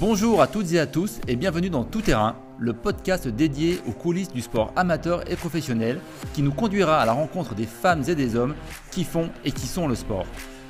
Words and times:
Bonjour 0.00 0.40
à 0.40 0.46
toutes 0.46 0.72
et 0.74 0.78
à 0.78 0.86
tous 0.86 1.18
et 1.26 1.34
bienvenue 1.34 1.70
dans 1.70 1.82
Tout 1.82 2.02
Terrain, 2.02 2.36
le 2.56 2.72
podcast 2.72 3.26
dédié 3.26 3.80
aux 3.88 3.90
coulisses 3.90 4.32
du 4.32 4.42
sport 4.42 4.72
amateur 4.76 5.28
et 5.28 5.34
professionnel 5.34 5.98
qui 6.34 6.42
nous 6.42 6.52
conduira 6.52 7.00
à 7.00 7.04
la 7.04 7.12
rencontre 7.12 7.56
des 7.56 7.66
femmes 7.66 8.04
et 8.06 8.14
des 8.14 8.36
hommes 8.36 8.54
qui 8.92 9.02
font 9.02 9.28
et 9.44 9.50
qui 9.50 9.66
sont 9.66 9.88
le 9.88 9.96
sport. 9.96 10.24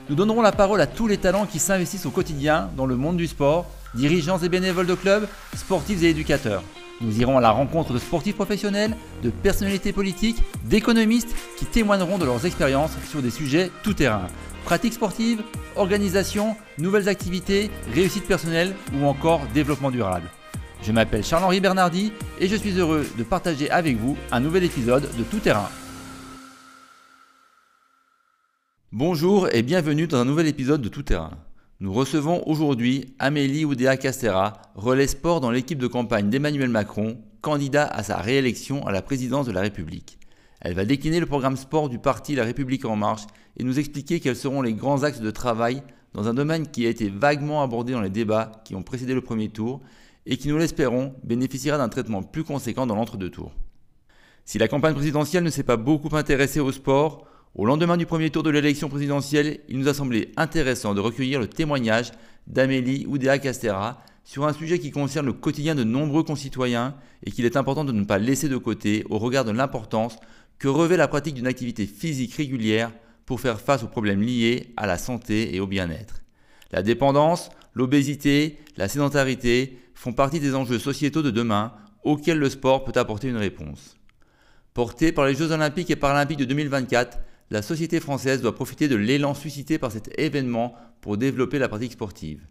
Nous 0.09 0.17
donnerons 0.17 0.41
la 0.41 0.53
parole 0.53 0.80
à 0.80 0.87
tous 0.87 1.06
les 1.06 1.19
talents 1.19 1.45
qui 1.45 1.59
s'investissent 1.59 2.06
au 2.06 2.11
quotidien 2.11 2.71
dans 2.75 2.87
le 2.87 2.96
monde 2.96 3.19
du 3.19 3.27
sport, 3.27 3.67
dirigeants 3.95 4.39
et 4.39 4.49
bénévoles 4.49 4.87
de 4.87 4.95
clubs, 4.95 5.29
sportifs 5.55 6.03
et 6.03 6.09
éducateurs. 6.09 6.63
Nous 7.01 7.21
irons 7.21 7.39
à 7.39 7.41
la 7.41 7.51
rencontre 7.51 7.93
de 7.93 7.99
sportifs 7.99 8.35
professionnels, 8.35 8.96
de 9.23 9.31
personnalités 9.31 9.93
politiques, 9.93 10.43
d'économistes 10.64 11.35
qui 11.57 11.64
témoigneront 11.64 12.19
de 12.19 12.25
leurs 12.25 12.45
expériences 12.45 12.96
sur 13.09 13.23
des 13.23 13.31
sujets 13.31 13.71
tout 13.85 13.95
terrain. 13.95 14.27
Pratiques 14.64 14.95
sportives, 14.95 15.43
organisation, 15.77 16.57
nouvelles 16.77 17.09
activités, 17.09 17.71
réussite 17.95 18.27
personnelle 18.27 18.75
ou 18.95 19.07
encore 19.07 19.43
développement 19.55 19.93
durable. 19.93 20.29
Je 20.82 20.93
m'appelle 20.93 21.25
Charles-Henri 21.25 21.61
Bernardi 21.61 22.13
et 22.41 22.49
je 22.49 22.57
suis 22.57 22.79
heureux 22.79 23.07
de 23.17 23.22
partager 23.22 23.71
avec 23.71 23.96
vous 23.96 24.17
un 24.33 24.41
nouvel 24.41 24.64
épisode 24.64 25.08
de 25.17 25.22
Tout 25.22 25.39
Terrain. 25.39 25.69
Bonjour 28.91 29.49
et 29.53 29.63
bienvenue 29.63 30.08
dans 30.08 30.19
un 30.19 30.25
nouvel 30.25 30.49
épisode 30.49 30.83
de 30.83 30.89
Tout 30.89 31.03
Terrain. 31.03 31.30
Nous 31.81 31.93
recevons 31.93 32.42
aujourd'hui 32.48 33.14
Amélie 33.20 33.64
Oudéa 33.64 33.97
Castera, 33.97 34.62
relais 34.75 35.06
sport 35.06 35.41
dans 35.41 35.53
l'équipe 35.53 35.78
de 35.78 35.86
campagne 35.86 36.28
d'Emmanuel 36.28 36.70
Macron, 36.70 37.19
candidat 37.41 37.86
à 37.86 38.03
sa 38.03 38.17
réélection 38.17 38.84
à 38.84 38.91
la 38.91 39.00
présidence 39.00 39.47
de 39.47 39.53
la 39.53 39.61
République. 39.61 40.19
Elle 40.61 40.75
va 40.75 40.84
décliner 40.84 41.20
le 41.20 41.27
programme 41.27 41.56
sport 41.56 41.89
du 41.89 42.00
parti 42.00 42.34
La 42.34 42.42
République 42.42 42.84
en 42.84 42.97
marche 42.97 43.28
et 43.56 43.62
nous 43.62 43.78
expliquer 43.78 44.19
quels 44.19 44.34
seront 44.34 44.61
les 44.61 44.75
grands 44.75 45.05
axes 45.05 45.20
de 45.20 45.31
travail 45.31 45.84
dans 46.14 46.27
un 46.27 46.34
domaine 46.34 46.67
qui 46.67 46.84
a 46.84 46.89
été 46.89 47.11
vaguement 47.11 47.62
abordé 47.62 47.92
dans 47.92 48.00
les 48.00 48.11
débats 48.11 48.50
qui 48.64 48.75
ont 48.75 48.83
précédé 48.83 49.14
le 49.14 49.20
premier 49.20 49.48
tour 49.48 49.81
et 50.27 50.36
qui, 50.36 50.48
nous 50.48 50.58
l'espérons, 50.58 51.14
bénéficiera 51.22 51.78
d'un 51.78 51.89
traitement 51.89 52.24
plus 52.24 52.42
conséquent 52.42 52.89
dans 52.89 52.97
l'entre-deux 52.97 53.30
tours. 53.30 53.52
Si 54.45 54.58
la 54.58 54.67
campagne 54.67 54.95
présidentielle 54.95 55.45
ne 55.45 55.50
s'est 55.50 55.62
pas 55.62 55.77
beaucoup 55.77 56.17
intéressée 56.17 56.58
au 56.58 56.72
sport, 56.72 57.27
au 57.54 57.64
lendemain 57.64 57.96
du 57.96 58.06
premier 58.06 58.30
tour 58.30 58.42
de 58.42 58.50
l'élection 58.50 58.88
présidentielle, 58.88 59.60
il 59.68 59.78
nous 59.78 59.88
a 59.88 59.94
semblé 59.94 60.32
intéressant 60.36 60.94
de 60.94 61.00
recueillir 61.00 61.41
le 61.41 61.48
témoignage 61.48 62.12
d'Amélie 62.46 63.06
Oudéa 63.06 63.38
Castera 63.38 64.02
sur 64.24 64.46
un 64.46 64.52
sujet 64.52 64.78
qui 64.78 64.90
concerne 64.90 65.27
le 65.27 65.32
quotidien 65.32 65.74
de 65.74 65.84
nombreux 65.84 66.22
concitoyens 66.22 66.94
et 67.24 67.30
qu'il 67.30 67.46
est 67.46 67.56
important 67.56 67.84
de 67.84 67.92
ne 67.92 68.05
pas 68.05 68.18
laisser 68.18 68.48
de 68.48 68.58
côté 68.58 69.05
au 69.08 69.18
regard 69.18 69.44
de 69.44 69.50
l'importance 69.50 70.16
que 70.58 70.68
revêt 70.68 70.96
la 70.96 71.08
pratique 71.08 71.34
d'une 71.34 71.46
activité 71.46 71.86
physique 71.86 72.34
régulière 72.34 72.92
pour 73.24 73.40
faire 73.40 73.60
face 73.60 73.83
aux 73.83 73.88
problèmes 73.88 74.22
liés 74.22 74.74
à 74.77 74.86
la 74.86 74.98
santé 74.98 75.55
et 75.55 75.60
au 75.60 75.66
bien-être. 75.66 76.22
La 76.70 76.83
dépendance, 76.83 77.50
l'obésité, 77.74 78.58
la 78.77 78.88
sédentarité 78.88 79.78
font 79.94 80.12
partie 80.12 80.40
des 80.40 80.55
enjeux 80.55 80.78
sociétaux 80.78 81.22
de 81.22 81.30
demain 81.30 81.72
auxquels 82.05 82.38
le 82.38 82.50
sport 82.50 82.84
peut 82.84 82.98
apporter 82.98 83.28
une 83.28 83.36
réponse. 83.36 83.96
Porté 84.74 85.10
par 85.10 85.27
les 85.27 85.34
Jeux 85.34 85.50
olympiques 85.50 85.90
et 85.90 85.96
paralympiques 85.96 86.38
de 86.38 86.44
2024, 86.44 87.18
la 87.50 87.62
société 87.62 88.00
française 88.00 88.42
doit 88.42 88.54
profiter 88.54 88.88
de 88.88 88.96
l'élan 88.96 89.34
suscité 89.34 89.78
par 89.78 89.92
cet 89.92 90.18
événement 90.18 90.74
pour 91.00 91.16
développer 91.16 91.58
la 91.58 91.68
pratique 91.68 91.92
sportive. 91.92 92.42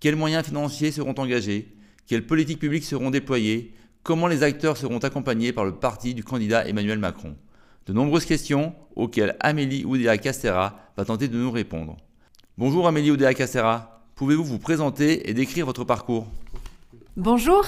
Quels 0.00 0.16
moyens 0.16 0.44
financiers 0.44 0.92
seront 0.92 1.14
engagés? 1.18 1.74
Quelles 2.06 2.26
politiques 2.26 2.58
publiques 2.58 2.84
seront 2.84 3.10
déployées? 3.10 3.74
Comment 4.02 4.26
les 4.26 4.42
acteurs 4.42 4.76
seront 4.76 4.98
accompagnés 4.98 5.52
par 5.52 5.64
le 5.64 5.74
parti 5.74 6.14
du 6.14 6.22
candidat 6.22 6.68
Emmanuel 6.68 6.98
Macron? 6.98 7.34
De 7.86 7.92
nombreuses 7.92 8.26
questions 8.26 8.74
auxquelles 8.94 9.36
Amélie 9.40 9.84
Oudéa 9.84 10.18
Castera 10.18 10.80
va 10.96 11.04
tenter 11.04 11.28
de 11.28 11.38
nous 11.38 11.50
répondre. 11.50 11.96
Bonjour 12.58 12.86
Amélie 12.88 13.10
Oudéa 13.10 13.32
Castera, 13.32 14.02
pouvez-vous 14.16 14.44
vous 14.44 14.58
présenter 14.58 15.28
et 15.30 15.34
décrire 15.34 15.66
votre 15.66 15.84
parcours? 15.84 16.26
Bonjour, 17.16 17.64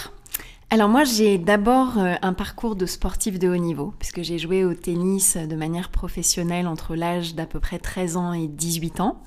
alors 0.70 0.90
moi 0.90 1.04
j'ai 1.04 1.38
d'abord 1.38 1.98
euh, 1.98 2.16
un 2.20 2.34
parcours 2.34 2.76
de 2.76 2.84
sportif 2.84 3.38
de 3.38 3.48
haut 3.48 3.56
niveau, 3.56 3.94
puisque 3.98 4.20
j'ai 4.20 4.38
joué 4.38 4.66
au 4.66 4.74
tennis 4.74 5.38
de 5.38 5.56
manière 5.56 5.88
professionnelle 5.88 6.66
entre 6.66 6.94
l'âge 6.94 7.34
d'à 7.34 7.46
peu 7.46 7.58
près 7.58 7.78
13 7.78 8.18
ans 8.18 8.32
et 8.34 8.48
18 8.48 9.00
ans, 9.00 9.22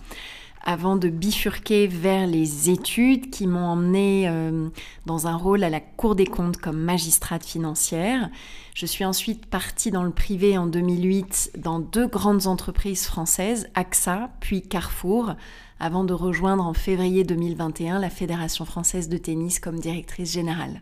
avant 0.63 0.97
de 0.97 1.09
bifurquer 1.09 1.87
vers 1.87 2.27
les 2.27 2.69
études 2.69 3.31
qui 3.31 3.47
m'ont 3.47 3.65
emmené 3.65 4.29
euh, 4.29 4.69
dans 5.07 5.25
un 5.25 5.35
rôle 5.35 5.63
à 5.63 5.71
la 5.71 5.79
Cour 5.79 6.13
des 6.13 6.27
comptes 6.27 6.57
comme 6.57 6.77
magistrate 6.77 7.43
financière. 7.43 8.29
Je 8.75 8.85
suis 8.85 9.03
ensuite 9.03 9.47
partie 9.47 9.89
dans 9.89 10.03
le 10.03 10.11
privé 10.11 10.59
en 10.59 10.67
2008 10.67 11.53
dans 11.57 11.79
deux 11.79 12.05
grandes 12.05 12.45
entreprises 12.45 13.07
françaises, 13.07 13.67
AXA 13.73 14.29
puis 14.41 14.61
Carrefour, 14.61 15.33
avant 15.79 16.03
de 16.03 16.13
rejoindre 16.13 16.63
en 16.63 16.75
février 16.75 17.23
2021 17.23 17.97
la 17.97 18.11
Fédération 18.11 18.63
française 18.65 19.09
de 19.09 19.17
tennis 19.17 19.59
comme 19.59 19.79
directrice 19.79 20.31
générale. 20.31 20.81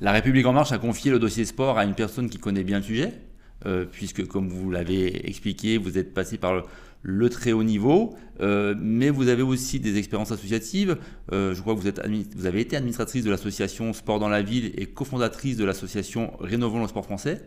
La 0.00 0.12
République 0.12 0.46
en 0.46 0.52
marche 0.52 0.72
a 0.72 0.78
confié 0.78 1.10
le 1.10 1.18
dossier 1.18 1.44
sport 1.44 1.78
à 1.78 1.84
une 1.84 1.94
personne 1.94 2.30
qui 2.30 2.38
connaît 2.38 2.62
bien 2.62 2.78
le 2.78 2.84
sujet, 2.84 3.14
euh, 3.66 3.84
puisque 3.84 4.26
comme 4.26 4.48
vous 4.48 4.70
l'avez 4.70 5.28
expliqué, 5.28 5.76
vous 5.76 5.98
êtes 5.98 6.14
passé 6.14 6.38
par 6.38 6.62
le, 7.02 7.28
très 7.30 7.50
haut 7.52 7.64
niveau, 7.64 8.14
euh, 8.40 8.74
mais 8.78 9.10
vous 9.10 9.28
avez 9.28 9.42
aussi 9.42 9.80
des 9.80 9.98
expériences 9.98 10.30
associatives. 10.30 10.96
Euh, 11.32 11.52
je 11.52 11.60
crois 11.60 11.74
que 11.74 11.80
vous, 11.80 12.46
avez 12.46 12.60
été 12.60 12.76
administratrice 12.76 13.24
de 13.24 13.30
l'association 13.30 13.92
Sport 13.92 14.20
dans 14.20 14.28
la 14.28 14.42
ville 14.42 14.72
et 14.76 14.86
cofondatrice 14.86 15.56
de 15.56 15.64
l'association 15.64 16.32
Rénovons 16.38 16.82
le 16.82 16.88
sport 16.88 17.04
français. 17.04 17.42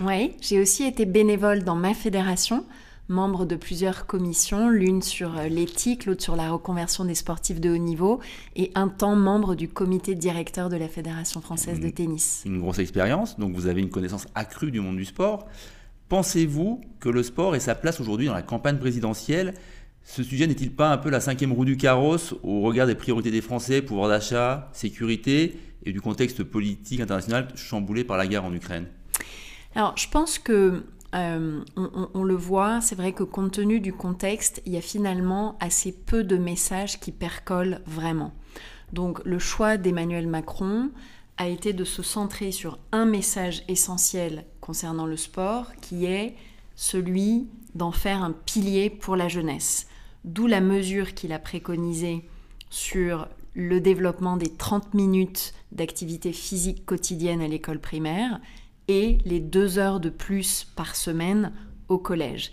Oui, 0.00 0.32
j'ai 0.40 0.60
aussi 0.60 0.84
été 0.84 1.04
bénévole 1.04 1.62
dans 1.62 1.76
ma 1.76 1.94
fédération 1.94 2.64
membre 3.12 3.44
de 3.44 3.54
plusieurs 3.54 4.06
commissions, 4.06 4.68
l'une 4.68 5.02
sur 5.02 5.38
euh, 5.38 5.46
l'éthique, 5.46 6.06
l'autre 6.06 6.22
sur 6.22 6.34
la 6.34 6.50
reconversion 6.50 7.04
des 7.04 7.14
sportifs 7.14 7.60
de 7.60 7.70
haut 7.70 7.78
niveau, 7.78 8.20
et 8.56 8.72
un 8.74 8.88
temps 8.88 9.14
membre 9.14 9.54
du 9.54 9.68
comité 9.68 10.16
directeur 10.16 10.68
de 10.68 10.76
la 10.76 10.88
Fédération 10.88 11.40
française 11.40 11.78
de 11.78 11.88
tennis. 11.90 12.42
Une 12.44 12.58
grosse 12.58 12.80
expérience, 12.80 13.38
donc 13.38 13.54
vous 13.54 13.66
avez 13.66 13.80
une 13.80 13.90
connaissance 13.90 14.26
accrue 14.34 14.72
du 14.72 14.80
monde 14.80 14.96
du 14.96 15.04
sport. 15.04 15.46
Pensez-vous 16.08 16.80
que 16.98 17.08
le 17.08 17.22
sport 17.22 17.54
ait 17.54 17.60
sa 17.60 17.74
place 17.74 18.00
aujourd'hui 18.00 18.26
dans 18.26 18.34
la 18.34 18.42
campagne 18.42 18.78
présidentielle? 18.78 19.54
Ce 20.04 20.22
sujet 20.22 20.46
n'est-il 20.46 20.72
pas 20.72 20.90
un 20.90 20.98
peu 20.98 21.10
la 21.10 21.20
cinquième 21.20 21.52
roue 21.52 21.64
du 21.64 21.76
carrosse 21.76 22.34
au 22.42 22.60
regard 22.62 22.86
des 22.86 22.96
priorités 22.96 23.30
des 23.30 23.40
Français, 23.40 23.82
pouvoir 23.82 24.08
d'achat, 24.08 24.68
sécurité 24.72 25.56
et 25.84 25.92
du 25.92 26.00
contexte 26.00 26.42
politique 26.42 27.00
international 27.00 27.48
chamboulé 27.54 28.04
par 28.04 28.16
la 28.16 28.26
guerre 28.26 28.44
en 28.44 28.52
Ukraine? 28.52 28.86
Alors, 29.74 29.96
je 29.96 30.08
pense 30.08 30.38
que 30.38 30.82
euh, 31.14 31.62
on, 31.76 32.24
le 32.24 32.34
voit, 32.34 32.80
c'est 32.80 32.94
vrai 32.94 33.12
que 33.12 33.22
compte 33.22 33.52
tenu 33.52 33.80
du 33.80 33.92
contexte, 33.92 34.62
il 34.64 34.72
y 34.72 34.78
a 34.78 34.80
finalement 34.80 35.56
assez 35.60 35.92
peu 35.92 36.24
de 36.24 36.38
messages 36.38 36.98
qui 37.00 37.12
percolent 37.12 37.80
vraiment. 37.86 38.32
Donc 38.92 39.20
le 39.24 39.38
choix 39.38 39.76
d'Emmanuel 39.76 40.26
Macron 40.26 40.90
a 41.36 41.48
été 41.48 41.72
de 41.72 41.84
se 41.84 42.02
centrer 42.02 42.50
sur 42.50 42.78
un 42.92 43.04
message 43.04 43.62
essentiel 43.68 44.44
concernant 44.60 45.06
le 45.06 45.16
sport, 45.16 45.72
qui 45.82 46.06
est 46.06 46.34
celui 46.76 47.48
d'en 47.74 47.92
faire 47.92 48.22
un 48.22 48.32
pilier 48.32 48.88
pour 48.88 49.16
la 49.16 49.28
jeunesse. 49.28 49.88
D'où 50.24 50.46
la 50.46 50.60
mesure 50.60 51.14
qu'il 51.14 51.32
a 51.32 51.38
préconisée 51.38 52.24
sur 52.70 53.28
le 53.54 53.80
développement 53.80 54.36
des 54.36 54.48
30 54.50 54.94
minutes 54.94 55.52
d'activité 55.72 56.32
physique 56.32 56.86
quotidienne 56.86 57.42
à 57.42 57.48
l'école 57.48 57.80
primaire 57.80 58.40
les 59.24 59.40
deux 59.40 59.78
heures 59.78 60.00
de 60.00 60.10
plus 60.10 60.64
par 60.76 60.96
semaine 60.96 61.52
au 61.88 61.98
collège. 61.98 62.50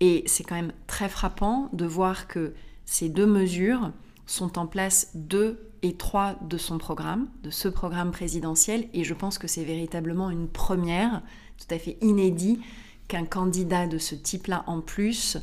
Et 0.00 0.24
c'est 0.26 0.44
quand 0.44 0.56
même 0.56 0.72
très 0.86 1.08
frappant 1.08 1.68
de 1.72 1.84
voir 1.84 2.26
que 2.26 2.54
ces 2.84 3.08
deux 3.08 3.26
mesures 3.26 3.92
sont 4.26 4.58
en 4.58 4.66
place 4.66 5.10
deux 5.14 5.70
et 5.82 5.96
trois 5.96 6.36
de 6.48 6.56
son 6.56 6.78
programme, 6.78 7.28
de 7.42 7.50
ce 7.50 7.68
programme 7.68 8.10
présidentiel, 8.10 8.88
et 8.94 9.04
je 9.04 9.14
pense 9.14 9.38
que 9.38 9.46
c'est 9.46 9.64
véritablement 9.64 10.30
une 10.30 10.48
première, 10.48 11.22
tout 11.58 11.74
à 11.74 11.78
fait 11.78 11.98
inédit, 12.00 12.60
qu'un 13.06 13.26
candidat 13.26 13.86
de 13.86 13.98
ce 13.98 14.14
type-là 14.14 14.64
en 14.66 14.80
plus 14.80 15.36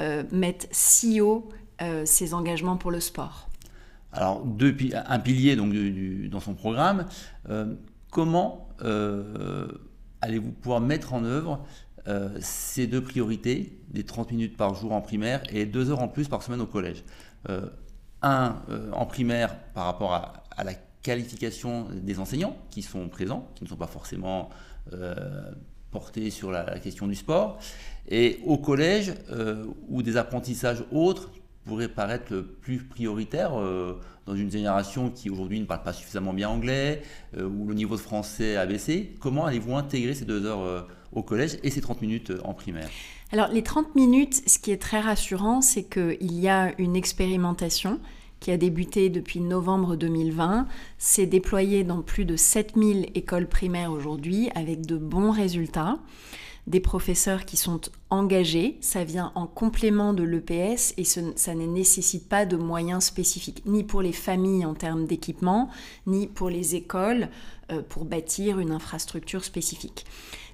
euh, 0.00 0.24
mette 0.32 0.68
si 0.70 1.20
haut 1.20 1.48
euh, 1.82 2.06
ses 2.06 2.32
engagements 2.32 2.78
pour 2.78 2.90
le 2.90 3.00
sport. 3.00 3.48
Alors, 4.12 4.44
un 4.44 5.18
pilier 5.18 5.56
donc, 5.56 5.74
dans 6.30 6.40
son 6.40 6.54
programme. 6.54 7.06
Euh, 7.48 7.74
comment 8.12 8.68
euh, 8.84 9.66
allez-vous 10.20 10.52
pouvoir 10.52 10.80
mettre 10.80 11.14
en 11.14 11.24
œuvre 11.24 11.64
euh, 12.06 12.28
ces 12.40 12.86
deux 12.86 13.02
priorités, 13.02 13.80
des 13.88 14.04
30 14.04 14.30
minutes 14.30 14.56
par 14.56 14.74
jour 14.74 14.92
en 14.92 15.00
primaire 15.00 15.42
et 15.50 15.66
deux 15.66 15.90
heures 15.90 16.02
en 16.02 16.08
plus 16.08 16.28
par 16.28 16.44
semaine 16.44 16.60
au 16.60 16.66
collège? 16.66 17.02
Euh, 17.48 17.66
Un, 18.22 18.62
en 18.92 19.06
primaire 19.06 19.58
par 19.74 19.86
rapport 19.86 20.12
à, 20.14 20.62
la 20.62 20.74
qualification 21.02 21.88
des 21.90 22.20
enseignants 22.20 22.56
qui 22.70 22.82
sont 22.82 23.08
présents, 23.08 23.48
qui 23.56 23.64
ne 23.64 23.68
sont 23.68 23.76
pas 23.76 23.88
forcément 23.88 24.50
portés 25.90 26.30
sur 26.30 26.52
la, 26.52 26.78
question 26.78 27.08
du 27.08 27.16
sport, 27.16 27.58
et 28.08 28.38
au 28.44 28.58
collège, 28.58 29.14
où 29.88 30.02
des 30.02 30.16
apprentissages 30.16 30.84
autres 30.92 31.32
pourraient 31.64 31.88
paraître 31.88 32.40
plus 32.60 32.78
prioritaires 32.78 33.52
dans 34.26 34.36
une 34.36 34.50
génération 34.50 35.10
qui 35.10 35.30
aujourd'hui 35.30 35.60
ne 35.60 35.64
parle 35.64 35.82
pas 35.82 35.92
suffisamment 35.92 36.32
bien 36.32 36.48
anglais, 36.48 37.02
euh, 37.36 37.48
où 37.48 37.66
le 37.66 37.74
niveau 37.74 37.96
de 37.96 38.00
français 38.00 38.56
a 38.56 38.66
baissé. 38.66 39.14
Comment 39.20 39.46
allez-vous 39.46 39.74
intégrer 39.74 40.14
ces 40.14 40.24
deux 40.24 40.44
heures 40.46 40.62
euh, 40.62 40.82
au 41.12 41.22
collège 41.22 41.58
et 41.62 41.70
ces 41.70 41.80
30 41.80 42.02
minutes 42.02 42.30
euh, 42.30 42.40
en 42.44 42.54
primaire? 42.54 42.88
Alors 43.32 43.48
les 43.48 43.62
30 43.62 43.94
minutes, 43.94 44.42
ce 44.46 44.58
qui 44.58 44.70
est 44.70 44.80
très 44.80 45.00
rassurant, 45.00 45.60
c'est 45.60 45.84
qu'il 45.84 46.38
y 46.38 46.48
a 46.48 46.72
une 46.78 46.96
expérimentation 46.96 48.00
qui 48.38 48.50
a 48.50 48.56
débuté 48.56 49.08
depuis 49.08 49.40
novembre 49.40 49.94
2020, 49.94 50.66
s'est 50.98 51.26
déployé 51.26 51.84
dans 51.84 52.02
plus 52.02 52.24
de 52.24 52.34
7000 52.34 53.10
écoles 53.14 53.46
primaires 53.46 53.92
aujourd'hui 53.92 54.50
avec 54.56 54.84
de 54.84 54.96
bons 54.96 55.30
résultats 55.30 55.98
des 56.66 56.80
professeurs 56.80 57.44
qui 57.44 57.56
sont 57.56 57.80
engagés, 58.10 58.78
ça 58.80 59.02
vient 59.02 59.32
en 59.34 59.46
complément 59.46 60.12
de 60.12 60.22
l'EPS 60.22 60.94
et 60.96 61.04
ça 61.04 61.54
ne 61.54 61.66
nécessite 61.66 62.28
pas 62.28 62.46
de 62.46 62.56
moyens 62.56 63.04
spécifiques, 63.04 63.62
ni 63.66 63.82
pour 63.82 64.00
les 64.00 64.12
familles 64.12 64.64
en 64.64 64.74
termes 64.74 65.06
d'équipement, 65.06 65.70
ni 66.06 66.28
pour 66.28 66.50
les 66.50 66.76
écoles 66.76 67.28
euh, 67.72 67.82
pour 67.82 68.04
bâtir 68.04 68.60
une 68.60 68.70
infrastructure 68.70 69.44
spécifique. 69.44 70.04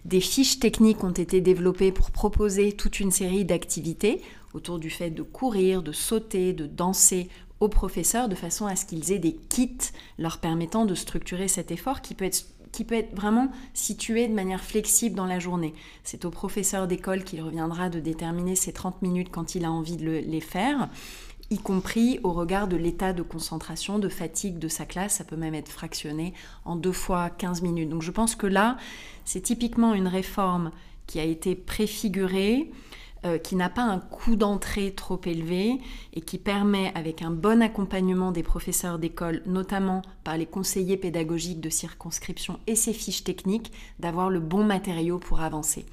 Des 0.05 0.21
fiches 0.21 0.59
techniques 0.59 1.05
ont 1.05 1.11
été 1.11 1.41
développées 1.41 1.93
pour 1.93 2.11
proposer 2.11 2.73
toute 2.73 3.01
une 3.01 3.11
série 3.11 3.45
d'activités 3.45 4.23
autour 4.55 4.79
du 4.79 4.89
fait 4.89 5.11
de 5.11 5.23
courir, 5.23 5.83
de 5.83 5.93
sauter, 5.93 6.55
de 6.55 6.67
danser 6.67 7.29
aux 7.61 7.69
professeurs 7.69 8.29
de 8.29 8.35
façon 8.35 8.67
à 8.67 8.77
ce 8.77 8.87
qu'ils 8.87 9.13
aient 9.13 9.19
des 9.19 9.35
kits 9.35 9.77
leur 10.19 10.39
permettant 10.39 10.85
de 10.85 10.95
structurer 10.95 11.49
cet 11.49 11.71
effort 11.71 12.01
qui 12.01 12.15
peut 12.15 12.25
être 12.25 12.47
qui 12.79 12.85
peut 12.85 12.95
être 12.95 13.13
vraiment 13.17 13.49
situé 13.75 14.29
de 14.29 14.35
manière 14.35 14.63
flexible 14.63 15.17
dans 15.17 15.27
la 15.27 15.41
journée. 15.41 15.75
C'est 16.05 16.25
au 16.25 16.31
professeur 16.31 16.87
d'école 16.87 17.25
qu'il 17.25 17.43
reviendra 17.43 17.89
de 17.89 17.99
déterminer 17.99 18.55
ces 18.55 18.73
30 18.73 19.03
minutes 19.03 19.31
quand 19.33 19.57
il 19.57 19.65
a 19.65 19.73
envie 19.73 19.97
de 19.97 20.09
les 20.09 20.41
faire, 20.41 20.89
y 21.51 21.59
compris 21.59 22.21
au 22.23 22.33
regard 22.33 22.69
de 22.69 22.77
l'état 22.77 23.13
de 23.13 23.23
concentration, 23.23 23.99
de 23.99 24.09
fatigue 24.09 24.61
de 24.61 24.69
sa 24.69 24.85
classe. 24.85 25.15
Ça 25.15 25.25
peut 25.25 25.35
même 25.35 25.57
être 25.57 25.73
fractionné 25.73 26.35
en 26.65 26.77
deux 26.77 26.93
fois 26.93 27.31
15 27.31 27.63
minutes. 27.63 27.89
Donc 27.89 28.03
je 28.03 28.13
pense 28.13 28.37
que 28.37 28.47
là, 28.47 28.77
c'est 29.25 29.41
typiquement 29.41 29.93
une 29.93 30.07
réforme 30.07 30.71
qui 31.09 31.19
a 31.19 31.25
été 31.25 31.57
préfigurée, 31.57 32.71
euh, 33.25 33.39
qui 33.39 33.57
n'a 33.57 33.69
pas 33.69 33.83
un 33.83 33.99
coût 33.99 34.37
d'entrée 34.37 34.93
trop 34.93 35.21
élevé 35.25 35.81
et 36.15 36.21
qui 36.21 36.39
permet, 36.39 36.93
avec 36.95 37.23
un 37.23 37.31
bon 37.31 37.63
accompagnement 37.63 38.31
des 38.31 38.43
professeurs 38.43 38.99
d'école, 38.99 39.43
notamment 39.45 40.03
par 40.23 40.37
les 40.37 40.47
conseillers 40.47 40.97
pédagogiques 40.97 41.61
de 41.61 41.69
circonscription 41.69 42.61
et 42.67 42.77
ses 42.77 42.93
fiches 42.93 43.25
techniques, 43.25 43.73
d'avoir 43.99 44.31
le 44.31 44.41
bon 44.41 44.63
matériau 44.63 45.19
pour 45.19 45.41
avancer. 45.41 45.85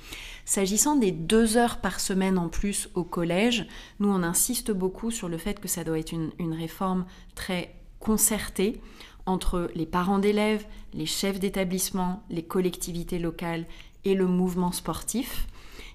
S'agissant 0.46 0.96
des 0.96 1.12
deux 1.12 1.58
heures 1.58 1.78
par 1.78 2.00
semaine 2.00 2.38
en 2.38 2.48
plus 2.48 2.90
au 2.94 3.04
collège, 3.04 3.66
nous 4.00 4.10
on 4.10 4.22
insiste 4.22 4.72
beaucoup 4.72 5.10
sur 5.10 5.28
le 5.28 5.40
fait 5.40 5.60
que 5.60 5.68
ça 5.68 5.84
doit 5.84 5.98
être 5.98 6.12
une, 6.12 6.32
une 6.38 6.54
réforme 6.54 7.06
très 7.34 7.74
concertée 8.00 8.80
entre 9.26 9.72
les 9.74 9.88
parents 9.88 10.20
d'élèves, 10.20 10.66
les 10.94 11.08
chefs 11.08 11.40
d'établissement, 11.40 12.24
les 12.30 12.44
collectivités 12.44 13.18
locales 13.18 13.66
et 14.04 14.14
le 14.14 14.28
mouvement 14.28 14.72
sportif. 14.72 15.48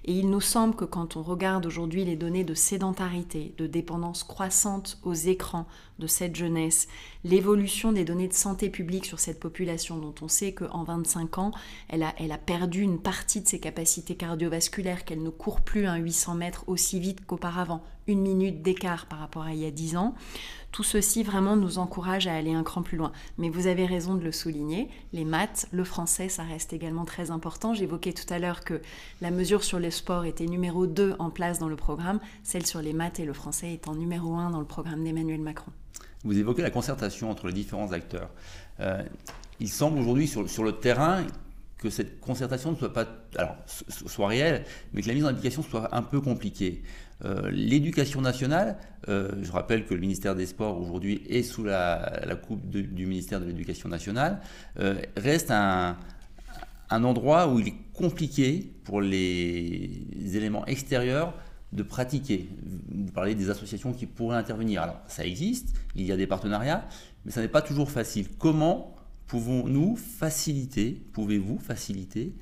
Et 0.05 0.13
il 0.13 0.29
nous 0.29 0.41
semble 0.41 0.75
que 0.75 0.85
quand 0.85 1.15
on 1.15 1.21
regarde 1.21 1.65
aujourd'hui 1.65 2.05
les 2.05 2.15
données 2.15 2.43
de 2.43 2.55
sédentarité, 2.55 3.53
de 3.57 3.67
dépendance 3.67 4.23
croissante 4.23 4.99
aux 5.03 5.13
écrans 5.13 5.67
de 5.99 6.07
cette 6.07 6.35
jeunesse, 6.35 6.87
l'évolution 7.23 7.91
des 7.91 8.03
données 8.03 8.27
de 8.27 8.33
santé 8.33 8.69
publique 8.69 9.05
sur 9.05 9.19
cette 9.19 9.39
population 9.39 9.97
dont 9.97 10.15
on 10.21 10.27
sait 10.27 10.53
qu'en 10.53 10.83
25 10.83 11.37
ans, 11.37 11.51
elle 11.87 12.03
a, 12.03 12.37
perdu 12.37 12.81
une 12.81 12.99
partie 12.99 13.41
de 13.41 13.47
ses 13.47 13.59
capacités 13.59 14.15
cardiovasculaires, 14.15 15.05
qu'elle 15.05 15.21
ne 15.21 15.29
court 15.29 15.61
plus 15.61 15.85
un 15.85 15.97
800 15.97 16.35
mètres 16.35 16.63
aussi 16.65 16.99
vite 16.99 17.23
qu'auparavant, 17.25 17.83
une 18.07 18.21
minute 18.21 18.63
d'écart 18.63 19.05
par 19.05 19.19
rapport 19.19 19.43
à 19.43 19.53
il 19.53 19.59
y 19.59 19.65
a 19.65 19.71
10 19.71 19.97
ans, 19.97 20.15
tout 20.71 20.83
ceci 20.83 21.23
vraiment 21.23 21.55
nous 21.55 21.77
encourage 21.77 22.27
à 22.27 22.35
aller 22.35 22.53
un 22.53 22.63
cran 22.63 22.81
plus 22.81 22.97
loin. 22.97 23.11
Mais 23.37 23.49
vous 23.49 23.67
avez 23.67 23.85
raison 23.85 24.15
de 24.15 24.23
le 24.23 24.31
souligner, 24.31 24.89
les 25.13 25.25
maths, 25.25 25.67
le 25.71 25.83
français, 25.83 26.29
ça 26.29 26.43
reste 26.43 26.73
également 26.73 27.05
très 27.05 27.31
important. 27.31 27.73
J'évoquais 27.73 28.13
tout 28.13 28.31
à 28.33 28.39
l'heure 28.39 28.63
que 28.63 28.81
la 29.21 29.31
mesure 29.31 29.63
sur 29.63 29.79
le 29.79 29.91
sport 29.91 30.25
était 30.25 30.45
numéro 30.45 30.87
2 30.87 31.15
en 31.19 31.29
place 31.29 31.59
dans 31.59 31.69
le 31.69 31.75
programme, 31.75 32.19
celle 32.43 32.65
sur 32.65 32.81
les 32.81 32.93
maths 32.93 33.19
et 33.19 33.25
le 33.25 33.33
français 33.33 33.73
étant 33.73 33.95
numéro 33.95 34.35
1 34.35 34.51
dans 34.51 34.59
le 34.59 34.65
programme 34.65 35.03
d'Emmanuel 35.03 35.41
Macron. 35.41 35.71
Vous 36.23 36.37
évoquez 36.37 36.61
la 36.61 36.69
concertation 36.69 37.31
entre 37.31 37.47
les 37.47 37.53
différents 37.53 37.91
acteurs. 37.91 38.29
Euh, 38.79 39.03
il 39.59 39.69
semble 39.69 39.99
aujourd'hui 39.99 40.27
sur, 40.27 40.63
le 40.63 40.71
terrain 40.73 41.25
que 41.77 41.89
cette 41.89 42.19
concertation 42.19 42.71
ne 42.71 42.75
soit 42.75 42.93
pas 42.93 43.07
soit 43.87 44.27
réelle, 44.27 44.65
mais 44.93 45.01
que 45.01 45.07
la 45.07 45.13
mise 45.13 45.25
en 45.25 45.29
application 45.29 45.63
soit 45.63 45.95
un 45.95 46.03
peu 46.03 46.21
compliquée. 46.21 46.83
Euh, 47.23 47.51
l'éducation 47.51 48.21
nationale, 48.21 48.77
euh, 49.07 49.31
je 49.41 49.51
rappelle 49.51 49.85
que 49.85 49.93
le 49.93 49.99
ministère 49.99 50.35
des 50.35 50.45
Sports 50.45 50.79
aujourd'hui 50.81 51.23
est 51.29 51.43
sous 51.43 51.63
la, 51.63 52.23
coupe 52.47 52.67
du 52.67 53.05
ministère 53.05 53.39
de 53.39 53.45
l'Éducation 53.45 53.89
nationale, 53.89 54.39
euh, 54.79 54.95
reste 55.17 55.51
un, 55.51 55.97
endroit 56.89 57.47
où 57.47 57.59
il 57.59 57.69
est 57.69 57.77
compliqué 57.93 58.69
pour 58.83 58.99
les 58.99 60.03
éléments 60.33 60.65
extérieurs 60.65 61.33
de 61.71 61.83
pratiquer. 61.83 62.49
Vous 62.89 63.11
parlez 63.13 63.33
des 63.33 63.49
associations 63.49 63.93
qui 63.93 64.05
pourraient 64.05 64.35
intervenir. 64.35 64.81
Alors 64.81 64.99
ça 65.07 65.25
existe, 65.25 65.73
il 65.95 66.05
y 66.05 66.11
a 66.11 66.17
des 66.17 66.27
partenariats, 66.27 66.85
mais 67.23 67.31
ça 67.31 67.39
n'est 67.39 67.47
pas 67.47 67.61
toujours 67.61 67.89
facile. 67.89 68.27
Comment 68.37 68.93
pouvons-nous 69.27 69.95
faciliter, 69.95 71.01
pouvez-vous 71.13 71.59
faciliter 71.59 72.33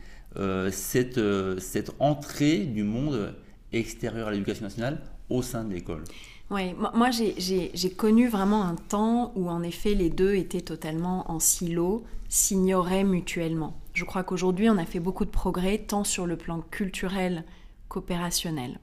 cette, 0.71 1.19
cette 1.59 1.91
entrée 1.99 2.65
du 2.65 2.81
monde 2.81 3.35
extérieur 3.73 4.27
à 4.27 4.31
l'éducation 4.31 4.65
nationale 4.65 5.01
au 5.29 5.41
sein 5.41 5.63
de 5.63 5.73
l'école. 5.73 6.03
Oui, 6.51 6.73
moi 6.95 7.11
j'ai 7.11 7.91
connu 7.95 8.27
vraiment 8.27 8.63
un 8.63 8.75
temps 8.75 9.31
où 9.35 9.49
en 9.49 9.61
effet 9.61 9.93
les 9.93 10.09
deux 10.09 10.33
étaient 10.35 10.61
totalement 10.61 11.29
en 11.31 11.39
silo, 11.39 12.03
s'ignoraient 12.27 13.03
mutuellement. 13.03 13.79
Je 13.93 14.03
crois 14.03 14.23
qu'aujourd'hui 14.23 14.69
on 14.69 14.77
a 14.77 14.85
fait 14.85 14.99
beaucoup 14.99 15.25
de 15.25 15.29
progrès 15.29 15.77
tant 15.77 16.03
sur 16.03 16.25
le 16.25 16.37
plan 16.37 16.61
culturel 16.71 17.43
qu'opérationnel. 17.87 18.79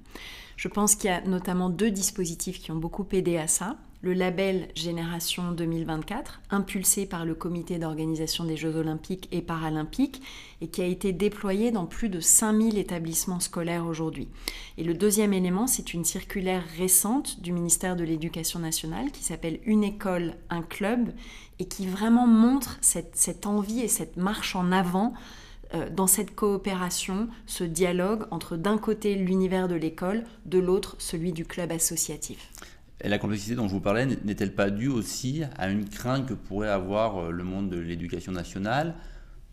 Je 0.57 0.69
pense 0.69 0.95
qu'il 0.95 1.11
y 1.11 1.13
a 1.13 1.21
notamment 1.23 1.69
deux 1.69 1.91
dispositifs 1.91 2.61
qui 2.61 2.71
ont 2.71 2.77
beaucoup 2.77 3.07
aidé 3.13 3.37
à 3.37 3.49
ça 3.49 3.77
le 4.03 4.13
label 4.13 4.69
Génération 4.75 5.53
2024, 5.53 6.41
impulsé 6.51 7.07
par 7.07 7.25
le 7.25 7.35
comité 7.35 7.79
d'organisation 7.79 8.45
des 8.45 8.57
Jeux 8.57 8.77
olympiques 8.77 9.29
et 9.33 9.43
paralympiques, 9.43 10.23
et 10.61 10.69
qui 10.69 10.83
a 10.83 10.87
été 10.87 11.13
déployé 11.13 11.71
dans 11.71 11.87
plus 11.87 12.09
de 12.09 12.21
5000 12.21 12.79
établissements 12.79 13.41
scolaires 13.41 13.87
aujourd'hui. 13.87 14.29
Et 14.79 14.85
le 14.85 14.95
deuxième 14.95 15.33
élément, 15.33 15.67
c'est 15.67 15.95
une 15.95 16.05
circulaire 16.05 16.65
récente 16.77 17.41
du 17.41 17.53
ministère 17.53 17.97
de 17.97 18.05
l'Éducation 18.05 18.59
nationale 18.59 19.11
qui 19.11 19.25
s'appelle 19.25 19.61
Une 19.65 19.85
école, 19.85 20.35
un 20.51 20.63
club, 20.63 21.13
et 21.59 21.67
qui 21.67 21.87
vraiment 21.87 22.27
montre 22.27 22.79
cette, 22.81 23.17
cette 23.17 23.47
envie 23.47 23.81
et 23.81 23.89
cette 23.89 24.17
marche 24.17 24.57
en 24.57 24.73
avant 24.73 25.15
euh, 25.75 25.89
dans 25.91 26.07
cette 26.07 26.35
coopération, 26.35 27.29
ce 27.47 27.65
dialogue 27.65 28.27
entre 28.31 28.57
d'un 28.57 28.79
côté 28.79 29.15
l'univers 29.15 29.69
de 29.69 29.75
l'école, 29.75 30.25
de 30.45 30.59
l'autre 30.59 30.97
celui 30.99 31.33
du 31.33 31.45
club 31.45 31.73
associatif. 31.73 32.51
Et 33.03 33.09
la 33.09 33.19
complexité 33.19 33.55
dont 33.55 33.69
je 33.69 33.75
vous 33.75 33.81
parlais 33.81 34.07
n'est-elle 34.07 34.55
pas 34.55 34.71
due 34.71 34.89
aussi 34.89 35.43
à 35.57 35.69
une 35.69 35.89
crainte 35.89 36.27
que 36.27 36.35
pourrait 36.35 36.71
avoir 36.71 37.19
euh, 37.19 37.31
le 37.31 37.45
monde 37.45 37.69
de 37.69 37.79
l'éducation 37.79 38.33
nationale 38.33 38.95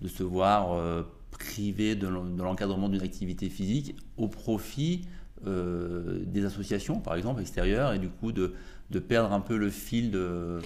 de 0.02 0.08
se 0.08 0.24
voir 0.24 0.74
euh, 0.74 1.04
privé 1.32 1.96
de 1.96 2.08
l'encadrement 2.08 2.90
d'une 2.90 3.02
activité 3.02 3.50
physique 3.50 3.96
au 4.18 4.28
profit 4.28 5.08
euh, 5.46 6.20
des 6.26 6.46
associations, 6.46 7.00
par 7.00 7.16
exemple, 7.16 7.42
extérieures, 7.42 7.94
et 7.94 8.00
du 8.00 8.10
coup 8.10 8.32
de, 8.32 8.54
de 8.92 9.00
perdre 9.00 9.34
un 9.34 9.42
peu 9.42 9.58
le 9.58 9.70
fil 9.70 10.12
de, 10.12 10.60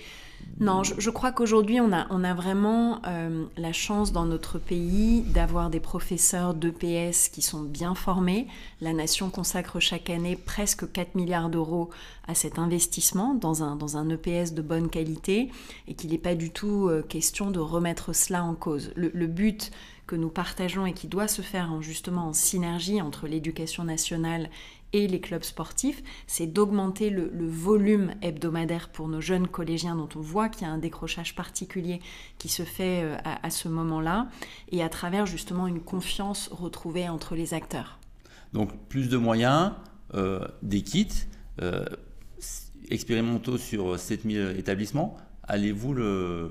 non, 0.60 0.82
je, 0.84 1.10
crois 1.12 1.32
qu'aujourd'hui, 1.32 1.79
on 1.79 1.94
a, 1.94 2.08
on 2.10 2.24
a 2.24 2.34
vraiment 2.34 3.00
euh, 3.06 3.46
la 3.58 3.74
chance 3.74 4.12
dans 4.12 4.25
notre 4.25 4.58
pays 4.58 5.22
d'avoir 5.22 5.70
des 5.70 5.79
professeurs 5.79 6.56
d'EPS 6.56 7.29
qui 7.29 7.44
sont 7.44 7.62
bien 7.62 7.94
formés. 7.94 8.48
La 8.82 8.91
nation 8.91 9.29
consacre 9.29 9.79
chaque 9.79 10.10
année 10.10 10.36
presque 10.36 10.91
4 10.91 11.13
milliards 11.13 11.50
d'euros 11.50 11.91
à 12.27 12.34
cet 12.34 12.58
investissement 12.58 13.36
dans 13.36 13.62
un, 13.62 13.75
dans 13.75 13.98
un 13.98 14.10
EPS 14.10 14.53
de 14.53 14.63
bonne 14.63 14.89
qualité 14.89 15.51
et 15.88 15.94
qu'il 15.94 16.10
n'est 16.10 16.17
pas 16.17 16.34
du 16.34 16.50
tout 16.50 16.88
euh, 16.89 17.03
question 17.03 17.51
de 17.51 17.60
remettre 17.60 18.13
cela 18.13 18.44
en 18.44 18.56
cause. 18.56 18.91
Le, 18.96 19.27
but 19.27 19.72
que 20.08 20.15
nous 20.15 20.29
partageons 20.29 20.88
et 20.88 20.94
qui 20.94 21.08
doit 21.08 21.27
se 21.27 21.44
faire 21.44 21.72
en, 21.72 21.82
justement 21.82 22.29
en 22.29 22.34
synergie 22.34 23.01
entre 23.01 23.27
l'éducation 23.27 23.84
nationale 23.84 24.50
et 24.94 25.08
les 25.08 25.20
clubs 25.20 25.44
sportifs, 25.44 26.01
c'est 26.27 26.48
d'augmenter 26.48 27.10
le, 27.10 27.29
volume 27.48 28.12
hebdomadaire 28.22 28.89
pour 28.89 29.08
nos 29.08 29.22
jeunes 29.22 29.48
collégiens 29.48 29.96
dont 29.96 30.10
on 30.15 30.22
voit 30.22 30.50
qu'il 30.50 30.67
y 30.67 30.70
a 30.70 30.74
un 30.74 30.77
décrochage 30.77 31.36
particulier 31.36 32.00
qui 32.38 32.50
se 32.50 32.63
fait 32.63 33.03
euh, 33.03 33.17
à, 33.24 33.50
ce 33.50 33.67
moment-là, 33.67 34.27
et 34.72 34.84
à 34.84 34.89
travers 34.89 35.25
justement 35.25 35.67
une 35.67 35.82
confiance 35.82 36.50
retrouvée 36.51 37.10
entre 37.10 37.36
les 37.36 37.53
acteurs. 37.53 38.00
Donc 38.53 38.72
plus 38.88 39.10
de 39.10 39.17
moyens, 39.17 39.74
euh, 40.13 40.39
des 40.62 40.82
kits 40.82 41.08
euh, 41.62 41.86
expérimentaux 42.89 43.58
sur 43.58 44.00
7000 44.00 44.56
établissements. 44.58 45.17
Allez-vous 45.44 45.94
le, 45.94 46.50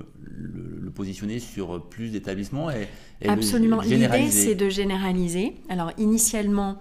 positionner 0.95 1.39
sur 1.39 1.87
plus 1.89 2.09
d'établissements 2.11 2.71
et, 2.71 2.87
et 3.21 3.29
Absolument. 3.29 3.81
L'idée, 3.81 4.31
c'est 4.31 4.55
de 4.55 4.67
généraliser. 4.67 5.53
Alors, 5.69 5.91
initialement, 5.99 6.79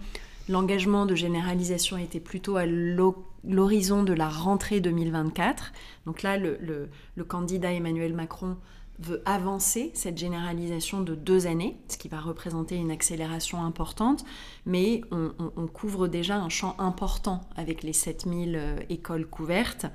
L'engagement 0.49 1.07
de 1.07 1.15
généralisation 1.17 1.99
était 1.99 2.21
plutôt 2.21 2.57
à 2.57 2.67
l'horizon 2.67 4.05
de 4.05 4.13
la 4.13 4.29
rentrée 4.29 4.81
2024. 4.81 5.73
Donc 6.07 6.23
là, 6.23 6.39
le, 6.39 6.89
candidat 7.27 7.73
Emmanuel 7.73 8.15
Macron 8.15 8.57
veut 8.99 9.23
avancer 9.27 9.91
cette 9.93 10.17
généralisation 10.17 11.03
de 11.03 11.15
deux 11.15 11.47
années, 11.47 11.77
ce 11.89 11.99
qui 11.99 12.09
va 12.09 12.21
représenter 12.21 12.77
une 12.77 12.91
accélération 12.91 13.63
importante, 13.63 14.25
mais 14.65 15.03
on, 15.11 15.67
couvre 15.67 16.09
déjà 16.09 16.37
un 16.37 16.49
champ 16.49 16.77
important 16.79 17.43
avec 17.57 17.83
les 17.83 17.93
7000 17.93 18.57
euh, 18.57 18.77
écoles 18.89 19.27
couvertes. 19.27 19.87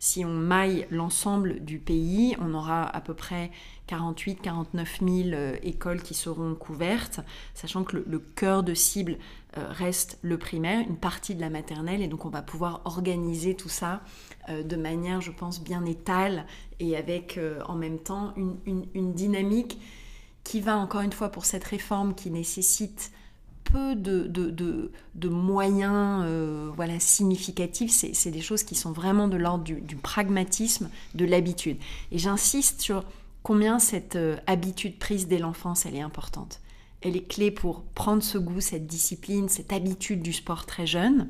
Si 0.00 0.24
on 0.24 0.32
maille 0.32 0.86
l'ensemble 0.90 1.60
du 1.64 1.78
pays, 1.78 2.36
on 2.40 2.54
aura 2.54 2.84
à 2.84 3.00
peu 3.00 3.14
près 3.14 3.50
48, 3.88 4.40
49 4.40 5.00
000 5.02 5.28
écoles 5.62 6.02
qui 6.02 6.14
seront 6.14 6.54
couvertes, 6.54 7.20
sachant 7.54 7.84
que 7.84 7.96
le, 7.96 8.18
cœur 8.18 8.62
de 8.62 8.74
cible 8.74 9.12
euh, 9.12 9.16
reste 9.56 10.18
le 10.22 10.38
primaire, 10.38 10.80
une 10.80 10.96
partie 10.96 11.34
de 11.34 11.40
la 11.40 11.50
maternelle, 11.50 12.02
et 12.02 12.08
donc 12.08 12.24
on 12.24 12.28
va 12.28 12.42
pouvoir 12.42 12.82
organiser 12.84 13.54
tout 13.54 13.68
ça 13.68 14.02
euh, 14.48 14.62
de 14.62 14.76
manière, 14.76 15.20
je 15.20 15.30
pense, 15.30 15.62
bien 15.62 15.84
étale 15.84 16.46
et 16.80 16.96
avec 16.96 17.38
euh, 17.38 17.60
en 17.66 17.74
même 17.74 17.98
temps 17.98 18.34
une, 18.36 19.12
dynamique 19.12 19.80
qui 20.44 20.60
va, 20.60 20.76
encore 20.76 21.00
une 21.00 21.12
fois, 21.12 21.30
pour 21.30 21.44
cette 21.44 21.64
réforme 21.64 22.14
qui 22.14 22.30
nécessite 22.30 23.12
peu 23.64 23.94
de, 23.94 24.26
de, 24.26 25.28
moyens 25.28 26.24
voilà, 26.74 26.98
significatifs, 26.98 27.90
c'est 27.90 28.30
des 28.30 28.40
choses 28.40 28.62
qui 28.62 28.74
sont 28.74 28.92
vraiment 28.92 29.28
de 29.28 29.36
l'ordre 29.36 29.64
du, 29.64 29.82
du, 29.82 29.96
pragmatisme, 29.96 30.88
de 31.14 31.26
l'habitude. 31.26 31.76
Et 32.10 32.18
j'insiste 32.18 32.80
sur 32.80 33.04
combien 33.42 33.78
cette 33.78 34.16
habitude 34.46 34.98
prise 34.98 35.28
dès 35.28 35.38
l'enfance, 35.38 35.84
elle 35.84 35.96
est 35.96 36.00
importante 36.00 36.60
elle 37.00 37.16
est 37.16 37.28
clé 37.28 37.50
pour 37.50 37.82
prendre 37.82 38.22
ce 38.22 38.38
goût, 38.38 38.60
cette 38.60 38.86
discipline, 38.86 39.48
cette 39.48 39.72
habitude 39.72 40.22
du 40.22 40.32
sport 40.32 40.66
très 40.66 40.86
jeune, 40.86 41.28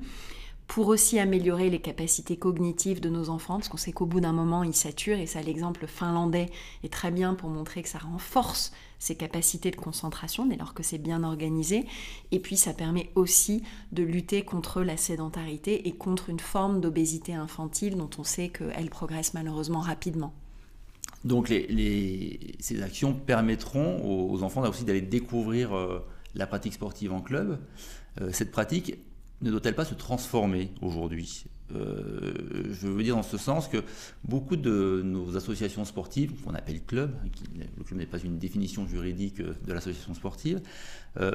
pour 0.66 0.88
aussi 0.88 1.18
améliorer 1.18 1.70
les 1.70 1.80
capacités 1.80 2.36
cognitives 2.36 3.00
de 3.00 3.08
nos 3.08 3.30
enfants, 3.30 3.54
parce 3.54 3.68
qu'on 3.68 3.78
sait 3.78 3.92
qu'au 3.92 4.04
bout 4.04 4.20
d'un 4.20 4.34
moment, 4.34 4.62
ils 4.62 4.74
saturent, 4.74 5.18
et 5.18 5.26
ça, 5.26 5.40
l'exemple 5.40 5.86
finlandais 5.86 6.50
est 6.84 6.92
très 6.92 7.10
bien 7.10 7.34
pour 7.34 7.48
montrer 7.48 7.82
que 7.82 7.88
ça 7.88 7.98
renforce 7.98 8.72
ces 8.98 9.14
capacités 9.14 9.70
de 9.70 9.76
concentration 9.76 10.44
dès 10.44 10.56
lors 10.56 10.74
que 10.74 10.82
c'est 10.82 10.98
bien 10.98 11.24
organisé, 11.24 11.86
et 12.32 12.38
puis 12.38 12.58
ça 12.58 12.74
permet 12.74 13.10
aussi 13.14 13.62
de 13.92 14.02
lutter 14.02 14.42
contre 14.42 14.82
la 14.82 14.98
sédentarité 14.98 15.88
et 15.88 15.92
contre 15.92 16.28
une 16.28 16.40
forme 16.40 16.80
d'obésité 16.80 17.32
infantile 17.34 17.96
dont 17.96 18.10
on 18.18 18.24
sait 18.24 18.50
qu'elle 18.50 18.90
progresse 18.90 19.32
malheureusement 19.32 19.80
rapidement. 19.80 20.34
Donc 21.24 21.48
ces 21.48 22.82
actions 22.82 23.12
permettront 23.14 24.00
aux, 24.04 24.42
enfants 24.42 24.62
aussi 24.68 24.84
d'aller 24.84 25.00
découvrir 25.00 25.76
euh, 25.76 26.04
la 26.34 26.46
pratique 26.46 26.74
sportive 26.74 27.12
en 27.12 27.20
club. 27.20 27.58
Euh, 28.20 28.30
cette 28.32 28.52
pratique 28.52 28.98
ne 29.40 29.50
doit-elle 29.50 29.74
pas 29.74 29.84
se 29.84 29.94
transformer 29.94 30.70
aujourd'hui? 30.80 31.44
Euh, 31.74 32.32
Je 32.70 32.88
veux 32.88 33.02
dire 33.02 33.16
dans 33.16 33.22
ce 33.22 33.36
sens 33.36 33.68
que 33.68 33.78
beaucoup 34.24 34.56
de 34.56 35.02
nos 35.04 35.36
associations 35.36 35.84
sportives, 35.84 36.32
qu'on 36.42 36.54
appelle 36.54 36.82
clubs, 36.82 37.14
le 37.76 37.84
club 37.84 37.98
n'est 37.98 38.06
pas 38.06 38.18
une 38.18 38.38
définition 38.38 38.86
juridique 38.86 39.42
de 39.42 39.72
l'association 39.72 40.14
sportive, 40.14 40.60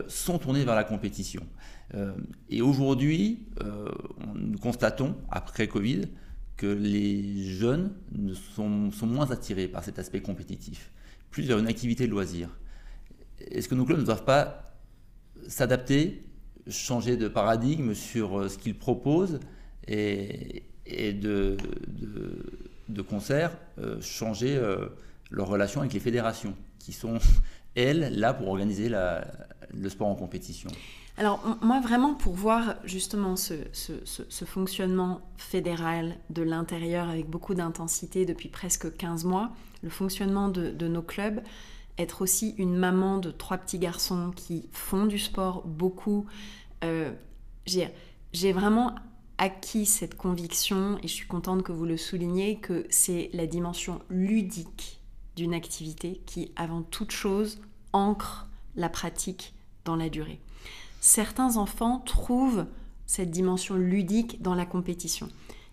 sont 0.07 0.39
tournées 0.39 0.63
vers 0.63 0.75
la 0.75 0.85
compétition. 0.85 1.43
et 2.49 2.61
aujourd'hui, 2.61 3.47
nous 4.33 4.57
constatons, 4.57 5.15
après 5.29 5.67
Covid, 5.67 6.07
les 6.67 7.43
jeunes 7.45 7.91
sont, 8.55 8.91
sont 8.91 9.07
moins 9.07 9.31
attirés 9.31 9.67
par 9.67 9.83
cet 9.83 9.99
aspect 9.99 10.21
compétitif, 10.21 10.91
plus 11.31 11.43
vers 11.43 11.59
une 11.59 11.67
activité 11.67 12.05
de 12.05 12.11
loisir. 12.11 12.49
Est-ce 13.39 13.67
que 13.67 13.75
nos 13.75 13.85
clubs 13.85 13.99
ne 13.99 14.05
doivent 14.05 14.25
pas 14.25 14.73
s'adapter, 15.47 16.23
changer 16.69 17.17
de 17.17 17.27
paradigme 17.27 17.93
sur 17.93 18.39
euh, 18.39 18.49
ce 18.49 18.57
qu'ils 18.57 18.77
proposent 18.77 19.39
et, 19.87 20.63
de, 20.87 21.57
concert 23.07 23.57
euh, 23.79 23.99
changer 24.01 24.55
euh, 24.55 24.87
leur 25.29 25.47
relation 25.47 25.81
avec 25.81 25.93
les 25.93 25.99
fédérations, 25.99 26.55
qui 26.79 26.93
sont, 26.93 27.19
elles, 27.75 28.17
là 28.17 28.33
pour 28.33 28.47
organiser 28.47 28.89
le 28.89 29.89
sport 29.89 30.07
en 30.07 30.15
compétition? 30.15 30.69
Alors 31.17 31.57
moi 31.61 31.79
vraiment 31.79 32.15
pour 32.15 32.33
voir 32.33 32.75
justement 32.85 33.35
ce, 33.35 33.55
fonctionnement 34.45 35.21
fédéral 35.37 36.17
de 36.31 36.41
l'intérieur 36.41 37.07
avec 37.07 37.29
beaucoup 37.29 37.53
d'intensité 37.53 38.25
depuis 38.25 38.49
presque 38.49 38.95
15 38.95 39.25
mois, 39.25 39.51
le 39.83 39.89
fonctionnement 39.89 40.49
de, 40.49 40.87
nos 40.87 41.03
clubs, 41.03 41.41
être 41.99 42.23
aussi 42.23 42.55
une 42.57 42.75
maman 42.75 43.19
de 43.19 43.29
trois 43.29 43.57
petits 43.57 43.77
garçons 43.77 44.31
qui 44.35 44.67
font 44.71 45.05
du 45.05 45.19
sport 45.19 45.61
beaucoup, 45.65 46.25
euh, 46.83 47.11
j'ai 47.65 48.51
vraiment 48.51 48.95
acquis 49.37 49.85
cette 49.85 50.15
conviction, 50.15 50.97
et 51.03 51.07
je 51.07 51.13
suis 51.13 51.27
contente 51.27 51.63
que 51.63 51.71
vous 51.71 51.85
le 51.85 51.97
souligniez, 51.97 52.57
que 52.57 52.85
c'est 52.89 53.29
la 53.33 53.45
dimension 53.45 54.01
ludique 54.09 55.01
d'une 55.35 55.53
activité 55.53 56.21
qui, 56.25 56.51
avant 56.55 56.81
toute 56.81 57.11
chose, 57.11 57.59
ancre 57.93 58.47
la 58.75 58.89
pratique 58.89 59.53
dans 59.85 59.95
la 59.95 60.09
durée 60.09 60.39
certains 61.03 61.57
enfants 61.57 61.99
trouvent 62.05 62.65
cette 63.05 63.29
dimension 63.29 63.75
ludique 63.75 64.41
dans 64.41 64.55
la 64.55 64.65
compétition. 64.65 65.27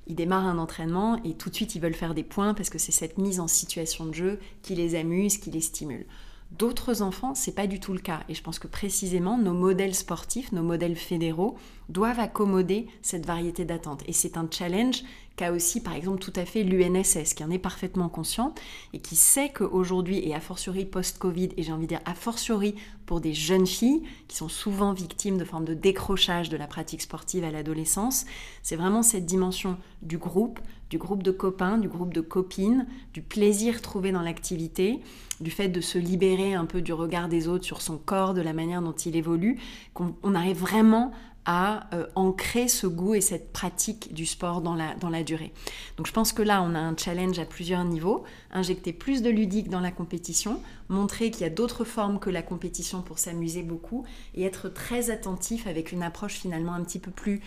Ils 0.08 0.16
démarrent 0.16 0.48
un 0.48 0.58
entraînement 0.58 1.22
et 1.22 1.34
tout 1.34 1.50
de 1.50 1.54
suite 1.54 1.76
ils 1.76 1.80
veulent 1.80 1.94
faire 1.94 2.14
des 2.14 2.24
points 2.24 2.52
parce 2.52 2.68
que 2.68 2.78
c'est 2.78 2.90
cette 2.90 3.16
mise 3.16 3.38
en 3.38 3.46
situation 3.46 4.06
de 4.06 4.12
jeu 4.12 4.40
qui 4.62 4.74
les 4.74 4.96
amuse, 4.96 5.38
qui 5.38 5.52
les 5.52 5.60
stimule. 5.60 6.04
D'autres 6.50 7.00
enfants, 7.00 7.36
c'est 7.36 7.54
pas 7.54 7.68
du 7.68 7.78
tout 7.78 7.92
le 7.92 8.00
cas. 8.00 8.24
Et 8.28 8.34
je 8.34 8.42
pense 8.42 8.58
que 8.58 8.66
précisément, 8.66 9.38
nos 9.38 9.54
modèles 9.54 9.94
sportifs, 9.94 10.50
nos 10.50 10.64
modèles 10.64 10.96
fédéraux, 10.96 11.56
doivent 11.88 12.18
accommoder 12.18 12.88
cette 13.00 13.24
variété 13.24 13.64
d'attentes. 13.64 14.02
Et 14.06 14.12
c'est 14.12 14.36
un 14.36 14.48
challenge 14.50 15.04
qu'a 15.40 15.52
aussi, 15.52 15.80
par 15.80 15.94
exemple, 15.94 16.18
tout 16.18 16.34
à 16.36 16.44
fait 16.44 16.62
l'UNSS, 16.64 17.32
qui 17.32 17.42
en 17.42 17.50
est 17.50 17.58
parfaitement 17.58 18.10
conscient 18.10 18.54
et 18.92 18.98
qui 18.98 19.16
sait 19.16 19.48
qu'aujourd'hui, 19.48 20.18
et 20.18 20.34
a 20.34 20.40
fortiori 20.40 20.84
post-Covid, 20.84 21.48
et 21.56 21.62
j'ai 21.62 21.72
envie 21.72 21.86
de 21.86 21.88
dire 21.88 22.00
a 22.04 22.12
fortiori 22.12 22.74
pour 23.06 23.22
des 23.22 23.32
jeunes 23.32 23.66
filles 23.66 24.02
qui 24.28 24.36
sont 24.36 24.50
souvent 24.50 24.92
victimes 24.92 25.38
de 25.38 25.44
formes 25.46 25.64
de 25.64 25.72
décrochage 25.72 26.50
de 26.50 26.58
la 26.58 26.66
pratique 26.66 27.00
sportive 27.00 27.44
à 27.44 27.50
l'adolescence, 27.50 28.26
c'est 28.62 28.76
vraiment 28.76 29.02
cette 29.02 29.24
dimension 29.24 29.78
du 30.02 30.18
groupe, 30.18 30.60
du 30.90 30.98
groupe 30.98 31.22
de 31.22 31.30
copains, 31.30 31.78
du 31.78 31.88
groupe 31.88 32.12
de 32.12 32.20
copines, 32.20 32.86
du 33.14 33.22
plaisir 33.22 33.80
trouvé 33.80 34.12
dans 34.12 34.22
l'activité, 34.22 35.00
du 35.40 35.50
fait 35.50 35.68
de 35.68 35.80
se 35.80 35.96
libérer 35.96 36.52
un 36.52 36.66
peu 36.66 36.82
du 36.82 36.92
regard 36.92 37.28
des 37.28 37.48
autres 37.48 37.64
sur 37.64 37.80
son 37.80 37.96
corps, 37.96 38.34
de 38.34 38.42
la 38.42 38.52
manière 38.52 38.82
dont 38.82 38.92
il 38.92 39.16
évolue, 39.16 39.58
qu'on 39.94 40.34
arrive 40.34 40.58
vraiment 40.58 41.12
à 41.46 41.88
euh, 41.94 42.06
ancrer 42.14 42.68
ce 42.68 42.86
goût 42.86 43.14
et 43.14 43.20
cette 43.20 43.52
pratique 43.52 44.12
du 44.12 44.26
sport 44.26 44.60
dans 44.60 44.74
la, 44.74 44.94
dans 44.94 45.08
la 45.08 45.22
durée. 45.22 45.52
Donc 45.96 46.06
je 46.06 46.12
pense 46.12 46.32
que 46.32 46.42
là, 46.42 46.62
on 46.62 46.74
a 46.74 46.78
un 46.78 46.96
challenge 46.96 47.38
à 47.38 47.44
plusieurs 47.44 47.84
niveaux. 47.84 48.24
Injecter 48.52 48.92
plus 48.92 49.22
de 49.22 49.30
ludique 49.30 49.68
dans 49.70 49.80
la 49.80 49.90
compétition, 49.90 50.60
montrer 50.88 51.30
qu'il 51.30 51.42
y 51.42 51.44
a 51.44 51.50
d'autres 51.50 51.84
formes 51.84 52.18
que 52.18 52.30
la 52.30 52.42
compétition 52.42 53.02
pour 53.02 53.18
s'amuser 53.18 53.62
beaucoup 53.62 54.04
et 54.34 54.44
être 54.44 54.68
très 54.68 55.10
attentif 55.10 55.66
avec 55.66 55.92
une 55.92 56.02
approche 56.02 56.34
finalement 56.34 56.74
un 56.74 56.82
petit 56.82 56.98
peu 56.98 57.10
plus 57.10 57.40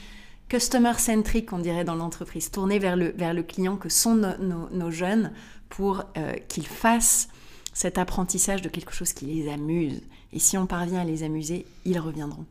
customer-centric, 0.50 1.52
on 1.54 1.60
dirait 1.60 1.84
dans 1.84 1.96
l'entreprise, 1.96 2.52
tourner 2.52 2.80
vers 2.80 2.96
le, 2.96 3.10
vers 3.12 3.34
le 3.34 3.44
client 3.44 3.76
que 3.76 3.90
sont 3.90 4.16
nos, 4.16 4.92
jeunes 4.92 5.32
pour 5.70 6.04
euh, 6.18 6.34
qu'ils 6.48 6.68
fassent 6.68 7.30
cet 7.74 7.98
apprentissage 7.98 8.62
de 8.62 8.70
quelque 8.70 8.94
chose 8.94 9.14
qui 9.14 9.26
les 9.26 9.52
amuse. 9.52 10.02
Et 10.34 10.40
si 10.40 10.58
on 10.58 10.66
parvient 10.66 11.02
à 11.02 11.06
les 11.06 11.24
amuser, 11.24 11.66
ils 11.86 12.00
reviendront. 12.00 12.46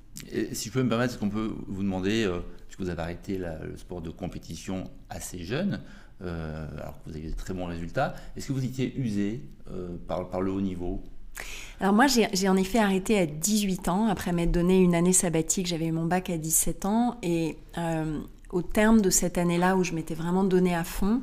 si 0.52 0.68
je 0.68 0.72
peux 0.72 0.82
me 0.82 0.88
permettre, 0.88 1.12
est-ce 1.12 1.20
qu'on 1.20 1.28
peut 1.28 1.54
vous 1.66 1.82
demander, 1.82 2.24
euh, 2.24 2.38
puisque 2.66 2.80
vous 2.80 2.88
avez 2.88 3.02
arrêté 3.02 3.38
le 3.38 3.76
sport 3.76 4.00
de 4.00 4.10
compétition 4.10 4.84
assez 5.10 5.40
jeune, 5.44 5.80
euh, 6.22 6.66
alors 6.80 7.02
que 7.02 7.10
vous 7.10 7.16
avez 7.16 7.28
de 7.28 7.36
très 7.36 7.52
bons 7.54 7.66
résultats, 7.66 8.14
est-ce 8.36 8.48
que 8.48 8.52
vous 8.52 8.64
étiez 8.64 8.96
usé 8.96 9.42
par, 10.06 10.28
par 10.28 10.40
le 10.40 10.52
haut 10.52 10.60
niveau? 10.60 11.02
Alors 11.80 11.94
moi, 11.94 12.06
j'ai 12.06 12.48
en 12.48 12.56
effet 12.56 12.78
arrêté 12.78 13.18
à 13.18 13.26
18 13.26 13.88
ans, 13.88 14.06
après 14.06 14.32
m'être 14.32 14.52
donné 14.52 14.78
une 14.78 14.94
année 14.94 15.12
sabbatique, 15.12 15.66
j'avais 15.66 15.86
eu 15.86 15.92
mon 15.92 16.04
bac 16.04 16.30
à 16.30 16.38
17 16.38 16.84
ans, 16.84 17.18
et 17.22 17.56
euh, 17.78 18.20
au 18.50 18.62
terme 18.62 19.00
de 19.00 19.10
cette 19.10 19.38
année-là 19.38 19.76
où 19.76 19.82
je 19.82 19.92
m'étais 19.92 20.14
vraiment 20.14 20.44
donné 20.44 20.74
à 20.74 20.84
fond, 20.84 21.22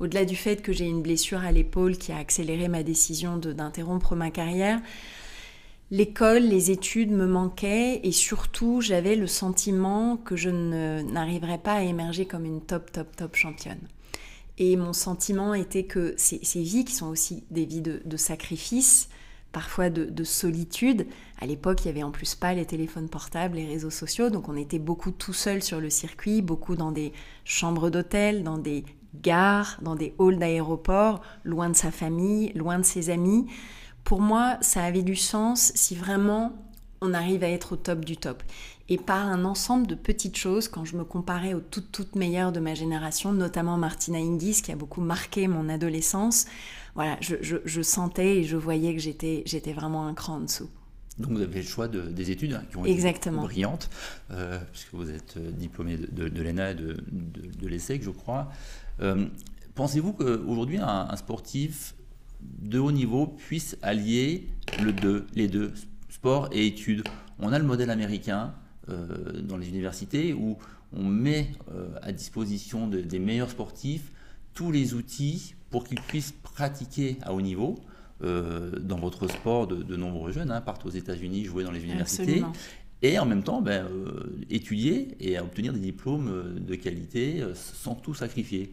au-delà 0.00 0.24
du 0.24 0.34
fait 0.34 0.62
que 0.62 0.72
j'ai 0.72 0.86
une 0.86 1.02
blessure 1.02 1.40
à 1.40 1.52
l'épaule 1.52 1.96
qui 1.96 2.10
a 2.10 2.16
accéléré 2.16 2.66
ma 2.66 2.82
décision 2.82 3.36
d'interrompre 3.36 4.16
ma 4.16 4.30
carrière, 4.30 4.80
l'école, 5.92 6.44
les 6.44 6.70
études 6.70 7.12
me 7.12 7.26
manquaient 7.26 8.00
et 8.02 8.12
surtout 8.12 8.80
j'avais 8.80 9.14
le 9.14 9.26
sentiment 9.26 10.16
que 10.16 10.36
je 10.36 10.48
n'arriverais 10.48 11.58
pas 11.58 11.74
à 11.74 11.82
émerger 11.82 12.24
comme 12.24 12.46
une 12.46 12.62
top, 12.62 12.90
top, 12.90 13.14
top 13.14 13.36
championne. 13.36 13.86
Et 14.56 14.76
mon 14.76 14.94
sentiment 14.94 15.52
était 15.52 15.84
que 15.84 16.14
ces, 16.16 16.38
vies 16.62 16.86
qui 16.86 16.94
sont 16.94 17.08
aussi 17.08 17.44
des 17.50 17.66
vies 17.66 17.82
de, 17.82 18.16
sacrifice, 18.16 19.10
parfois 19.52 19.90
de, 19.90 20.24
solitude. 20.24 21.06
À 21.38 21.44
l'époque, 21.44 21.84
il 21.84 21.88
y 21.88 21.90
avait 21.90 22.02
en 22.02 22.10
plus 22.10 22.34
pas 22.36 22.54
les 22.54 22.64
téléphones 22.64 23.10
portables, 23.10 23.56
les 23.56 23.66
réseaux 23.66 23.90
sociaux, 23.90 24.30
donc 24.30 24.48
on 24.48 24.56
était 24.56 24.78
beaucoup 24.78 25.10
tout 25.10 25.34
seul 25.34 25.62
sur 25.62 25.78
le 25.78 25.90
circuit, 25.90 26.40
beaucoup 26.40 26.74
dans 26.74 26.92
des 26.92 27.12
chambres 27.44 27.90
d'hôtel, 27.90 28.44
dans 28.44 28.58
des 28.58 28.84
gares, 29.22 29.78
dans 29.82 29.94
des 29.94 30.14
halls 30.18 30.38
d'aéroport, 30.38 31.20
loin 31.44 31.68
de 31.68 31.76
sa 31.76 31.90
famille, 31.90 32.50
loin 32.54 32.78
de 32.78 32.84
ses 32.84 33.10
amis. 33.10 33.46
Pour 34.04 34.20
moi, 34.20 34.58
ça 34.60 34.84
avait 34.84 35.02
du 35.02 35.16
sens 35.16 35.72
si 35.74 35.94
vraiment 35.94 36.52
on 37.00 37.14
arrive 37.14 37.42
à 37.42 37.48
être 37.48 37.72
au 37.72 37.76
top 37.76 38.04
du 38.04 38.16
top. 38.16 38.42
Et 38.88 38.96
par 38.98 39.26
un 39.26 39.44
ensemble 39.44 39.86
de 39.86 39.94
petites 39.94 40.36
choses, 40.36 40.68
quand 40.68 40.84
je 40.84 40.96
me 40.96 41.04
comparais 41.04 41.54
aux 41.54 41.60
toutes, 41.60 41.90
toutes 41.92 42.14
meilleures 42.14 42.52
de 42.52 42.60
ma 42.60 42.74
génération, 42.74 43.32
notamment 43.32 43.78
Martina 43.78 44.18
Hingis, 44.18 44.62
qui 44.62 44.72
a 44.72 44.76
beaucoup 44.76 45.00
marqué 45.00 45.48
mon 45.48 45.68
adolescence, 45.68 46.46
voilà, 46.94 47.16
je, 47.20 47.82
sentais 47.82 48.38
et 48.38 48.44
je 48.44 48.56
voyais 48.56 48.94
que 48.94 49.00
j'étais, 49.00 49.42
j'étais 49.46 49.72
vraiment 49.72 50.06
un 50.06 50.14
cran 50.14 50.36
en 50.36 50.40
dessous. 50.40 50.68
Donc 51.18 51.32
vous 51.32 51.40
avez 51.40 51.60
le 51.60 51.66
choix 51.66 51.88
de, 51.88 52.02
des 52.02 52.30
études 52.30 52.54
hein, 52.54 52.62
qui 52.70 52.76
ont 52.76 52.84
été 52.84 53.30
brillantes, 53.30 53.90
euh, 54.30 54.58
puisque 54.72 54.94
vous 54.94 55.10
êtes 55.10 55.36
euh, 55.36 55.50
diplômé 55.50 55.96
de, 55.96 56.28
de, 56.28 56.42
l'ENA 56.42 56.70
et 56.70 56.74
de, 56.74 56.96
de, 57.10 57.68
l'ESSEC, 57.68 58.02
je 58.02 58.10
crois. 58.10 58.50
Euh, 59.00 59.26
Pensez-vous 59.74 60.12
qu'aujourd'hui, 60.12 60.78
un, 60.78 61.16
sportif 61.16 61.94
de 62.60 62.78
haut 62.78 62.92
niveau 62.92 63.26
puisse 63.26 63.76
allier 63.82 64.48
le 64.82 64.92
deux, 64.92 65.26
les 65.34 65.48
deux, 65.48 65.72
sport 66.08 66.48
et 66.52 66.66
études 66.66 67.02
On 67.38 67.52
a 67.52 67.58
le 67.58 67.64
modèle 67.64 67.90
américain 67.90 68.54
euh, 68.88 69.40
dans 69.42 69.56
les 69.56 69.68
universités 69.68 70.32
où 70.32 70.56
on 70.92 71.04
met 71.04 71.48
euh, 71.74 71.88
à 72.02 72.12
disposition 72.12 72.86
des 72.86 73.18
meilleurs 73.18 73.50
sportifs 73.50 74.12
tous 74.54 74.70
les 74.70 74.94
outils 74.94 75.54
pour 75.70 75.84
qu'ils 75.84 76.00
puissent 76.00 76.34
pratiquer 76.42 77.16
à 77.22 77.32
haut 77.32 77.40
niveau. 77.40 77.78
Euh, 78.22 78.78
dans 78.78 78.98
votre 78.98 79.26
sport, 79.26 79.66
de, 79.66 79.96
nombreux 79.96 80.30
jeunes 80.30 80.52
hein, 80.52 80.60
partent 80.60 80.86
aux 80.86 80.90
États-Unis 80.90 81.44
jouer 81.44 81.64
dans 81.64 81.72
les 81.72 81.82
universités 81.82 82.44
et 83.00 83.18
en 83.18 83.26
même 83.26 83.42
temps 83.42 83.60
ben, 83.60 83.88
étudier 84.48 85.08
et 85.18 85.36
obtenir 85.40 85.72
des 85.72 85.80
diplômes 85.80 86.60
de 86.60 86.74
qualité 86.76 87.42
sans 87.54 87.96
tout 87.96 88.14
sacrifier. 88.14 88.72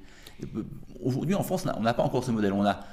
Aujourd'hui 1.02 1.34
en 1.34 1.42
France, 1.42 1.66
on 1.76 1.82
n'a 1.82 1.96
pas 1.96 2.04
encore 2.04 2.24
ce 2.24 2.30
modèle. 2.30 2.54
On 2.54 2.64
a 2.64 2.86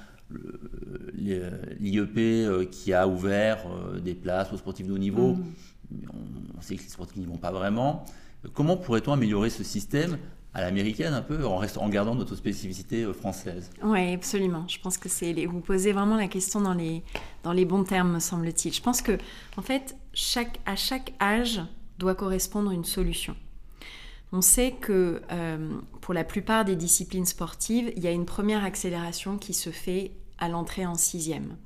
l'IEP 1.14 2.70
qui 2.70 2.92
a 2.92 3.06
ouvert 3.06 3.66
des 4.02 4.14
places 4.14 4.52
aux 4.52 4.56
sportifs 4.56 4.86
de 4.86 4.92
haut 4.92 4.98
niveau. 4.98 5.34
Mm. 5.34 5.44
On, 6.56 6.60
sait 6.60 6.76
que 6.76 6.82
les 6.82 6.88
sportifs 6.88 7.16
n'y 7.16 7.26
vont 7.26 7.36
pas 7.36 7.52
vraiment. 7.52 8.04
Comment 8.54 8.76
pourrait-on 8.76 9.12
améliorer 9.12 9.50
ce 9.50 9.64
système 9.64 10.18
à 10.54 10.62
l'américaine 10.62 11.12
un 11.12 11.22
peu 11.22 11.44
en, 11.46 11.58
restant, 11.58 11.82
en 11.82 11.88
gardant 11.88 12.14
notre 12.14 12.34
spécificité 12.34 13.04
euh, 13.04 13.12
française? 13.12 13.70
Oui, 13.82 14.14
absolument. 14.14 14.66
Je 14.68 14.78
pense 14.80 14.96
que 14.96 15.08
c'est 15.08 15.32
vous 15.44 15.60
posez 15.60 15.92
vraiment 15.92 16.16
la 16.16 16.28
question 16.28 16.60
dans 16.60 16.72
les, 16.72 17.02
dans 17.42 17.52
les 17.52 17.64
bons 17.64 17.84
termes, 17.84 18.12
me 18.14 18.20
semble-t-il. 18.20 18.72
Je 18.72 18.80
pense 18.80 19.02
que 19.02 19.18
en 19.56 19.62
fait, 19.62 19.96
chaque, 20.14 20.60
à 20.64 20.74
chaque 20.74 21.12
âge 21.20 21.60
doit 21.98 22.14
correspondre 22.14 22.70
une 22.70 22.84
solution. 22.84 23.36
On 24.32 24.42
sait 24.42 24.72
que 24.72 25.22
euh, 25.30 25.78
pour 26.00 26.14
la 26.14 26.24
plupart 26.24 26.64
des 26.64 26.76
disciplines 26.76 27.26
sportives, 27.26 27.92
il 27.96 28.02
y 28.02 28.06
a 28.06 28.12
une 28.12 28.26
première 28.26 28.64
accélération 28.64 29.38
qui 29.38 29.54
se 29.54 29.70
fait 29.70 30.12
à 30.38 30.48
l'entrée 30.48 30.84
en 30.84 30.94
sixième. 30.96 31.56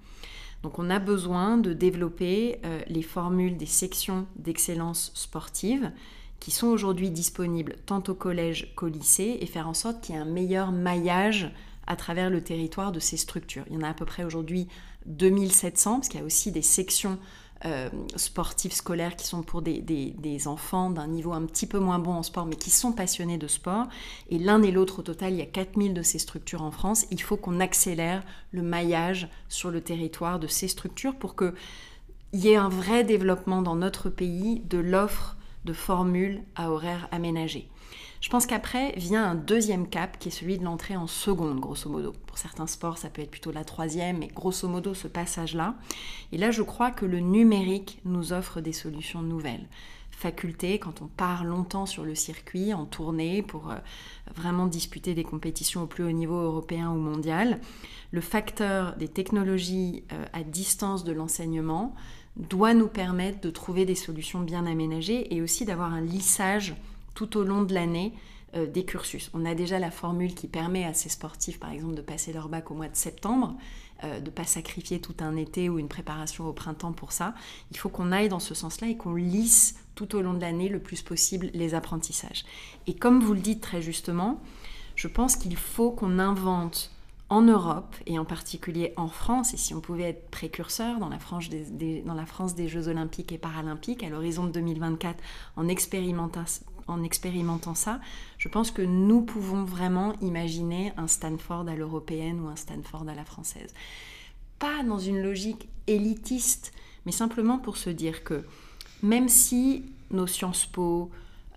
Donc 0.62 0.78
on 0.78 0.90
a 0.90 0.98
besoin 0.98 1.56
de 1.56 1.72
développer 1.72 2.58
euh, 2.64 2.80
les 2.86 3.02
formules 3.02 3.56
des 3.56 3.66
sections 3.66 4.26
d'excellence 4.36 5.10
sportive 5.14 5.90
qui 6.38 6.50
sont 6.50 6.68
aujourd'hui 6.68 7.10
disponibles 7.10 7.76
tant 7.86 8.02
au 8.08 8.14
collège 8.14 8.74
qu'au 8.76 8.88
lycée 8.88 9.38
et 9.40 9.46
faire 9.46 9.68
en 9.68 9.74
sorte 9.74 10.02
qu'il 10.02 10.14
y 10.14 10.18
ait 10.18 10.20
un 10.20 10.26
meilleur 10.26 10.72
maillage 10.72 11.50
à 11.86 11.96
travers 11.96 12.30
le 12.30 12.42
territoire 12.42 12.92
de 12.92 13.00
ces 13.00 13.16
structures. 13.16 13.64
Il 13.68 13.74
y 13.74 13.76
en 13.78 13.82
a 13.82 13.88
à 13.88 13.94
peu 13.94 14.04
près 14.04 14.24
aujourd'hui 14.24 14.68
2700 15.06 15.96
parce 15.96 16.08
qu'il 16.08 16.20
y 16.20 16.22
a 16.22 16.26
aussi 16.26 16.52
des 16.52 16.62
sections 16.62 17.18
euh, 17.66 17.90
sportifs 18.16 18.72
scolaires 18.72 19.16
qui 19.16 19.26
sont 19.26 19.42
pour 19.42 19.60
des, 19.60 20.42
enfants 20.46 20.88
d'un 20.88 21.06
niveau 21.06 21.32
un 21.32 21.44
petit 21.44 21.66
peu 21.66 21.78
moins 21.78 21.98
bon 21.98 22.12
en 22.12 22.22
sport, 22.22 22.46
mais 22.46 22.56
qui 22.56 22.70
sont 22.70 22.92
passionnés 22.92 23.36
de 23.36 23.46
sport. 23.46 23.86
Et 24.30 24.38
l'un 24.38 24.62
et 24.62 24.70
l'autre, 24.70 25.00
au 25.00 25.02
total, 25.02 25.34
il 25.34 25.38
y 25.38 25.42
a 25.42 25.46
4000 25.46 25.92
de 25.92 26.02
ces 26.02 26.18
structures 26.18 26.62
en 26.62 26.70
France. 26.70 27.06
Il 27.10 27.20
faut 27.20 27.36
qu'on 27.36 27.60
accélère 27.60 28.22
le 28.52 28.62
maillage 28.62 29.28
sur 29.48 29.70
le 29.70 29.82
territoire 29.82 30.38
de 30.38 30.46
ces 30.46 30.68
structures 30.68 31.16
pour 31.16 31.36
qu'il 31.36 31.52
y 32.32 32.48
ait 32.48 32.56
un 32.56 32.70
vrai 32.70 33.04
développement 33.04 33.60
dans 33.60 33.76
notre 33.76 34.08
pays 34.08 34.60
de 34.60 34.78
l'offre 34.78 35.36
de 35.66 35.74
formules 35.74 36.42
à 36.56 36.70
horaires 36.70 37.08
aménagés. 37.12 37.68
Je 38.20 38.28
pense 38.28 38.46
qu'après 38.46 38.92
vient 38.98 39.24
un 39.24 39.34
deuxième 39.34 39.88
cap 39.88 40.18
qui 40.18 40.28
est 40.28 40.30
celui 40.30 40.58
de 40.58 40.64
l'entrée 40.64 40.94
en 40.94 41.06
seconde, 41.06 41.58
grosso 41.58 41.88
modo. 41.88 42.12
Pour 42.26 42.36
certains 42.36 42.66
sports, 42.66 42.98
ça 42.98 43.08
peut 43.08 43.22
être 43.22 43.30
plutôt 43.30 43.50
la 43.50 43.64
troisième, 43.64 44.18
mais 44.18 44.28
grosso 44.28 44.68
modo 44.68 44.92
ce 44.92 45.08
passage-là. 45.08 45.74
Et 46.30 46.36
là, 46.36 46.50
je 46.50 46.62
crois 46.62 46.90
que 46.90 47.06
le 47.06 47.20
numérique 47.20 47.98
nous 48.04 48.34
offre 48.34 48.60
des 48.60 48.74
solutions 48.74 49.22
nouvelles. 49.22 49.66
Faculté, 50.10 50.78
quand 50.78 51.00
on 51.00 51.06
part 51.06 51.44
longtemps 51.44 51.86
sur 51.86 52.04
le 52.04 52.14
circuit, 52.14 52.74
en 52.74 52.84
tournée, 52.84 53.40
pour 53.40 53.70
euh, 53.70 53.76
vraiment 54.34 54.66
disputer 54.66 55.14
des 55.14 55.24
compétitions 55.24 55.84
au 55.84 55.86
plus 55.86 56.04
haut 56.04 56.12
niveau 56.12 56.36
européen 56.36 56.90
ou 56.90 56.98
mondial, 56.98 57.58
le 58.10 58.20
facteur 58.20 58.96
des 58.96 59.08
technologies 59.08 60.04
euh, 60.12 60.26
à 60.34 60.42
distance 60.42 61.04
de 61.04 61.12
l'enseignement 61.12 61.94
doit 62.36 62.74
nous 62.74 62.88
permettre 62.88 63.40
de 63.40 63.48
trouver 63.48 63.86
des 63.86 63.94
solutions 63.94 64.40
bien 64.40 64.66
aménagées 64.66 65.34
et 65.34 65.40
aussi 65.40 65.64
d'avoir 65.64 65.94
un 65.94 66.02
lissage 66.02 66.74
tout 67.14 67.36
au 67.36 67.44
long 67.44 67.62
de 67.62 67.74
l'année 67.74 68.12
euh, 68.56 68.66
des 68.66 68.84
cursus. 68.84 69.30
On 69.32 69.44
a 69.44 69.54
déjà 69.54 69.78
la 69.78 69.90
formule 69.90 70.34
qui 70.34 70.48
permet 70.48 70.84
à 70.84 70.92
ces 70.92 71.08
sportifs, 71.08 71.60
par 71.60 71.70
exemple, 71.70 71.94
de 71.94 72.02
passer 72.02 72.32
leur 72.32 72.48
bac 72.48 72.70
au 72.70 72.74
mois 72.74 72.88
de 72.88 72.96
septembre, 72.96 73.54
euh, 74.02 74.18
de 74.18 74.26
ne 74.26 74.30
pas 74.30 74.44
sacrifier 74.44 75.00
tout 75.00 75.14
un 75.20 75.36
été 75.36 75.68
ou 75.68 75.78
une 75.78 75.86
préparation 75.86 76.48
au 76.48 76.52
printemps 76.52 76.92
pour 76.92 77.12
ça. 77.12 77.34
Il 77.70 77.76
faut 77.76 77.90
qu'on 77.90 78.10
aille 78.10 78.28
dans 78.28 78.40
ce 78.40 78.54
sens-là 78.54 78.88
et 78.88 78.96
qu'on 78.96 79.14
lisse 79.14 79.76
tout 79.94 80.16
au 80.16 80.22
long 80.22 80.34
de 80.34 80.40
l'année 80.40 80.68
le 80.68 80.80
plus 80.80 81.02
possible 81.02 81.50
les 81.54 81.74
apprentissages. 81.74 82.44
Et 82.88 82.94
comme 82.94 83.20
vous 83.20 83.34
le 83.34 83.40
dites 83.40 83.60
très 83.60 83.82
justement, 83.82 84.40
je 84.96 85.06
pense 85.06 85.36
qu'il 85.36 85.56
faut 85.56 85.92
qu'on 85.92 86.18
invente 86.18 86.90
en 87.28 87.42
Europe 87.42 87.94
et 88.06 88.18
en 88.18 88.24
particulier 88.24 88.92
en 88.96 89.08
France, 89.08 89.54
et 89.54 89.56
si 89.56 89.72
on 89.74 89.80
pouvait 89.80 90.10
être 90.10 90.28
précurseur 90.30 90.98
dans 90.98 91.08
la, 91.08 91.18
dans 92.04 92.14
la 92.14 92.26
France 92.26 92.56
des 92.56 92.66
Jeux 92.66 92.88
olympiques 92.88 93.30
et 93.30 93.38
paralympiques 93.38 94.02
à 94.02 94.08
l'horizon 94.08 94.44
de 94.44 94.50
2024 94.50 95.22
en 95.56 95.68
expérimentant, 95.68 96.44
en 96.90 97.02
expérimentant 97.02 97.74
ça, 97.74 98.00
je 98.38 98.48
pense 98.48 98.70
que 98.70 98.82
nous 98.82 99.22
pouvons 99.22 99.64
vraiment 99.64 100.14
imaginer 100.20 100.92
un 100.96 101.06
Stanford 101.06 101.68
à 101.68 101.76
l'européenne 101.76 102.40
ou 102.40 102.48
un 102.48 102.56
Stanford 102.56 103.08
à 103.08 103.14
la 103.14 103.24
française. 103.24 103.72
Pas 104.58 104.82
dans 104.82 104.98
une 104.98 105.22
logique 105.22 105.68
élitiste, 105.86 106.72
mais 107.06 107.12
simplement 107.12 107.58
pour 107.58 107.76
se 107.76 107.90
dire 107.90 108.24
que 108.24 108.44
même 109.02 109.28
si 109.28 109.84
nos 110.10 110.26
Sciences 110.26 110.66
Po, 110.66 111.10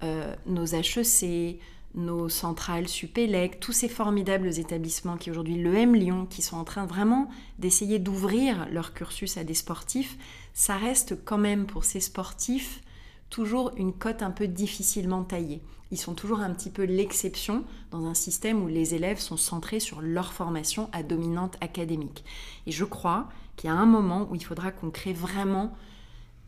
euh, 0.04 0.36
nos 0.46 0.66
HEC, 0.66 1.60
nos 1.96 2.30
centrales 2.30 2.88
Supélec, 2.88 3.60
tous 3.60 3.72
ces 3.72 3.90
formidables 3.90 4.60
établissements 4.60 5.18
qui 5.18 5.30
aujourd'hui, 5.30 5.56
le 5.56 5.76
M 5.76 5.96
Lyon, 5.96 6.26
qui 6.26 6.42
sont 6.42 6.58
en 6.58 6.64
train 6.64 6.86
vraiment 6.86 7.30
d'essayer 7.60 8.00
d'ouvrir 8.00 8.68
leur 8.72 8.94
cursus 8.94 9.38
à 9.38 9.44
des 9.44 9.54
sportifs, 9.54 10.18
ça 10.54 10.76
reste 10.78 11.24
quand 11.24 11.38
même 11.38 11.66
pour 11.66 11.84
ces 11.84 12.00
sportifs 12.00 12.83
toujours 13.34 13.72
une 13.78 13.94
cote 13.94 14.22
un 14.22 14.30
peu 14.30 14.48
difficilement 14.48 15.24
taillée. 15.24 15.64
Ils 15.90 15.98
sont 15.98 16.14
toujours 16.14 16.42
un 16.42 16.52
petit 16.54 16.70
peu 16.70 16.84
l'exception 16.84 17.64
dans 17.90 18.06
un 18.06 18.14
système 18.14 18.62
où 18.62 18.68
les 18.68 18.94
élèves 18.94 19.20
sont 19.20 19.38
centrés 19.38 19.80
sur 19.80 20.02
leur 20.02 20.34
formation 20.34 20.88
à 20.92 21.02
dominante 21.02 21.58
académique. 21.60 22.24
Et 22.68 22.72
je 22.72 22.86
crois 22.86 23.28
qu'il 23.56 23.72
y 23.72 23.74
a 23.74 23.76
un 23.76 23.88
moment 23.88 24.28
où 24.30 24.36
il 24.36 24.46
faudra 24.46 24.72
qu'on 24.72 24.92
crée 24.92 25.14
vraiment 25.14 25.76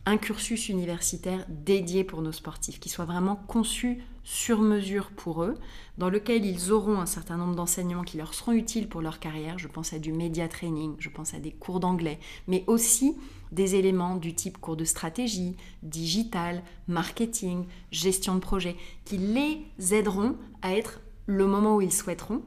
un 0.06 0.17
cursus 0.17 0.69
universitaire 0.69 1.43
dédié 1.50 2.04
pour 2.04 2.21
nos 2.21 2.32
sportifs, 2.32 2.80
qui 2.80 2.89
soit 2.89 3.06
vraiment 3.06 3.36
conçu 3.36 4.04
sur 4.24 4.62
mesure 4.62 5.10
pour 5.10 5.43
eux, 5.43 5.58
dans 5.98 6.12
lequel 6.12 6.45
ils 6.45 6.71
auront 6.71 7.00
un 7.00 7.08
certain 7.08 7.38
nombre 7.38 7.56
d'enseignements 7.56 8.04
qui 8.04 8.17
leur 8.17 8.36
seront 8.36 8.52
utiles 8.52 8.88
pour 8.88 9.02
leur 9.02 9.19
carrière. 9.19 9.58
Je 9.58 9.67
pense 9.67 9.93
à 9.93 9.98
du 9.98 10.13
media 10.13 10.48
training, 10.48 10.93
je 11.00 11.10
pense 11.10 11.34
à 11.34 11.39
des 11.39 11.52
cours 11.52 11.80
d'anglais, 11.80 12.19
mais 12.48 12.63
aussi 12.67 13.15
des 13.51 13.75
éléments 13.75 14.15
du 14.15 14.34
type 14.34 14.58
cours 14.58 14.75
de 14.75 14.86
stratégie, 14.86 15.55
digital, 15.84 16.62
marketing, 16.88 17.65
gestion 17.91 18.36
de 18.36 18.39
projet, 18.39 18.75
qui 19.05 19.17
les 19.17 19.93
aideront 19.93 20.36
à 20.62 20.73
être 20.73 21.01
le 21.27 21.47
moment 21.47 21.75
où 21.75 21.81
ils 21.81 21.93
souhaiteront, 21.93 22.41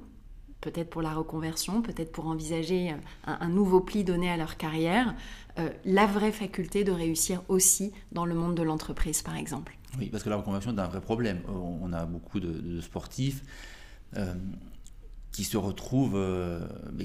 peut-être 0.61 0.91
pour 0.91 1.03
la 1.03 1.15
reconversion, 1.15 1.83
peut-être 1.83 2.13
pour 2.13 2.27
envisager 2.27 2.95
un, 3.25 3.49
nouveau 3.49 3.81
pli 3.81 4.05
donné 4.05 4.31
à 4.31 4.37
leur 4.37 4.57
carrière, 4.57 5.15
euh, 5.59 5.71
la 5.85 6.07
vraie 6.07 6.33
faculté 6.33 6.85
de 6.85 6.93
réussir 6.93 7.43
aussi 7.49 7.93
dans 8.13 8.27
le 8.27 8.35
monde 8.35 8.55
de 8.55 8.63
l'entreprise, 8.63 9.23
par 9.23 9.37
exemple. 9.37 9.77
Oui, 9.99 10.09
parce 10.11 10.23
que 10.23 10.31
la 10.31 10.37
reconversion 10.37 10.77
est 10.77 10.81
un 10.81 10.87
vrai 10.87 11.01
problème. 11.01 11.41
Euh, 11.49 11.53
on 11.53 11.93
a 11.93 12.05
beaucoup 12.05 12.41
de, 12.41 12.81
sportifs 12.81 13.43
euh, 14.17 14.35
qui 15.33 15.45
se 15.45 15.57
retrouvent 15.57 16.19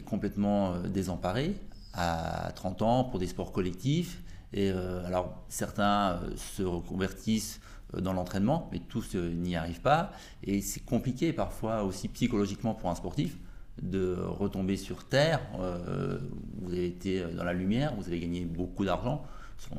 complètement 0.06 0.79
désemparés 0.82 1.56
à 1.93 2.51
30 2.56 2.82
ans 2.82 3.03
pour 3.03 3.19
des 3.19 3.27
sports 3.27 3.51
collectifs. 3.51 4.23
Et 4.53 4.69
alors, 4.69 5.43
certains 5.49 6.19
se 6.36 6.62
reconvertissent 6.62 7.60
dans 7.97 8.13
l'entraînement, 8.13 8.69
mais 8.71 8.79
tous 8.79 9.15
n'y 9.15 9.56
arrivent 9.56 9.82
pas. 9.82 10.12
Et 10.43 10.62
c'est 10.62 10.86
compliqué 10.86 11.34
parfois 11.34 11.84
aussi 11.84 12.08
psychologiquement 12.08 12.75
pour 12.75 12.91
un 12.91 12.95
sportif 12.95 13.38
de 13.82 14.15
retomber 14.19 14.77
sur 14.77 15.08
Terre. 15.08 15.41
Euh, 15.60 16.19
vous 16.62 16.71
avez 16.71 16.88
été 16.88 17.23
dans 17.36 17.43
la 17.43 17.53
lumière, 17.53 17.93
vous 17.95 18.08
avez 18.08 18.19
gagné 18.19 18.45
beaucoup 18.45 18.86
d'argent 18.86 19.23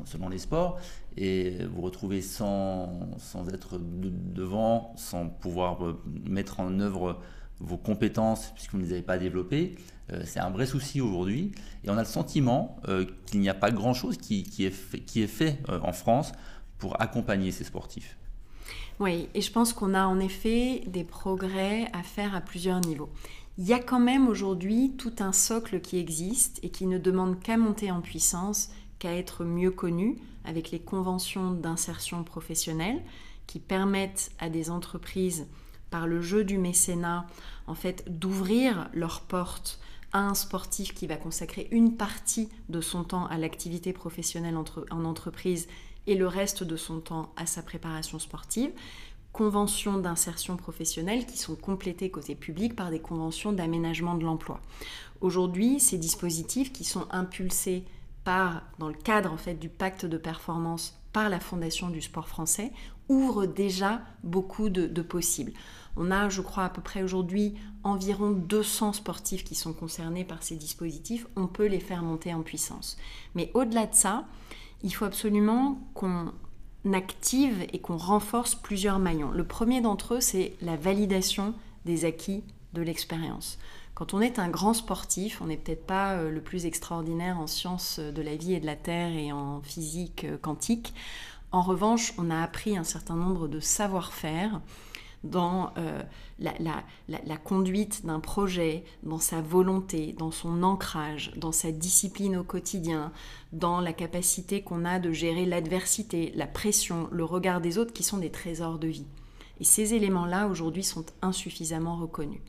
selon, 0.05 0.29
les 0.29 0.39
sports, 0.39 0.79
et 1.15 1.63
vous 1.65 1.81
retrouvez 1.81 2.21
sans, 2.21 3.07
sans 3.19 3.47
être 3.49 3.77
devant, 3.79 4.93
sans 4.95 5.29
pouvoir 5.29 5.85
euh, 5.85 6.01
mettre 6.27 6.59
en 6.59 6.79
œuvre 6.79 7.19
vos 7.59 7.77
compétences 7.77 8.51
puisque 8.53 8.71
vous 8.71 8.79
ne 8.79 8.83
les 8.83 8.93
avez 8.93 9.01
pas 9.01 9.17
développées. 9.17 9.75
Euh, 10.11 10.21
c'est 10.25 10.39
un 10.39 10.49
vrai 10.49 10.65
souci 10.65 11.01
aujourd'hui, 11.01 11.51
et 11.83 11.89
on 11.89 11.97
a 11.97 12.01
le 12.01 12.07
sentiment 12.07 12.77
qu'il 13.25 13.39
n'y 13.39 13.49
a 13.49 13.55
pas 13.55 13.71
grand-chose 13.71 14.17
qui, 14.17 14.43
qui, 14.43 14.65
est 14.65 14.71
fait, 14.71 14.99
qui 14.99 15.21
est 15.21 15.27
fait 15.27 15.59
en 15.67 15.93
France 15.93 16.31
pour 16.77 17.01
accompagner 17.01 17.51
ces 17.51 17.63
sportifs. 17.63 18.17
Oui, 18.99 19.29
et 19.33 19.41
je 19.41 19.51
pense 19.51 19.73
qu'on 19.73 19.93
a 19.93 20.05
en 20.05 20.19
effet 20.19 20.83
des 20.87 21.03
progrès 21.03 21.87
à 21.91 22.03
faire 22.03 22.35
à 22.35 22.41
plusieurs 22.41 22.79
niveaux 22.81 23.09
il 23.57 23.65
y 23.65 23.73
a 23.73 23.79
quand 23.79 23.99
même 23.99 24.27
aujourd'hui 24.27 24.93
tout 24.97 25.13
un 25.19 25.31
socle 25.31 25.79
qui 25.79 25.97
existe 25.97 26.59
et 26.61 26.69
qui 26.69 26.87
ne 26.87 26.97
demande 26.97 27.39
qu'à 27.39 27.57
monter 27.57 27.89
en 27.89 28.01
puissance, 28.01 28.69
qu'à 28.99 29.15
être 29.15 29.45
mieux 29.45 29.71
connu 29.71 30.17
avec 30.43 30.71
les 30.71 30.79
conventions 30.79 31.51
d'insertion 31.51 32.23
professionnelle 32.23 33.01
qui 33.47 33.59
permettent 33.59 34.31
à 34.39 34.49
des 34.49 34.69
entreprises 34.69 35.47
par 35.89 36.07
le 36.07 36.21
jeu 36.21 36.43
du 36.43 36.57
mécénat, 36.57 37.25
en 37.67 37.75
fait, 37.75 38.03
d'ouvrir 38.07 38.89
leurs 38.93 39.21
portes 39.21 39.79
à 40.13 40.19
un 40.19 40.33
sportif 40.33 40.93
qui 40.93 41.07
va 41.07 41.17
consacrer 41.17 41.67
une 41.71 41.97
partie 41.97 42.49
de 42.69 42.81
son 42.81 43.03
temps 43.03 43.27
à 43.27 43.37
l'activité 43.37 43.91
professionnelle 43.93 44.57
en 44.57 45.05
entreprise 45.05 45.67
et 46.07 46.15
le 46.15 46.27
reste 46.27 46.63
de 46.63 46.77
son 46.77 46.99
temps 46.99 47.33
à 47.35 47.45
sa 47.45 47.61
préparation 47.61 48.19
sportive, 48.19 48.71
conventions 49.33 49.97
d'insertion 49.97 50.55
professionnelle 50.55 51.25
qui 51.25 51.37
sont 51.37 51.55
complétées 51.55 52.09
côté 52.09 52.35
public 52.35 52.75
par 52.75 52.89
des 52.89 52.99
conventions 52.99 53.51
d'aménagement 53.51 54.15
de 54.15 54.23
l'emploi. 54.23 54.61
Aujourd'hui, 55.19 55.79
ces 55.81 55.97
dispositifs 55.97 56.71
qui 56.71 56.85
sont 56.85 57.07
impulsés 57.11 57.83
par, 58.23 58.61
dans 58.79 58.87
le 58.87 58.93
cadre 58.93 59.35
du 59.59 59.67
pacte 59.67 60.05
de 60.05 60.17
performance 60.17 60.97
par 61.11 61.29
la 61.29 61.39
Fondation 61.39 61.89
du 61.89 62.01
sport 62.01 62.29
français, 62.29 62.71
ouvrent 63.09 63.45
déjà 63.45 64.01
beaucoup 64.23 64.69
de, 64.69 64.87
de 64.87 65.01
possibles. 65.01 65.53
On 65.97 66.11
a, 66.11 66.29
je 66.29 66.41
crois, 66.41 66.65
à 66.65 66.69
peu 66.69 66.81
près 66.81 67.03
aujourd'hui 67.03 67.55
environ 67.83 68.31
200 68.31 68.93
sportifs 68.93 69.43
qui 69.43 69.55
sont 69.55 69.73
concernés 69.73 70.25
par 70.25 70.43
ces 70.43 70.55
dispositifs. 70.55 71.27
On 71.35 71.47
peut 71.47 71.67
les 71.67 71.79
faire 71.79 72.03
monter 72.03 72.33
en 72.33 72.41
puissance. 72.41 72.97
Mais 73.35 73.51
au-delà 73.53 73.85
de 73.85 73.95
ça, 73.95 74.25
il 74.83 74.93
faut 74.93 75.05
absolument 75.05 75.79
qu'on 75.93 76.31
active 76.93 77.65
et 77.73 77.79
qu'on 77.79 77.97
renforce 77.97 78.55
plusieurs 78.55 78.99
maillons. 78.99 79.31
Le 79.31 79.45
premier 79.45 79.81
d'entre 79.81 80.15
eux, 80.15 80.21
c'est 80.21 80.53
la 80.61 80.75
validation 80.75 81.53
des 81.85 82.05
acquis 82.05 82.43
de 82.73 82.81
l'expérience. 82.81 83.57
Quand 83.95 84.13
on 84.13 84.19
est 84.19 84.39
un 84.39 84.49
grand 84.49 84.73
sportif, 84.73 85.41
on 85.41 85.45
n'est 85.45 85.57
peut-être 85.57 85.85
pas 85.85 86.15
euh, 86.15 86.29
le 86.29 86.41
plus 86.41 86.65
extraordinaire 86.65 87.39
en 87.39 87.47
sciences 87.47 87.99
de 87.99 88.21
la 88.21 88.35
vie 88.35 88.53
et 88.53 88.59
de 88.59 88.65
la 88.65 88.75
terre 88.75 89.13
et 89.13 89.31
en 89.31 89.61
physique 89.61 90.25
euh, 90.25 90.37
quantique. 90.37 90.93
En 91.55 91.61
revanche, 91.61 92.11
on 92.17 92.31
a 92.31 92.41
appris 92.43 92.75
un 92.75 92.83
certain 92.83 93.15
nombre 93.15 93.47
de 93.47 93.61
savoir-faire 93.61 94.59
dans 95.23 95.71
euh, 95.77 96.03
la, 96.37 97.37
conduite 97.37 98.05
d'un 98.05 98.19
projet, 98.19 98.83
dans 99.03 99.19
sa 99.19 99.39
volonté, 99.39 100.13
dans 100.19 100.31
son 100.31 100.63
ancrage, 100.63 101.31
dans 101.37 101.53
sa 101.53 101.71
discipline 101.71 102.35
au 102.35 102.43
quotidien, 102.43 103.13
dans 103.53 103.79
la 103.79 103.93
capacité 103.93 104.63
qu'on 104.63 104.83
a 104.83 104.99
de 104.99 105.13
gérer 105.13 105.45
l'adversité, 105.45 106.33
la 106.35 106.45
pression, 106.45 107.07
le 107.13 107.23
regard 107.23 107.61
des 107.61 107.77
autres 107.77 107.93
qui 107.93 108.03
sont 108.03 108.17
des 108.17 108.31
trésors 108.31 108.77
de 108.77 108.89
vie. 108.89 109.07
Et 109.61 109.63
ces 109.63 109.93
éléments-là, 109.93 110.49
aujourd'hui, 110.49 110.83
sont 110.83 111.05
insuffisamment 111.21 111.95
reconnus. 111.95 112.41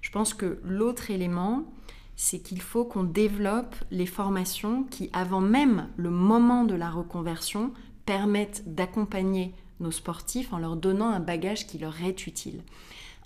Je 0.00 0.10
pense 0.10 0.34
que 0.34 0.58
l'autre 0.64 1.12
élément, 1.12 1.62
c'est 2.16 2.40
qu'il 2.40 2.60
faut 2.60 2.84
qu'on 2.84 3.04
développe 3.04 3.76
les 3.92 4.06
formations 4.06 4.82
qui, 4.82 5.10
avant 5.12 5.40
même 5.40 5.88
le 5.96 6.10
moment 6.10 6.64
de 6.64 6.74
la 6.74 6.90
reconversion, 6.90 7.72
permettent 8.04 8.62
d'accompagner 8.66 9.54
nos 9.80 9.90
sportifs 9.90 10.52
en 10.52 10.58
leur 10.58 10.76
donnant 10.76 11.08
un 11.08 11.20
bagage 11.20 11.66
qui 11.66 11.78
leur 11.78 12.02
est 12.02 12.26
utile. 12.26 12.62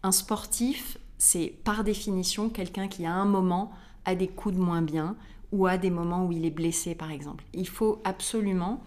Un 0.03 0.13
sportif, 0.13 0.99
c'est 1.19 1.55
par 1.65 1.85
définition 1.85 2.49
quelqu'un 2.49 2.89
qui 2.89 3.07
à 3.07 3.13
un 3.13 3.25
moment 3.25 3.73
a 4.05 4.15
des 4.15 4.29
coups 4.29 4.55
de 4.55 4.61
moins 4.61 4.83
bien 4.83 5.17
ou 5.53 5.67
a 5.67 5.79
des 5.79 5.91
moments 5.91 6.27
où 6.27 6.33
il 6.33 6.45
est 6.45 6.51
blessé 6.51 6.95
par 6.95 7.11
exemple. 7.11 7.45
Il 7.55 7.69
faut 7.69 8.01
absolument 8.05 8.83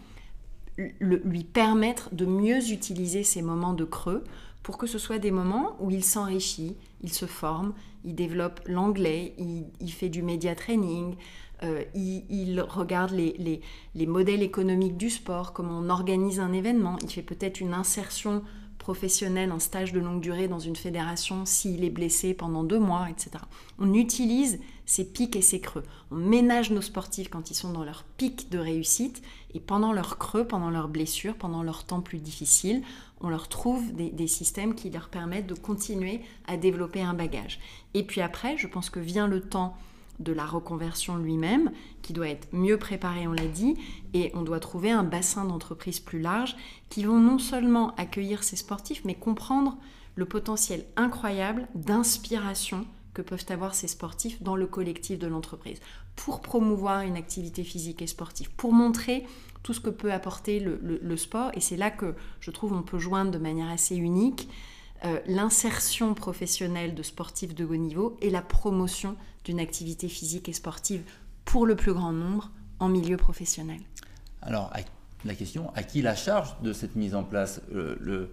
lui 0.99 1.43
permettre 1.43 2.13
de 2.13 2.25
mieux 2.25 2.71
utiliser 2.71 3.23
ces 3.23 3.41
moments 3.41 3.73
de 3.73 3.83
creux 3.83 4.23
pour 4.63 4.77
que 4.77 4.87
ce 4.87 4.97
soit 4.97 5.19
des 5.19 5.31
moments 5.31 5.75
où 5.79 5.91
il 5.91 6.03
s'enrichit, 6.03 6.75
il 7.01 7.11
se 7.11 7.25
forme, 7.25 7.73
il 8.05 8.15
développe 8.15 8.61
l'anglais, 8.65 9.33
il, 9.37 9.91
fait 9.91 10.09
du 10.09 10.21
média 10.21 10.55
training, 10.55 11.15
euh, 11.63 11.83
il, 11.93 12.61
regarde 12.61 13.11
les, 13.11 13.61
modèles 14.07 14.43
économiques 14.43 14.97
du 14.97 15.09
sport, 15.09 15.53
comment 15.53 15.79
on 15.79 15.89
organise 15.89 16.39
un 16.39 16.53
événement, 16.53 16.97
il 17.01 17.09
fait 17.09 17.21
peut-être 17.21 17.59
une 17.59 17.73
insertion 17.73 18.43
professionnelle, 18.77 19.51
un 19.51 19.59
stage 19.59 19.91
de 19.91 19.99
longue 19.99 20.21
durée 20.21 20.47
dans 20.47 20.59
une 20.59 20.75
fédération 20.75 21.45
s'il 21.45 21.83
est 21.83 21.89
blessé 21.89 22.33
pendant 22.33 22.63
deux 22.63 22.79
mois, 22.79 23.07
etc. 23.09 23.31
On 23.77 23.93
utilise 23.93 24.59
ces 24.85 25.05
pics 25.05 25.35
et 25.35 25.41
ces 25.41 25.59
creux. 25.59 25.83
On 26.09 26.15
ménage 26.15 26.71
nos 26.71 26.81
sportifs 26.81 27.29
quand 27.29 27.51
ils 27.51 27.55
sont 27.55 27.71
dans 27.71 27.83
leur 27.83 28.03
pic 28.17 28.49
de 28.49 28.57
réussite 28.57 29.21
et 29.53 29.59
pendant 29.59 29.93
leur 29.93 30.17
creux, 30.17 30.45
pendant 30.45 30.71
leurs 30.71 30.87
blessures, 30.87 31.35
pendant 31.35 31.61
leur 31.61 31.83
temps 31.83 32.01
plus 32.01 32.17
difficile, 32.17 32.81
on 33.21 33.29
leur 33.29 33.49
trouve 33.49 33.93
des, 33.93 34.27
systèmes 34.27 34.73
qui 34.73 34.89
leur 34.89 35.09
permettent 35.09 35.47
de 35.47 35.53
continuer 35.53 36.21
à 36.47 36.57
développer 36.57 37.01
un 37.01 37.13
bagage. 37.13 37.59
Et 37.93 38.03
puis 38.03 38.21
après, 38.21 38.57
je 38.57 38.67
pense 38.67 38.89
que 38.89 38.99
vient 38.99 39.27
le 39.27 39.41
temps 39.41 39.77
de 40.19 40.33
la 40.33 40.45
reconversion 40.45 41.17
lui-même, 41.17 41.71
qui 42.01 42.13
doit 42.13 42.27
être 42.27 42.47
mieux 42.51 42.77
préparé, 42.77 43.27
on 43.27 43.33
l'a 43.33 43.47
dit, 43.47 43.75
et 44.13 44.31
on 44.35 44.41
doit 44.41 44.59
trouver 44.59 44.91
un 44.91 45.03
bassin 45.03 45.45
d'entreprises 45.45 45.99
plus 45.99 46.19
large 46.19 46.55
qui 46.89 47.03
vont 47.03 47.19
non 47.19 47.39
seulement 47.39 47.95
accueillir 47.95 48.43
ces 48.43 48.55
sportifs, 48.55 49.03
mais 49.05 49.15
comprendre 49.15 49.77
le 50.15 50.25
potentiel 50.25 50.85
incroyable 50.97 51.67
d'inspiration 51.75 52.85
que 53.13 53.21
peuvent 53.21 53.45
avoir 53.49 53.73
ces 53.73 53.87
sportifs 53.87 54.41
dans 54.43 54.55
le 54.55 54.67
collectif 54.67 55.17
de 55.17 55.27
l'entreprise, 55.27 55.79
pour 56.15 56.41
promouvoir 56.41 57.01
une 57.01 57.15
activité 57.15 57.63
physique 57.63 58.01
et 58.01 58.07
sportive, 58.07 58.49
pour 58.55 58.73
montrer 58.73 59.25
tout 59.63 59.73
ce 59.73 59.79
que 59.79 59.89
peut 59.89 60.11
apporter 60.11 60.59
le, 60.59 61.17
sport. 61.17 61.51
Et 61.53 61.59
c'est 61.59 61.77
là 61.77 61.91
que 61.91 62.15
je 62.39 62.51
trouve 62.51 62.73
on 62.73 62.81
peut 62.81 62.99
joindre 62.99 63.31
de 63.31 63.37
manière 63.37 63.69
assez 63.69 63.95
unique 63.95 64.49
euh, 65.05 65.19
l'insertion 65.27 66.13
professionnelle 66.13 66.95
de 66.95 67.03
sportifs 67.03 67.55
de 67.55 67.65
haut 67.65 67.75
niveau 67.75 68.17
et 68.21 68.29
la 68.29 68.41
promotion 68.41 69.15
d'une 69.45 69.59
activité 69.59 70.07
physique 70.07 70.49
et 70.49 70.53
sportive 70.53 71.01
pour 71.45 71.65
le 71.65 71.75
plus 71.75 71.93
grand 71.93 72.11
nombre 72.11 72.51
en 72.79 72.89
milieu 72.89 73.17
professionnel. 73.17 73.79
Alors, 74.41 74.71
la 75.25 75.35
question, 75.35 75.71
à 75.75 75.83
qui 75.83 76.01
la 76.01 76.15
charge 76.15 76.59
de 76.61 76.73
cette 76.73 76.95
mise 76.95 77.15
en 77.15 77.23
place 77.23 77.61
le, 77.71 78.31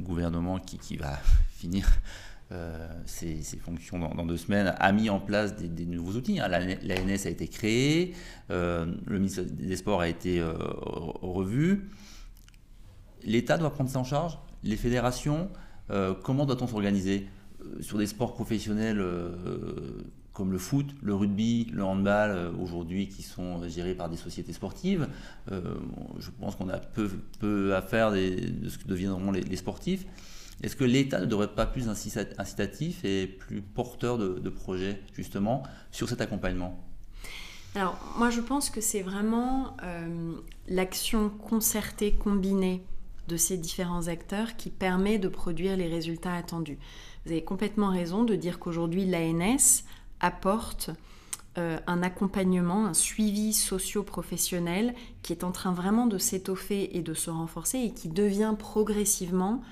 gouvernement 0.00 0.58
qui, 0.58 0.96
va 0.96 1.18
finir 1.56 1.88
euh, 2.52 2.88
ses, 3.06 3.42
fonctions 3.62 4.00
dans, 4.00 4.26
deux 4.26 4.36
semaines 4.36 4.74
a 4.76 4.90
mis 4.90 5.08
en 5.08 5.20
place 5.20 5.54
des, 5.54 5.86
nouveaux 5.86 6.18
outils. 6.18 6.40
Hein. 6.40 6.48
L'ANS 6.48 7.26
a 7.26 7.28
été 7.28 7.46
créée, 7.46 8.14
euh, 8.50 8.92
le 9.06 9.18
ministère 9.18 9.44
des 9.44 9.76
Sports 9.76 10.00
a 10.00 10.08
été 10.08 10.40
euh, 10.40 10.54
revu. 11.22 11.88
L'État 13.22 13.56
doit 13.56 13.70
prendre 13.70 13.88
ça 13.88 14.00
en 14.00 14.04
charge? 14.04 14.36
Les 14.62 14.76
fédérations 14.76 15.48
Comment 16.22 16.46
doit-on 16.46 16.68
s'organiser 16.68 17.26
Sur 17.80 17.98
des 17.98 18.06
sports 18.06 18.34
professionnels 18.34 19.04
comme 20.32 20.52
le 20.52 20.58
foot, 20.58 20.86
le 21.02 21.16
rugby, 21.16 21.66
le 21.72 21.82
handball, 21.82 22.54
aujourd'hui 22.60 23.08
qui 23.08 23.24
sont 23.24 23.68
gérés 23.68 23.96
par 23.96 24.08
des 24.08 24.16
sociétés 24.16 24.52
sportives, 24.52 25.08
je 25.50 26.30
pense 26.38 26.54
qu'on 26.54 26.68
a 26.68 26.78
peu, 26.78 27.10
peu 27.40 27.74
à 27.74 27.82
faire 27.82 28.12
de 28.12 28.68
ce 28.68 28.78
que 28.78 28.86
deviendront 28.86 29.32
les 29.32 29.56
sportifs. 29.56 30.06
Est-ce 30.62 30.76
que 30.76 30.84
l'État 30.84 31.20
ne 31.20 31.26
devrait 31.26 31.54
pas 31.54 31.66
plus 31.66 31.88
incitatif 31.88 33.04
et 33.04 33.26
plus 33.26 33.62
porteur 33.62 34.18
de, 34.18 34.50
projets 34.50 35.00
justement 35.14 35.62
sur 35.90 36.08
cet 36.08 36.20
accompagnement? 36.20 36.78
Alors 37.74 37.98
moi 38.18 38.30
je 38.30 38.40
pense 38.40 38.68
que 38.68 38.80
c'est 38.80 39.02
vraiment 39.02 39.76
euh, 39.82 40.34
l'action 40.68 41.30
concertée, 41.30 42.12
combinée 42.12 42.82
de 43.30 43.36
ces 43.36 43.56
différents 43.56 44.08
acteurs 44.08 44.56
qui 44.56 44.70
permet 44.70 45.18
de 45.18 45.28
produire 45.28 45.76
les 45.76 45.86
résultats 45.86 46.34
attendus. 46.34 46.78
Vous 47.24 47.30
avez 47.30 47.44
complètement 47.44 47.90
raison 47.90 48.24
de 48.24 48.34
dire 48.34 48.58
qu'aujourd'hui 48.58 49.06
l'ANS 49.06 49.84
apporte 50.18 50.90
euh, 51.58 51.78
un 51.86 52.02
accompagnement, 52.02 52.86
un 52.86 52.94
suivi 52.94 53.52
socio-professionnel 53.52 54.94
qui 55.22 55.32
est 55.32 55.44
en 55.44 55.52
train 55.52 55.72
vraiment 55.72 56.06
de 56.06 56.18
s'étoffer 56.18 56.96
et 56.96 57.02
de 57.02 57.14
se 57.14 57.30
renforcer 57.30 57.78
et 57.78 57.92
qui 57.92 58.08
devient 58.08 58.54
progressivement 58.58 59.62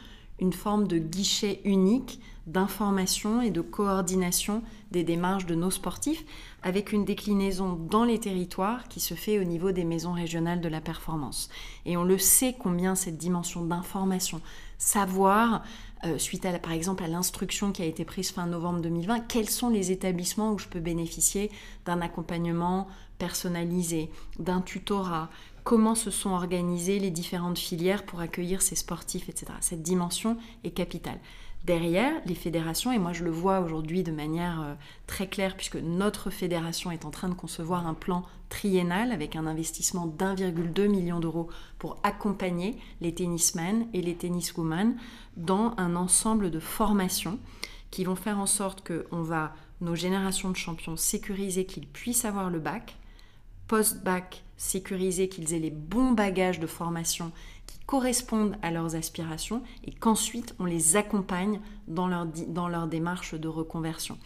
une 0.40 0.52
forme 0.52 0.86
de 0.86 0.98
guichet 0.98 1.60
unique 1.64 2.20
d'information 2.48 3.42
et 3.42 3.50
de 3.50 3.60
coordination 3.60 4.62
des 4.90 5.04
démarches 5.04 5.44
de 5.44 5.54
nos 5.54 5.70
sportifs, 5.70 6.24
avec 6.62 6.92
une 6.92 7.04
déclinaison 7.04 7.74
dans 7.74 8.04
les 8.04 8.18
territoires 8.18 8.88
qui 8.88 9.00
se 9.00 9.14
fait 9.14 9.38
au 9.38 9.44
niveau 9.44 9.70
des 9.70 9.84
maisons 9.84 10.12
régionales 10.12 10.62
de 10.62 10.68
la 10.68 10.80
performance. 10.80 11.50
Et 11.84 11.96
on 11.96 12.04
le 12.04 12.16
sait 12.16 12.56
combien 12.58 12.94
cette 12.94 13.18
dimension 13.18 13.64
d'information, 13.64 14.40
savoir, 14.78 15.62
euh, 16.04 16.16
suite 16.16 16.46
à, 16.46 16.58
par 16.58 16.72
exemple 16.72 17.04
à 17.04 17.08
l'instruction 17.08 17.70
qui 17.70 17.82
a 17.82 17.86
été 17.86 18.04
prise 18.04 18.30
fin 18.30 18.46
novembre 18.46 18.80
2020, 18.80 19.20
quels 19.28 19.50
sont 19.50 19.68
les 19.68 19.92
établissements 19.92 20.52
où 20.52 20.58
je 20.58 20.68
peux 20.68 20.80
bénéficier 20.80 21.50
d'un 21.84 22.00
accompagnement 22.00 22.86
personnalisé, 23.18 24.10
d'un 24.38 24.62
tutorat, 24.62 25.28
comment 25.68 25.94
se 25.94 26.10
sont 26.10 26.30
organisées 26.30 26.98
les 26.98 27.10
différentes 27.10 27.58
filières 27.58 28.06
pour 28.06 28.20
accueillir 28.20 28.62
ces 28.62 28.74
sportifs, 28.74 29.28
etc. 29.28 29.52
Cette 29.60 29.82
dimension 29.82 30.38
est 30.64 30.70
capitale. 30.70 31.18
Derrière, 31.66 32.14
les 32.24 32.34
fédérations, 32.34 32.90
et 32.90 32.98
moi 32.98 33.12
je 33.12 33.22
le 33.22 33.30
vois 33.30 33.60
aujourd'hui 33.60 34.02
de 34.02 34.10
manière 34.10 34.62
euh, 34.62 34.74
très 35.06 35.26
claire, 35.26 35.58
puisque 35.58 35.76
notre 35.76 36.30
fédération 36.30 36.90
est 36.90 37.04
en 37.04 37.10
train 37.10 37.28
de 37.28 37.34
concevoir 37.34 37.86
un 37.86 37.92
plan 37.92 38.22
triennal 38.48 39.12
avec 39.12 39.36
un 39.36 39.46
investissement 39.46 40.06
d'1,2 40.06 40.88
million 40.88 41.20
d'euros 41.20 41.50
pour 41.78 41.98
accompagner 42.02 42.78
les 43.02 43.12
tennismen 43.12 43.88
et 43.92 44.00
les 44.00 44.14
tenniswomen 44.14 44.96
dans 45.36 45.74
un 45.76 45.96
ensemble 45.96 46.50
de 46.50 46.60
formations 46.60 47.38
qui 47.90 48.04
vont 48.04 48.16
faire 48.16 48.38
en 48.38 48.46
sorte 48.46 48.80
que 48.80 49.06
on 49.12 49.20
va 49.20 49.52
nos 49.82 49.94
générations 49.94 50.48
de 50.48 50.56
champions 50.56 50.96
sécuriser 50.96 51.66
qu'ils 51.66 51.86
puissent 51.86 52.24
avoir 52.24 52.48
le 52.48 52.58
bac, 52.58 52.97
post-bac 53.68 54.44
sécurisés, 54.56 55.28
qu'ils 55.28 55.54
aient 55.54 55.60
les 55.60 55.70
bons 55.70 56.12
bagages 56.12 56.58
de 56.58 56.66
formation 56.66 57.30
qui 57.66 57.78
correspondent 57.86 58.56
à 58.62 58.70
leurs 58.70 58.96
aspirations 58.96 59.62
et 59.84 59.92
qu'ensuite 59.92 60.54
on 60.58 60.64
les 60.64 60.96
accompagne 60.96 61.60
dans 61.86 62.08
leur, 62.08 62.26
dans 62.26 62.68
leur 62.68 62.88
démarche 62.88 63.34
de 63.34 63.48
reconversion. 63.48 64.18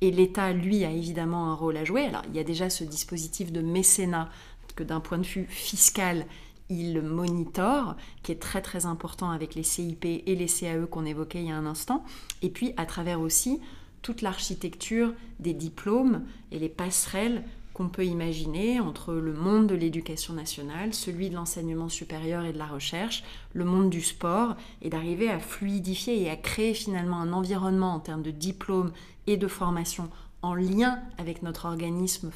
Et 0.00 0.10
l'État, 0.10 0.52
lui, 0.52 0.84
a 0.84 0.90
évidemment 0.90 1.50
un 1.50 1.54
rôle 1.54 1.76
à 1.76 1.84
jouer. 1.84 2.04
Alors, 2.04 2.22
il 2.28 2.36
y 2.36 2.38
a 2.38 2.44
déjà 2.44 2.70
ce 2.70 2.84
dispositif 2.84 3.52
de 3.52 3.60
mécénat 3.60 4.30
que 4.76 4.84
d'un 4.84 5.00
point 5.00 5.18
de 5.18 5.26
vue 5.26 5.46
fiscal, 5.48 6.26
il 6.68 7.02
monitore, 7.02 7.96
qui 8.22 8.32
est 8.32 8.40
très 8.40 8.62
très 8.62 8.86
important 8.86 9.30
avec 9.30 9.54
les 9.54 9.64
CIP 9.64 10.04
et 10.04 10.36
les 10.36 10.46
CAE 10.46 10.86
qu'on 10.86 11.04
évoquait 11.04 11.42
il 11.42 11.48
y 11.48 11.50
a 11.50 11.56
un 11.56 11.66
instant. 11.66 12.04
Et 12.42 12.48
puis, 12.48 12.72
à 12.76 12.86
travers 12.86 13.20
aussi 13.20 13.60
toute 14.02 14.22
l'architecture 14.22 15.12
des 15.40 15.52
diplômes 15.52 16.24
et 16.52 16.58
les 16.58 16.68
passerelles 16.68 17.42
qu'on 17.80 17.88
peut 17.88 18.04
imaginer 18.04 18.78
entre 18.78 19.14
le 19.14 19.32
monde 19.32 19.66
de 19.66 19.74
l'éducation 19.74 20.34
nationale, 20.34 20.92
celui 20.92 21.30
de 21.30 21.34
l'enseignement 21.34 21.88
supérieur 21.88 22.44
et 22.44 22.52
de 22.52 22.58
la 22.58 22.66
recherche, 22.66 23.24
le 23.54 23.64
monde 23.64 23.88
du 23.88 24.02
sport, 24.02 24.54
et 24.82 24.90
d'arriver 24.90 25.30
à 25.30 25.38
fluidifier 25.38 26.20
et 26.20 26.28
à 26.28 26.36
créer 26.36 26.74
finalement 26.74 27.16
un 27.16 27.32
environnement 27.32 27.94
en 27.94 27.98
termes 27.98 28.20
de 28.20 28.32
diplôme 28.32 28.92
et 29.26 29.38
de 29.38 29.46
formation 29.48 30.10
en 30.42 30.54
lien 30.54 31.00
avec 31.16 31.42
notre 31.42 31.64
organisme 31.64 32.30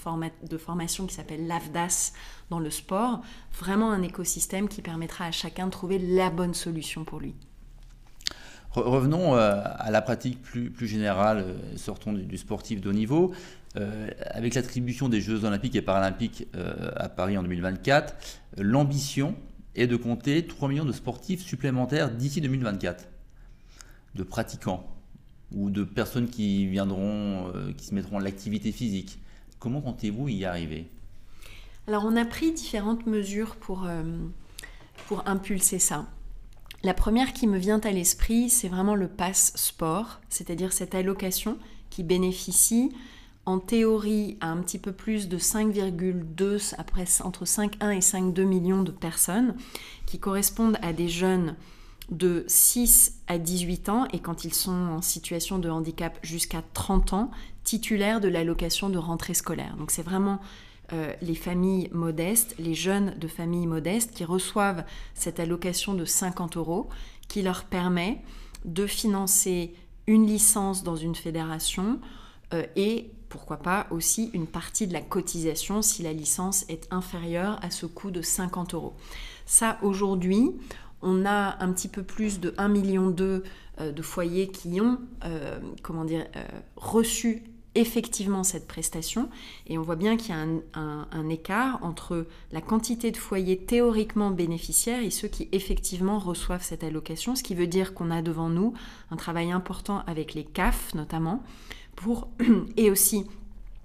de 0.48 0.56
formation 0.56 1.06
qui 1.06 1.14
s'appelle 1.14 1.46
l'AFDAS 1.46 2.14
dans 2.48 2.58
le 2.58 2.70
sport, 2.70 3.20
vraiment 3.52 3.90
un 3.90 4.00
écosystème 4.00 4.66
qui 4.66 4.80
permettra 4.80 5.26
à 5.26 5.30
chacun 5.30 5.66
de 5.66 5.72
trouver 5.72 5.98
la 5.98 6.30
bonne 6.30 6.54
solution 6.54 7.04
pour 7.04 7.20
lui. 7.20 7.34
Revenons 8.80 9.36
euh, 9.36 9.60
à 9.62 9.90
la 9.90 10.02
pratique 10.02 10.42
plus, 10.42 10.72
générale, 10.80 11.44
euh, 11.46 11.76
sortons 11.76 12.12
du, 12.12 12.36
sportif 12.36 12.80
de 12.80 12.88
haut 12.88 12.94
niveau. 12.94 13.32
Euh, 13.76 14.08
avec 14.30 14.54
l'attribution 14.54 15.08
des 15.08 15.20
Jeux 15.20 15.44
olympiques 15.44 15.74
et 15.74 15.82
paralympiques 15.82 16.46
à 16.96 17.08
Paris 17.08 17.36
en 17.36 17.42
2024, 17.42 18.14
l'ambition 18.58 19.34
est 19.74 19.86
de 19.86 19.96
compter 19.96 20.46
3 20.46 20.68
millions 20.68 20.84
de 20.84 20.92
sportifs 20.92 21.42
supplémentaires 21.42 22.10
d'ici 22.10 22.40
2024, 22.40 23.08
de 24.14 24.22
pratiquants 24.22 24.86
ou 25.52 25.70
de 25.70 25.82
personnes 25.82 26.28
qui 26.28 26.66
viendront, 26.66 27.52
qui 27.76 27.86
se 27.86 27.94
mettront 27.94 28.18
à 28.18 28.22
l'activité 28.22 28.70
physique. 28.70 29.18
Comment 29.58 29.80
comptez-vous 29.80 30.28
y 30.28 30.44
arriver? 30.44 30.88
Alors 31.88 32.04
on 32.04 32.14
a 32.16 32.24
pris 32.24 32.52
différentes 32.52 33.06
mesures 33.06 33.56
pour, 33.56 33.88
pour 35.08 35.28
impulser 35.28 35.80
ça. 35.80 36.06
La 36.84 36.92
première 36.92 37.32
qui 37.32 37.46
me 37.46 37.56
vient 37.56 37.80
à 37.80 37.90
l'esprit, 37.90 38.50
c'est 38.50 38.68
vraiment 38.68 38.94
le 38.94 39.08
pass 39.08 39.54
sport, 39.56 40.20
c'est-à-dire 40.28 40.70
cette 40.74 40.94
allocation 40.94 41.56
qui 41.88 42.02
bénéficie 42.02 42.92
en 43.46 43.58
théorie 43.58 44.36
à 44.40 44.48
un 44.48 44.56
petit 44.58 44.78
peu 44.78 44.92
plus 44.92 45.28
de 45.28 45.38
5,2, 45.38 46.74
après 46.78 47.04
entre 47.22 47.44
5,1 47.44 47.92
et 47.92 48.00
5,2 48.00 48.44
millions 48.44 48.82
de 48.82 48.90
personnes, 48.90 49.54
qui 50.06 50.18
correspondent 50.18 50.78
à 50.82 50.92
des 50.92 51.08
jeunes 51.08 51.56
de 52.10 52.44
6 52.46 53.20
à 53.28 53.38
18 53.38 53.88
ans 53.88 54.06
et 54.12 54.18
quand 54.18 54.44
ils 54.44 54.54
sont 54.54 54.72
en 54.72 55.02
situation 55.02 55.58
de 55.58 55.70
handicap 55.70 56.18
jusqu'à 56.22 56.62
30 56.74 57.12
ans, 57.14 57.30
titulaires 57.64 58.20
de 58.20 58.28
l'allocation 58.28 58.90
de 58.90 58.98
rentrée 58.98 59.34
scolaire. 59.34 59.76
Donc 59.78 59.90
c'est 59.90 60.02
vraiment 60.02 60.40
euh, 60.92 61.12
les 61.22 61.34
familles 61.34 61.88
modestes, 61.92 62.54
les 62.58 62.74
jeunes 62.74 63.14
de 63.18 63.26
familles 63.26 63.66
modestes 63.66 64.12
qui 64.12 64.24
reçoivent 64.24 64.84
cette 65.14 65.40
allocation 65.40 65.94
de 65.94 66.04
50 66.04 66.58
euros 66.58 66.88
qui 67.28 67.40
leur 67.40 67.64
permet 67.64 68.20
de 68.66 68.86
financer 68.86 69.74
une 70.06 70.26
licence 70.26 70.82
dans 70.84 70.96
une 70.96 71.14
fédération 71.14 72.00
euh, 72.52 72.66
et 72.76 73.10
pourquoi 73.34 73.56
pas 73.56 73.88
aussi 73.90 74.30
une 74.32 74.46
partie 74.46 74.86
de 74.86 74.92
la 74.92 75.00
cotisation 75.00 75.82
si 75.82 76.04
la 76.04 76.12
licence 76.12 76.64
est 76.68 76.86
inférieure 76.92 77.58
à 77.62 77.72
ce 77.72 77.84
coût 77.84 78.12
de 78.12 78.22
50 78.22 78.74
euros. 78.74 78.94
Ça, 79.44 79.76
aujourd'hui, 79.82 80.52
on 81.02 81.26
a 81.26 81.60
un 81.60 81.72
petit 81.72 81.88
peu 81.88 82.04
plus 82.04 82.38
de 82.38 82.50
1,2 82.52 82.68
million 82.68 83.10
de 83.10 83.42
foyers 84.02 84.46
qui 84.46 84.80
ont 84.80 85.00
comment 85.82 86.04
dire, 86.04 86.26
reçu 86.76 87.42
effectivement 87.74 88.44
cette 88.44 88.68
prestation 88.68 89.28
et 89.66 89.78
on 89.78 89.82
voit 89.82 89.96
bien 89.96 90.16
qu'il 90.16 90.34
y 90.34 90.38
a 90.38 90.46
un, 90.74 91.28
écart 91.28 91.80
entre 91.82 92.28
la 92.52 92.60
quantité 92.60 93.10
de 93.10 93.16
foyers 93.16 93.58
théoriquement 93.58 94.30
bénéficiaires 94.30 95.02
et 95.02 95.10
ceux 95.10 95.26
qui 95.26 95.48
effectivement 95.50 96.20
reçoivent 96.20 96.62
cette 96.62 96.84
allocation, 96.84 97.34
ce 97.34 97.42
qui 97.42 97.56
veut 97.56 97.66
dire 97.66 97.94
qu'on 97.94 98.12
a 98.12 98.22
devant 98.22 98.48
nous 98.48 98.74
un 99.10 99.16
travail 99.16 99.50
important 99.50 100.04
avec 100.06 100.34
les 100.34 100.44
CAF 100.44 100.94
notamment 100.94 101.42
et 102.76 102.90
aussi 102.90 103.26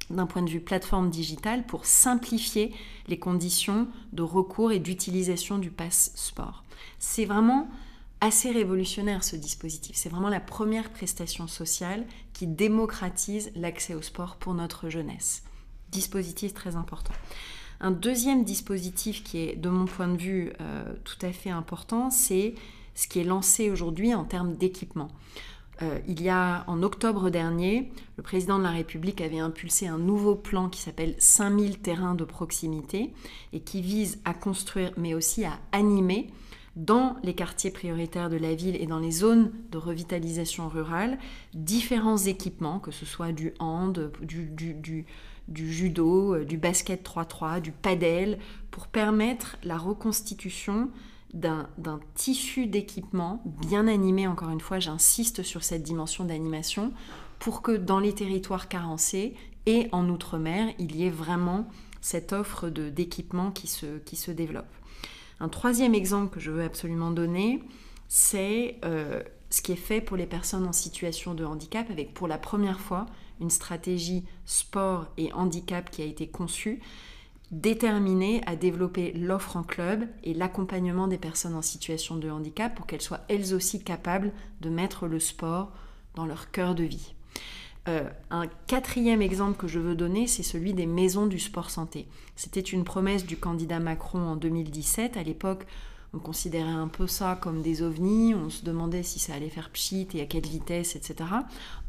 d'un 0.10 0.26
point 0.26 0.42
de 0.42 0.50
vue 0.50 0.60
plateforme 0.60 1.10
digitale 1.10 1.66
pour 1.66 1.86
simplifier 1.86 2.74
les 3.08 3.20
conditions 3.20 3.88
de 4.12 4.24
recours 4.24 4.72
et 4.72 4.80
d'utilisation 4.80 5.58
du 5.60 5.70
pass 5.70 6.12
sport. 6.16 6.64
C'est 6.98 7.26
vraiment 7.26 7.70
assez 8.22 8.52
révolutionnaire 8.52 9.24
ce 9.24 9.36
dispositif. 9.36 9.96
C'est 9.96 10.10
vraiment 10.10 10.30
la 10.30 10.40
première 10.40 10.90
prestation 10.90 11.48
sociale 11.48 12.06
qui 12.34 12.48
démocratise 12.48 13.52
l'accès 13.56 13.94
au 13.94 14.02
sport 14.02 14.36
pour 14.36 14.54
notre 14.54 14.90
jeunesse. 14.90 15.44
Dispositif 15.92 16.54
très 16.54 16.76
important. 16.76 17.14
Un 17.82 17.92
deuxième 17.92 18.44
dispositif 18.44 19.24
qui 19.24 19.38
est, 19.38 19.56
de 19.56 19.70
mon 19.70 19.86
point 19.86 20.10
de 20.10 20.18
vue, 20.18 20.52
euh, 20.60 20.94
tout 21.06 21.26
à 21.26 21.32
fait 21.32 21.50
important, 21.50 22.10
c'est 22.10 22.56
ce 22.94 23.08
qui 23.08 23.20
est 23.20 23.24
lancé 23.24 23.70
aujourd'hui 23.70 24.14
en 24.14 24.26
termes 24.26 24.56
d'équipement. 24.56 25.08
Euh, 25.82 26.00
il 26.08 26.22
y 26.22 26.30
a, 26.30 26.64
en 26.68 26.84
octobre 26.84 27.30
dernier, 27.30 27.92
le 28.18 28.24
président 28.24 28.58
de 28.58 28.64
la 28.64 28.72
République 28.72 29.22
avait 29.22 29.40
impulsé 29.40 29.88
un 29.88 29.98
nouveau 29.98 30.36
plan 30.36 30.70
qui 30.70 30.82
s'appelle 30.82 31.16
5000 31.18 31.80
terrains 31.80 32.16
de 32.16 32.26
proximité 32.26 33.14
et 33.54 33.62
qui 33.62 33.82
vise 33.82 34.20
à 34.26 34.34
construire, 34.34 34.92
mais 34.98 35.14
aussi 35.14 35.46
à 35.46 35.54
animer 35.72 36.28
dans 36.76 37.18
les 37.24 37.34
quartiers 37.34 37.72
prioritaires 37.72 38.30
de 38.30 38.38
la 38.38 38.56
ville 38.56 38.76
et 38.82 38.86
dans 38.86 39.00
les 39.00 39.12
zones 39.12 39.52
de 39.72 39.78
revitalisation 39.78 40.70
rurale 40.70 41.18
différents 41.54 42.18
équipements, 42.18 42.80
que 42.80 42.92
ce 42.92 43.06
soit 43.06 43.32
du 43.32 43.54
hand, 43.60 44.12
du, 44.22 45.06
judo, 45.48 46.36
euh, 46.36 46.46
du 46.46 46.58
basket 46.58 47.06
3-3, 47.06 47.62
du 47.62 47.72
padel, 47.72 48.38
pour 48.72 48.88
permettre 48.88 49.58
la 49.64 49.78
reconstitution 49.78 50.90
d'un 51.34 51.68
tissu 52.16 52.68
d'équipement 52.68 53.42
bien 53.46 53.88
animé, 53.88 54.28
encore 54.28 54.50
une 54.50 54.62
fois, 54.62 54.80
j'insiste 54.80 55.44
sur 55.44 55.64
cette 55.64 55.84
dimension 55.84 56.26
d'animation, 56.26 56.92
pour 57.40 57.62
que 57.62 57.72
dans 57.72 58.00
les 58.00 58.14
territoires 58.14 58.68
carencés 58.68 59.36
et 59.66 59.88
en 59.92 60.10
Outre-mer, 60.10 60.74
il 60.80 60.96
y 60.96 61.06
ait 61.06 61.12
vraiment 61.12 61.68
cette 62.02 62.34
offre 62.34 62.70
d'équipement 62.70 63.52
qui 63.52 63.68
se 63.68 64.32
développe. 64.32 64.66
Un 65.40 65.50
troisième 65.50 65.96
exemple 65.96 66.34
que 66.34 66.40
je 66.40 66.52
veux 66.52 66.64
absolument 66.64 67.12
donner, 67.12 67.64
c'est 68.08 68.78
euh, 68.84 69.22
ce 69.50 69.62
qui 69.62 69.72
est 69.72 69.78
fait 69.78 70.02
pour 70.02 70.18
les 70.18 70.26
personnes 70.26 70.68
en 70.68 70.74
situation 70.74 71.34
de 71.34 71.46
handicap, 71.46 71.90
avec 71.90 72.14
pour 72.14 72.28
la 72.28 72.38
première 72.38 72.80
fois 72.80 73.06
une 73.40 73.50
stratégie 73.50 74.26
sport 74.46 75.08
et 75.18 75.32
handicap 75.32 75.90
qui 75.90 76.02
a 76.02 76.06
été 76.06 76.28
conçue, 76.28 76.82
déterminée 77.52 78.42
à 78.46 78.56
développer 78.56 79.12
l'offre 79.14 79.58
en 79.58 79.64
club 79.64 80.08
et 80.24 80.34
l'accompagnement 80.34 81.08
des 81.08 81.18
personnes 81.18 81.56
en 81.56 81.62
situation 81.62 82.16
de 82.18 82.30
handicap 82.30 82.76
pour 82.76 82.86
qu'elles 82.86 83.02
soient 83.02 83.22
elles 83.28 83.54
aussi 83.54 83.84
capables 83.84 84.32
de 84.62 84.70
mettre 84.70 85.08
le 85.08 85.20
sport 85.20 85.72
dans 86.16 86.26
leur 86.26 86.52
cœur 86.52 86.76
de 86.76 86.84
vie. 86.84 87.14
Euh, 87.88 88.08
un 88.30 88.46
quatrième 88.68 89.22
exemple 89.22 89.58
que 89.58 89.68
je 89.68 89.80
veux 89.80 89.96
donner, 89.96 90.28
c'est 90.28 90.44
celui 90.44 90.74
des 90.74 90.86
maisons 90.86 91.26
du 91.26 91.40
sport 91.40 91.72
santé. 91.72 92.08
C'était 92.36 92.60
une 92.60 92.84
promesse 92.84 93.26
du 93.26 93.38
candidat 93.38 93.80
Macron 93.80 94.20
en 94.20 94.36
2017. 94.36 95.18
À 95.18 95.24
l'époque, 95.24 95.66
on 96.14 96.20
considérait 96.20 96.70
un 96.70 96.88
peu 96.88 97.08
ça 97.08 97.38
comme 97.42 97.62
des 97.62 97.82
ovnis, 97.82 98.36
on 98.36 98.50
se 98.50 98.64
demandait 98.64 99.04
si 99.04 99.20
ça 99.20 99.34
allait 99.34 99.50
faire 99.50 99.70
pchit 99.70 100.08
et 100.14 100.22
à 100.22 100.26
quelle 100.26 100.46
vitesse, 100.46 100.96
etc. 100.96 101.30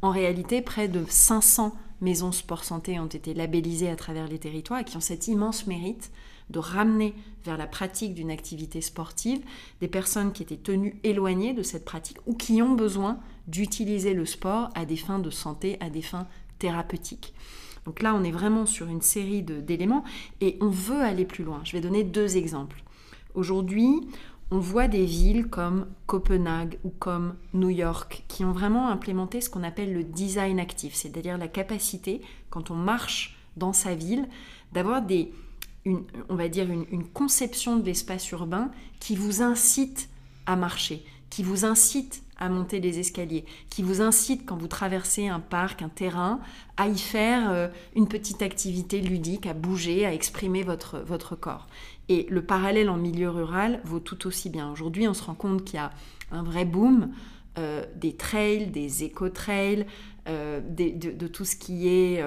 En 0.00 0.10
réalité, 0.10 0.62
près 0.62 0.88
de 0.88 1.04
500 1.08 1.74
maisons 2.00 2.32
sport 2.32 2.64
santé 2.64 2.98
ont 2.98 3.06
été 3.06 3.34
labellisées 3.34 3.90
à 3.90 3.96
travers 3.96 4.28
les 4.28 4.38
territoires 4.38 4.80
et 4.80 4.84
qui 4.84 4.96
ont 4.96 5.00
cet 5.00 5.28
immense 5.28 5.66
mérite 5.66 6.10
de 6.50 6.58
ramener 6.58 7.14
vers 7.44 7.56
la 7.56 7.66
pratique 7.66 8.14
d'une 8.14 8.30
activité 8.30 8.80
sportive 8.80 9.40
des 9.80 9.88
personnes 9.88 10.32
qui 10.32 10.42
étaient 10.42 10.56
tenues 10.56 10.96
éloignées 11.04 11.52
de 11.52 11.62
cette 11.62 11.84
pratique 11.84 12.18
ou 12.26 12.34
qui 12.34 12.60
ont 12.60 12.74
besoin 12.74 13.18
d'utiliser 13.46 14.14
le 14.14 14.26
sport 14.26 14.70
à 14.74 14.84
des 14.84 14.96
fins 14.96 15.20
de 15.20 15.30
santé, 15.30 15.76
à 15.80 15.90
des 15.90 16.02
fins 16.02 16.26
thérapeutiques. 16.58 17.34
Donc 17.86 18.02
là, 18.02 18.14
on 18.14 18.24
est 18.24 18.30
vraiment 18.30 18.66
sur 18.66 18.88
une 18.88 19.00
série 19.00 19.42
d'éléments 19.42 20.04
et 20.40 20.58
on 20.60 20.68
veut 20.68 21.00
aller 21.00 21.24
plus 21.24 21.44
loin. 21.44 21.60
Je 21.64 21.72
vais 21.72 21.80
donner 21.80 22.04
deux 22.04 22.36
exemples. 22.36 22.82
Aujourd'hui, 23.34 24.08
on 24.50 24.58
voit 24.58 24.88
des 24.88 25.04
villes 25.04 25.46
comme 25.46 25.86
Copenhague 26.06 26.78
ou 26.84 26.90
comme 26.90 27.34
New 27.54 27.70
York 27.70 28.24
qui 28.28 28.44
ont 28.44 28.52
vraiment 28.52 28.88
implémenté 28.88 29.40
ce 29.40 29.48
qu'on 29.48 29.62
appelle 29.62 29.92
le 29.92 30.02
design 30.02 30.58
actif, 30.58 30.94
c'est-à-dire 30.94 31.38
la 31.38 31.48
capacité, 31.48 32.20
quand 32.50 32.70
on 32.70 32.74
marche 32.74 33.36
dans 33.56 33.72
sa 33.72 33.94
ville, 33.94 34.28
d'avoir 34.72 35.02
des, 35.02 35.32
une, 35.84 36.02
on 36.28 36.34
va 36.34 36.48
dire 36.48 36.68
une, 36.70 37.04
conception 37.08 37.76
de 37.76 37.84
l'espace 37.84 38.30
urbain 38.30 38.70
qui 38.98 39.14
vous 39.14 39.42
incite 39.42 40.08
à 40.46 40.56
marcher, 40.56 41.04
qui 41.28 41.42
vous 41.42 41.64
incite 41.64 42.22
à 42.36 42.48
monter 42.48 42.80
les 42.80 42.98
escaliers, 42.98 43.44
qui 43.68 43.82
vous 43.82 44.00
incite 44.00 44.46
quand 44.46 44.56
vous 44.56 44.66
traversez 44.66 45.28
un 45.28 45.40
parc, 45.40 45.82
un 45.82 45.90
terrain, 45.90 46.40
à 46.76 46.88
y 46.88 46.98
faire 46.98 47.50
euh, 47.50 47.68
une 47.94 48.08
petite 48.08 48.40
activité 48.40 49.00
ludique, 49.00 49.46
à 49.46 49.52
bouger, 49.52 50.06
à 50.06 50.14
exprimer 50.14 50.62
votre, 50.62 50.98
votre 51.00 51.36
corps. 51.36 51.66
Et 52.10 52.26
le 52.28 52.42
parallèle 52.42 52.90
en 52.90 52.96
milieu 52.96 53.30
rural 53.30 53.80
vaut 53.84 54.00
tout 54.00 54.26
aussi 54.26 54.50
bien. 54.50 54.70
Aujourd'hui, 54.72 55.06
on 55.06 55.14
se 55.14 55.22
rend 55.22 55.34
compte 55.34 55.64
qu'il 55.64 55.76
y 55.76 55.78
a 55.78 55.92
un 56.32 56.42
vrai 56.42 56.64
boom 56.64 57.12
euh, 57.56 57.84
des 57.94 58.16
trails, 58.16 58.66
des 58.66 59.04
éco-trails, 59.04 59.86
euh, 60.28 60.60
de, 60.60 61.26
tout 61.28 61.44
ce 61.44 61.54
qui 61.54 61.88
est 61.88 62.20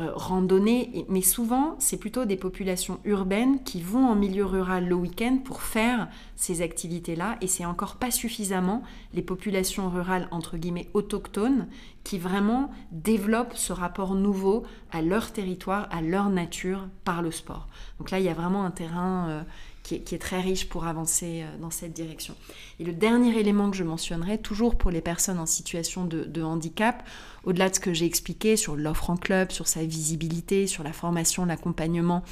euh, 0.00 0.10
randonnée, 0.12 1.06
mais 1.08 1.22
souvent 1.22 1.76
c'est 1.78 1.98
plutôt 1.98 2.24
des 2.24 2.36
populations 2.36 2.98
urbaines 3.04 3.62
qui 3.62 3.80
vont 3.80 4.08
en 4.08 4.16
milieu 4.16 4.44
rural 4.44 4.88
le 4.88 4.96
week-end 4.96 5.38
pour 5.44 5.62
faire 5.62 6.08
ces 6.34 6.62
activités-là, 6.62 7.36
et 7.40 7.46
c'est 7.46 7.64
encore 7.64 7.94
pas 7.94 8.10
suffisamment 8.10 8.82
les 9.12 9.22
populations 9.22 9.88
rurales 9.88 10.26
entre 10.32 10.56
guillemets 10.56 10.88
autochtones 10.94 11.68
qui 12.02 12.18
vraiment 12.18 12.72
développent 12.90 13.54
ce 13.54 13.72
rapport 13.72 14.16
nouveau 14.16 14.64
à 14.90 15.00
leur 15.00 15.32
territoire, 15.32 15.86
à 15.92 16.02
leur 16.02 16.28
nature 16.28 16.88
par 17.04 17.22
le 17.22 17.30
sport. 17.30 17.68
Donc 18.00 18.10
là 18.10 18.18
il 18.18 18.24
y 18.24 18.28
a 18.28 18.34
vraiment 18.34 18.64
un 18.64 18.72
terrain 18.72 19.28
euh, 19.28 19.42
qui 19.84 19.96
est, 19.96 20.18
très 20.18 20.40
riche 20.40 20.66
pour 20.68 20.86
avancer 20.86 21.42
euh, 21.42 21.58
dans 21.60 21.70
cette 21.70 21.92
direction. 21.92 22.34
Et 22.80 22.84
le 22.84 22.92
dernier 22.92 23.38
élément 23.38 23.70
que 23.70 23.76
je 23.76 23.84
mentionnerai, 23.84 24.38
toujours 24.38 24.76
pour 24.76 24.90
les 24.90 25.02
personnes 25.02 25.38
en 25.38 25.46
situation 25.46 26.06
de, 26.06 26.42
handicap, 26.42 27.06
au-delà 27.44 27.68
de 27.68 27.74
ce 27.74 27.80
que 27.80 27.92
j'ai 27.92 28.06
expliqué 28.06 28.56
sur 28.56 28.76
l'offre 28.76 29.10
en 29.10 29.16
club, 29.16 29.52
sur 29.52 29.68
sa 29.68 29.84
visibilité, 29.84 30.66
sur 30.66 30.82
la 30.82 30.94
formation, 30.94 31.44
l'accompagnement 31.44 32.24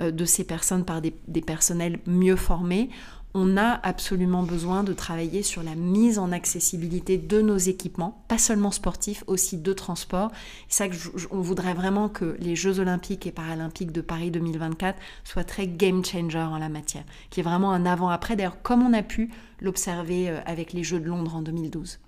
euh, 0.00 0.10
de 0.10 0.24
ces 0.26 0.44
personnes 0.44 0.84
par 0.84 1.00
des 1.00 1.40
personnels 1.40 1.98
mieux 2.06 2.36
formés, 2.36 2.90
on 3.34 3.56
a 3.56 3.78
absolument 3.82 4.42
besoin 4.42 4.84
de 4.84 4.92
travailler 4.92 5.42
sur 5.42 5.62
la 5.62 5.74
mise 5.74 6.18
en 6.18 6.32
accessibilité 6.32 7.18
de 7.18 7.40
nos 7.42 7.56
équipements, 7.56 8.24
pas 8.28 8.38
seulement 8.38 8.70
sportifs, 8.70 9.22
aussi 9.26 9.58
de 9.58 9.72
transport. 9.72 10.30
C'est 10.68 10.84
ça 10.84 10.88
que 10.88 10.96
on 11.30 11.40
voudrait 11.40 11.74
vraiment 11.74 12.08
que 12.08 12.36
les 12.40 12.56
Jeux 12.56 12.80
olympiques 12.80 13.26
et 13.26 13.32
paralympiques 13.32 13.92
de 13.92 14.00
Paris 14.00 14.30
2024 14.30 14.98
soient 15.24 15.44
très 15.44 15.66
game 15.66 16.04
changer 16.04 16.38
en 16.38 16.58
la 16.58 16.68
matière, 16.68 17.04
qui 17.30 17.40
est 17.40 17.42
vraiment 17.42 17.72
un 17.72 17.86
avant-après, 17.86 18.36
d'ailleurs 18.36 18.62
comme 18.62 18.82
on 18.82 18.92
a 18.92 19.02
pu 19.02 19.30
l'observer 19.60 20.30
euh, 20.30 20.40
avec 20.46 20.72
les 20.72 20.82
Jeux 20.82 21.00
de 21.00 21.06
Londres 21.06 21.36
en 21.36 21.42
2012. 21.42 21.98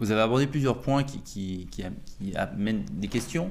Vous 0.00 0.10
avez 0.10 0.20
abordé 0.20 0.46
plusieurs 0.46 0.80
points 0.80 1.04
qui, 1.04 1.20
qui 1.70 1.84
amènent 2.36 2.84
des 2.92 3.08
questions. 3.08 3.50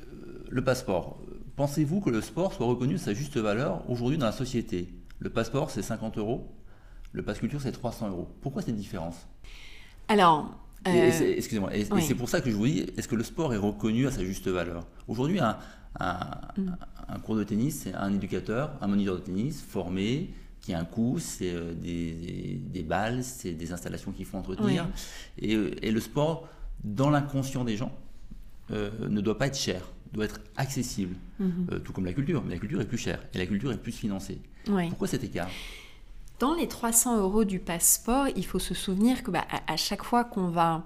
Euh, 0.00 0.44
le 0.48 0.62
passeport. 0.62 1.18
Pensez-vous 1.56 2.00
que 2.00 2.10
le 2.10 2.20
sport 2.20 2.52
soit 2.52 2.66
reconnu 2.66 2.98
sa 2.98 3.14
juste 3.14 3.36
valeur 3.36 3.88
aujourd'hui 3.88 4.18
dans 4.18 4.26
la 4.26 4.32
société? 4.32 4.88
Le 5.20 5.30
passeport, 5.30 5.70
c'est 5.70 5.82
50 5.82 6.18
euros 6.18 6.48
le 7.12 7.22
pass 7.22 7.38
culture, 7.38 7.60
c'est 7.60 7.72
300 7.72 8.10
euros. 8.10 8.28
Pourquoi 8.40 8.62
cette 8.62 8.76
différence? 8.76 9.26
Alors. 10.08 10.54
Euh, 10.86 11.34
excusez-moi. 11.36 11.74
Et, 11.74 11.84
c'est 11.84 12.14
pour 12.14 12.28
ça 12.28 12.40
que 12.40 12.50
je 12.50 12.54
vous 12.54 12.66
dis, 12.66 12.86
est-ce 12.96 13.08
que 13.08 13.16
le 13.16 13.24
sport 13.24 13.52
est 13.52 13.58
reconnu 13.58 14.06
à 14.06 14.10
sa 14.10 14.24
juste 14.24 14.46
valeur? 14.46 14.86
Aujourd'hui, 15.08 15.40
un, 15.40 15.56
mm. 16.56 16.70
un, 17.08 17.18
cours 17.18 17.36
de 17.36 17.44
tennis, 17.44 17.80
c'est 17.82 17.94
un 17.94 18.12
éducateur, 18.14 18.72
un 18.80 18.86
moniteur 18.86 19.16
de 19.16 19.20
tennis 19.20 19.60
formé, 19.60 20.30
qui 20.60 20.74
a 20.74 20.78
un 20.78 20.84
coût, 20.84 21.18
c'est 21.18 21.52
euh, 21.52 21.74
des, 21.74 22.60
des, 22.62 22.82
balles, 22.82 23.24
c'est 23.24 23.52
des 23.52 23.72
installations 23.72 24.12
qu'il 24.12 24.24
faut 24.24 24.38
entretenir. 24.38 24.86
Et, 25.38 25.56
euh, 25.56 25.74
et, 25.82 25.90
le 25.90 26.00
sport, 26.00 26.48
dans 26.84 27.10
l'inconscient 27.10 27.64
des 27.64 27.76
gens, 27.76 27.92
ne 28.70 29.20
doit 29.20 29.38
pas 29.38 29.46
être 29.46 29.58
cher, 29.58 29.82
doit 30.12 30.26
être 30.26 30.40
accessible. 30.56 31.16
Mm-hmm. 31.40 31.80
tout 31.80 31.92
comme 31.92 32.04
la 32.04 32.12
culture. 32.12 32.42
Mais 32.44 32.54
la 32.54 32.60
culture 32.60 32.80
est 32.80 32.86
plus 32.86 32.98
chère 32.98 33.20
et 33.32 33.38
la 33.38 33.46
culture 33.46 33.72
est 33.72 33.78
plus 33.78 33.92
financée. 33.92 34.40
Pourquoi 34.88 35.08
cet 35.08 35.24
écart? 35.24 35.48
Dans 36.38 36.54
les 36.54 36.68
300 36.68 37.20
euros 37.20 37.44
du 37.44 37.58
passeport, 37.58 38.28
il 38.36 38.46
faut 38.46 38.60
se 38.60 38.74
souvenir 38.74 39.22
que 39.22 39.30
bah, 39.30 39.44
à, 39.66 39.76
chaque 39.76 40.04
fois 40.04 40.24
qu'on 40.24 40.48
va 40.48 40.84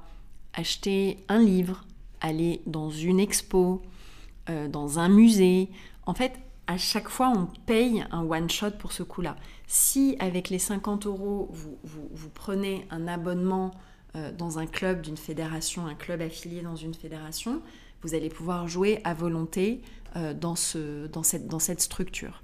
acheter 0.54 1.18
un 1.28 1.40
livre, 1.40 1.84
aller 2.20 2.62
dans 2.66 2.90
une 2.90 3.20
expo, 3.20 3.82
euh, 4.48 4.68
dans 4.68 4.98
un 4.98 5.08
musée, 5.08 5.68
en 6.06 6.14
fait, 6.14 6.32
à 6.66 6.78
chaque 6.78 7.08
fois, 7.08 7.30
on 7.34 7.46
paye 7.66 8.04
un 8.12 8.24
one-shot 8.24 8.72
pour 8.78 8.92
ce 8.92 9.02
coup-là. 9.02 9.36
Si 9.66 10.16
avec 10.20 10.48
les 10.48 10.58
50 10.58 11.06
euros, 11.06 11.48
vous, 11.50 11.78
vous, 11.84 12.28
prenez 12.30 12.86
un 12.90 13.06
abonnement 13.08 13.72
euh, 14.16 14.32
dans 14.32 14.58
un 14.58 14.66
club 14.66 15.02
d'une 15.02 15.16
fédération, 15.16 15.86
un 15.86 15.94
club 15.94 16.22
affilié 16.22 16.62
dans 16.62 16.76
une 16.76 16.94
fédération, 16.94 17.60
vous 18.02 18.14
allez 18.14 18.28
pouvoir 18.28 18.68
jouer 18.68 19.00
à 19.04 19.14
volonté 19.14 19.82
dans, 20.14 20.56
ce, 20.56 21.06
dans, 21.06 21.22
cette, 21.22 21.46
dans 21.46 21.58
cette 21.58 21.80
structure. 21.80 22.42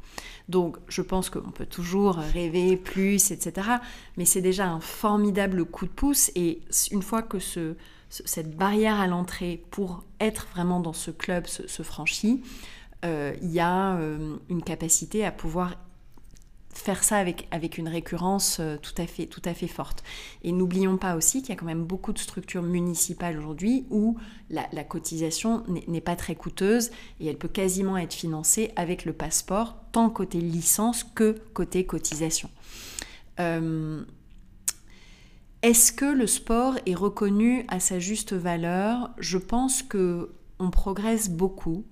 Donc 0.48 0.78
je 0.88 1.02
pense 1.02 1.30
qu'on 1.30 1.50
peut 1.50 1.66
toujours 1.66 2.16
rêver 2.16 2.76
plus, 2.76 3.30
etc. 3.30 3.68
Mais 4.16 4.24
c'est 4.24 4.40
déjà 4.40 4.68
un 4.68 4.80
formidable 4.80 5.64
coup 5.64 5.86
de 5.86 5.90
pouce 5.90 6.30
et 6.34 6.60
une 6.90 7.02
fois 7.02 7.22
que 7.22 7.38
ce, 7.38 7.74
cette 8.08 8.56
barrière 8.56 9.00
à 9.00 9.06
l'entrée 9.06 9.62
pour 9.70 10.04
être 10.20 10.46
vraiment 10.52 10.80
dans 10.80 10.92
ce 10.92 11.10
club 11.10 11.46
se, 11.46 11.82
franchit, 11.82 12.42
euh, 13.04 13.34
il 13.42 13.50
y 13.50 13.60
a 13.60 13.96
euh, 13.96 14.36
une 14.48 14.62
capacité 14.62 15.24
à 15.24 15.30
pouvoir 15.30 15.74
faire 16.78 17.04
ça 17.04 17.16
avec, 17.18 17.48
avec 17.50 17.78
une 17.78 17.88
récurrence 17.88 18.58
euh, 18.60 18.76
tout 18.76 18.94
à 18.98 19.06
fait, 19.06 19.26
tout 19.26 19.42
à 19.44 19.54
fait 19.54 19.66
forte. 19.66 20.02
Et 20.42 20.52
n'oublions 20.52 20.96
pas 20.96 21.16
aussi 21.16 21.40
qu'il 21.40 21.50
y 21.50 21.52
a 21.52 21.56
quand 21.56 21.66
même 21.66 21.84
beaucoup 21.84 22.12
de 22.12 22.18
structures 22.18 22.62
municipales 22.62 23.38
aujourd'hui 23.38 23.86
où 23.90 24.16
la, 24.50 24.64
cotisation 24.84 25.64
n'est 25.86 26.00
pas 26.00 26.16
très 26.16 26.34
coûteuse 26.34 26.90
et 27.20 27.26
elle 27.26 27.36
peut 27.36 27.48
quasiment 27.48 27.96
être 27.98 28.14
financée 28.14 28.70
avec 28.76 29.04
le 29.04 29.12
passeport, 29.12 29.76
tant 29.92 30.08
côté 30.08 30.40
licence 30.40 31.04
que 31.04 31.36
côté 31.52 31.84
cotisation. 31.84 32.48
Euh, 33.40 34.02
est-ce 35.62 35.92
que 35.92 36.06
le 36.06 36.26
sport 36.26 36.76
est 36.86 36.94
reconnu 36.94 37.64
à 37.68 37.80
sa 37.80 37.98
juste 37.98 38.32
valeur? 38.32 39.10
Je 39.18 39.38
pense 39.38 39.82
que 39.82 40.30
on 40.60 40.70
progresse 40.70 41.28
beaucoup. 41.28 41.84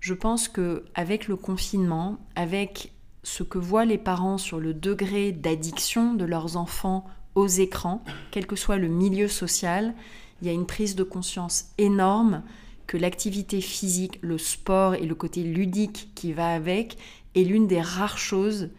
Je 0.00 0.14
pense 0.14 0.48
que 0.48 0.84
avec 0.94 1.26
le 1.26 1.36
confinement, 1.36 2.18
avec 2.34 2.92
ce 3.26 3.42
que 3.42 3.58
voient 3.58 3.84
les 3.84 3.98
parents 3.98 4.38
sur 4.38 4.60
le 4.60 4.72
degré 4.72 5.32
d'addiction 5.32 6.14
de 6.14 6.24
leurs 6.24 6.56
enfants 6.56 7.04
aux 7.34 7.48
écrans, 7.48 8.04
quel 8.30 8.46
que 8.46 8.54
soit 8.54 8.76
le 8.76 8.86
milieu 8.86 9.26
social, 9.26 9.96
il 10.40 10.46
y 10.46 10.50
a 10.50 10.52
une 10.52 10.64
prise 10.64 10.94
de 10.94 11.02
conscience 11.02 11.72
énorme 11.76 12.44
que 12.86 12.96
l'activité 12.96 13.60
physique, 13.60 14.20
le 14.22 14.38
sport 14.38 14.94
et 14.94 15.04
le 15.04 15.16
côté 15.16 15.42
ludique 15.42 16.10
qui 16.14 16.32
va 16.32 16.54
avec 16.54 16.98
est 17.34 17.42
l'une 17.42 17.66
des 17.66 17.80
rares 17.80 18.16
choses 18.16 18.70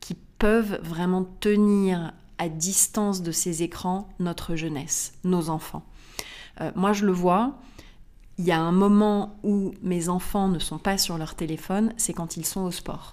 qui 0.00 0.14
peuvent 0.38 0.80
vraiment 0.82 1.24
tenir 1.38 2.14
à 2.38 2.48
distance 2.48 3.20
de 3.20 3.32
ces 3.32 3.62
écrans 3.62 4.08
notre 4.18 4.56
jeunesse, 4.56 5.12
nos 5.24 5.50
enfants. 5.50 5.84
Euh, 6.62 6.72
moi, 6.74 6.94
je 6.94 7.04
le 7.04 7.12
vois, 7.12 7.58
il 8.38 8.46
y 8.46 8.50
a 8.50 8.60
un 8.60 8.72
moment 8.72 9.38
où 9.42 9.74
mes 9.82 10.08
enfants 10.08 10.48
ne 10.48 10.58
sont 10.58 10.78
pas 10.78 10.96
sur 10.96 11.18
leur 11.18 11.34
téléphone, 11.34 11.92
c'est 11.98 12.14
quand 12.14 12.38
ils 12.38 12.46
sont 12.46 12.62
au 12.62 12.70
sport. 12.70 13.12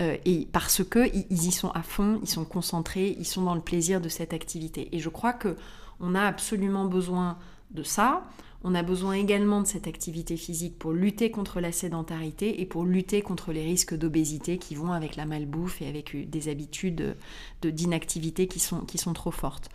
Euh, 0.00 0.16
et 0.24 0.46
parce 0.52 0.82
que 0.82 1.08
ils, 1.14 1.46
y 1.46 1.52
sont 1.52 1.70
à 1.70 1.82
fond, 1.82 2.20
ils 2.22 2.28
sont 2.28 2.44
concentrés, 2.44 3.16
ils 3.18 3.26
sont 3.26 3.42
dans 3.42 3.54
le 3.54 3.60
plaisir 3.60 4.00
de 4.00 4.08
cette 4.08 4.32
activité. 4.32 4.88
Et 4.92 4.98
je 4.98 5.08
crois 5.08 5.32
que 5.32 5.56
on 6.00 6.14
a 6.14 6.22
absolument 6.22 6.86
besoin 6.86 7.38
de 7.70 7.82
ça. 7.82 8.24
On 8.62 8.74
a 8.74 8.82
besoin 8.82 9.14
également 9.14 9.62
de 9.62 9.66
cette 9.66 9.86
activité 9.86 10.36
physique 10.36 10.78
pour 10.78 10.92
lutter 10.92 11.30
contre 11.30 11.60
la 11.60 11.72
sédentarité 11.72 12.60
et 12.60 12.66
pour 12.66 12.84
lutter 12.84 13.22
contre 13.22 13.52
les 13.52 13.62
risques 13.62 13.94
d'obésité 13.94 14.58
qui 14.58 14.74
vont 14.74 14.92
avec 14.92 15.16
la 15.16 15.24
malbouffe 15.24 15.80
et 15.80 15.86
avec 15.86 16.28
des 16.28 16.48
habitudes 16.48 17.16
d'inactivité 17.62 18.48
qui 18.48 18.60
sont, 18.60 18.80
qui 18.80 18.98
sont 18.98 19.14
trop 19.14 19.30
fortes. 19.30 19.70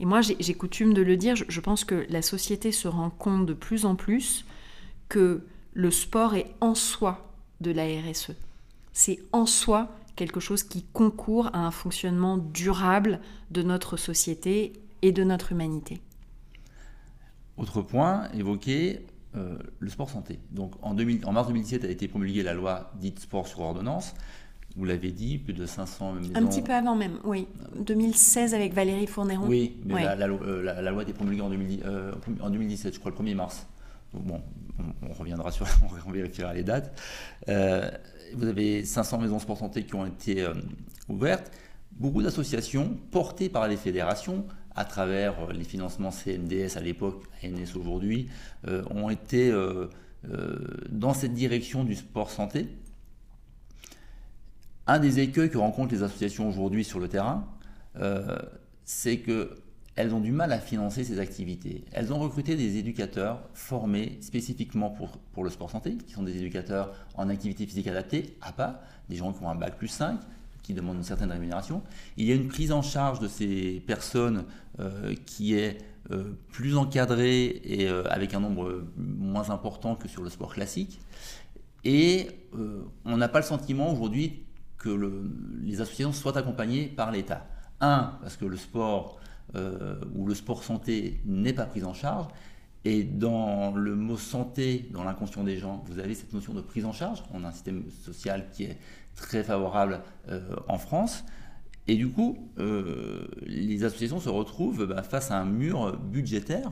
Et 0.00 0.04
moi, 0.04 0.20
j'ai 0.20 0.54
coutume 0.54 0.94
de 0.94 1.02
le 1.02 1.16
dire, 1.16 1.36
je 1.36 1.60
pense 1.60 1.84
que 1.84 2.06
la 2.08 2.22
société 2.22 2.72
se 2.72 2.88
rend 2.88 3.10
compte 3.10 3.46
de 3.46 3.54
plus 3.54 3.84
en 3.84 3.94
plus 3.94 4.44
que 5.08 5.44
le 5.72 5.90
sport 5.92 6.34
est 6.34 6.50
en 6.60 6.74
soi 6.74 7.32
de 7.60 7.70
la 7.70 7.84
RSE 7.84 8.32
c'est 8.94 9.18
en 9.32 9.44
soi 9.44 9.90
quelque 10.16 10.40
chose 10.40 10.62
qui 10.62 10.84
concourt 10.92 11.50
à 11.52 11.58
un 11.58 11.70
fonctionnement 11.70 12.38
durable 12.38 13.20
de 13.50 13.62
notre 13.62 13.98
société 13.98 14.72
et 15.02 15.12
de 15.12 15.24
notre 15.24 15.52
humanité. 15.52 16.00
Autre 17.56 17.82
point 17.82 18.28
évoqué, 18.32 19.04
euh, 19.36 19.58
le 19.80 19.90
sport 19.90 20.08
santé. 20.08 20.38
Donc 20.52 20.72
en, 20.82 20.94
mars 21.32 21.48
2017 21.48 21.84
a 21.84 21.88
été 21.88 22.08
promulguée 22.08 22.42
la 22.42 22.54
loi 22.54 22.92
dite 23.00 23.18
sport 23.18 23.46
sur 23.46 23.60
ordonnance. 23.60 24.14
Vous 24.76 24.84
l'avez 24.84 25.12
dit, 25.12 25.38
plus 25.38 25.52
de 25.52 25.66
500 25.66 26.14
maisons. 26.14 26.32
Un 26.34 26.46
petit 26.46 26.62
peu 26.62 26.72
avant 26.72 26.96
même, 26.96 27.18
oui. 27.22 27.46
2016 27.78 28.54
avec 28.54 28.74
Valérie 28.74 29.06
Fournéron. 29.06 29.46
Oui, 29.46 29.76
mais 29.84 30.04
euh, 30.04 30.62
la, 30.62 30.90
loi 30.90 31.00
a 31.00 31.02
été 31.02 31.12
promulguée 31.12 31.42
en, 31.42 31.50
2017, 31.50 31.84
euh, 31.86 32.12
je 32.92 32.98
crois 32.98 33.12
le 33.12 33.16
1er 33.16 33.34
mars. 33.36 33.66
bon, 34.12 34.40
on, 35.08 35.12
reviendra 35.12 35.52
sur, 35.52 35.66
on 36.06 36.10
vérifiera 36.10 36.54
les 36.54 36.64
dates 36.64 37.00
vous 38.36 38.46
avez 38.46 38.84
500 38.84 39.18
maisons 39.18 39.38
sport 39.38 39.58
santé 39.58 39.84
qui 39.84 39.94
ont 39.94 40.06
été 40.06 40.42
euh, 40.42 40.54
ouvertes, 41.08 41.50
beaucoup 41.92 42.22
d'associations 42.22 42.96
portées 43.10 43.48
par 43.48 43.68
les 43.68 43.76
fédérations 43.76 44.46
à 44.74 44.84
travers 44.84 45.38
euh, 45.40 45.52
les 45.52 45.64
financements 45.64 46.10
CNDS 46.10 46.76
à 46.76 46.80
l'époque, 46.80 47.24
ANS 47.44 47.76
aujourd'hui, 47.76 48.28
euh, 48.66 48.82
ont 48.90 49.10
été 49.10 49.52
dans 50.88 51.12
cette 51.12 51.34
direction 51.34 51.84
du 51.84 51.94
sport 51.94 52.30
santé. 52.30 52.68
Un 54.86 54.98
des 54.98 55.20
écueils 55.20 55.50
que 55.50 55.58
rencontrent 55.58 55.92
les 55.92 56.02
associations 56.02 56.48
aujourd'hui 56.48 56.82
sur 56.82 56.98
le 56.98 57.08
terrain, 57.08 57.46
c'est 58.86 59.18
que 59.18 59.58
elles 59.96 60.14
ont 60.14 60.20
du 60.20 60.32
mal 60.32 60.52
à 60.52 60.58
financer 60.58 61.04
ces 61.04 61.20
activités. 61.20 61.84
Elles 61.92 62.12
ont 62.12 62.18
recruté 62.18 62.56
des 62.56 62.78
éducateurs 62.78 63.42
formés 63.54 64.18
spécifiquement 64.20 64.90
pour, 64.90 65.18
pour 65.32 65.44
le 65.44 65.50
sport 65.50 65.70
santé, 65.70 65.96
qui 65.96 66.12
sont 66.12 66.22
des 66.24 66.36
éducateurs 66.36 66.92
en 67.14 67.28
activité 67.28 67.66
physique 67.66 67.86
adaptée, 67.86 68.36
APA, 68.40 68.82
des 69.08 69.16
gens 69.16 69.32
qui 69.32 69.42
ont 69.42 69.50
un 69.50 69.54
bac 69.54 69.76
plus 69.78 69.88
5, 69.88 70.18
qui 70.64 70.74
demandent 70.74 70.96
une 70.96 71.04
certaine 71.04 71.30
rémunération. 71.30 71.82
Il 72.16 72.26
y 72.26 72.32
a 72.32 72.34
une 72.34 72.48
prise 72.48 72.72
en 72.72 72.82
charge 72.82 73.20
de 73.20 73.28
ces 73.28 73.82
personnes 73.86 74.44
euh, 74.80 75.14
qui 75.26 75.54
est 75.54 75.78
euh, 76.10 76.32
plus 76.50 76.76
encadrée 76.76 77.44
et 77.64 77.88
euh, 77.88 78.02
avec 78.10 78.34
un 78.34 78.40
nombre 78.40 78.84
moins 78.96 79.50
important 79.50 79.94
que 79.94 80.08
sur 80.08 80.22
le 80.22 80.30
sport 80.30 80.52
classique. 80.52 81.00
Et 81.84 82.30
on 83.04 83.18
n'a 83.18 83.28
pas 83.28 83.40
le 83.40 83.44
sentiment 83.44 83.92
aujourd'hui 83.92 84.44
que 84.78 84.88
le, 84.88 85.30
les 85.62 85.82
associations 85.82 86.14
soient 86.14 86.38
accompagnées 86.38 86.86
par 86.86 87.10
l'État. 87.10 87.46
Un, 87.82 88.14
parce 88.22 88.38
que 88.38 88.46
le 88.46 88.56
sport 88.56 89.20
euh, 89.54 89.94
où 90.16 90.26
le 90.26 90.34
sport 90.34 90.64
santé 90.64 91.20
n'est 91.26 91.52
pas 91.52 91.66
pris 91.66 91.84
en 91.84 91.94
charge. 91.94 92.26
Et 92.84 93.04
dans 93.04 93.72
le 93.72 93.94
mot 93.94 94.16
santé, 94.16 94.88
dans 94.92 95.04
l'inconscient 95.04 95.44
des 95.44 95.58
gens, 95.58 95.84
vous 95.86 96.00
avez 96.00 96.14
cette 96.14 96.32
notion 96.32 96.52
de 96.54 96.60
prise 96.60 96.84
en 96.84 96.92
charge. 96.92 97.22
On 97.32 97.44
a 97.44 97.48
un 97.48 97.52
système 97.52 97.84
social 98.02 98.46
qui 98.52 98.64
est 98.64 98.78
très 99.14 99.44
favorable 99.44 100.00
euh, 100.28 100.40
en 100.66 100.76
France. 100.76 101.24
Et 101.86 101.94
du 101.94 102.08
coup, 102.08 102.50
euh, 102.58 103.28
les 103.46 103.84
associations 103.84 104.18
se 104.18 104.28
retrouvent 104.28 104.86
bah, 104.86 105.04
face 105.04 105.30
à 105.30 105.38
un 105.38 105.44
mur 105.44 105.96
budgétaire 105.98 106.70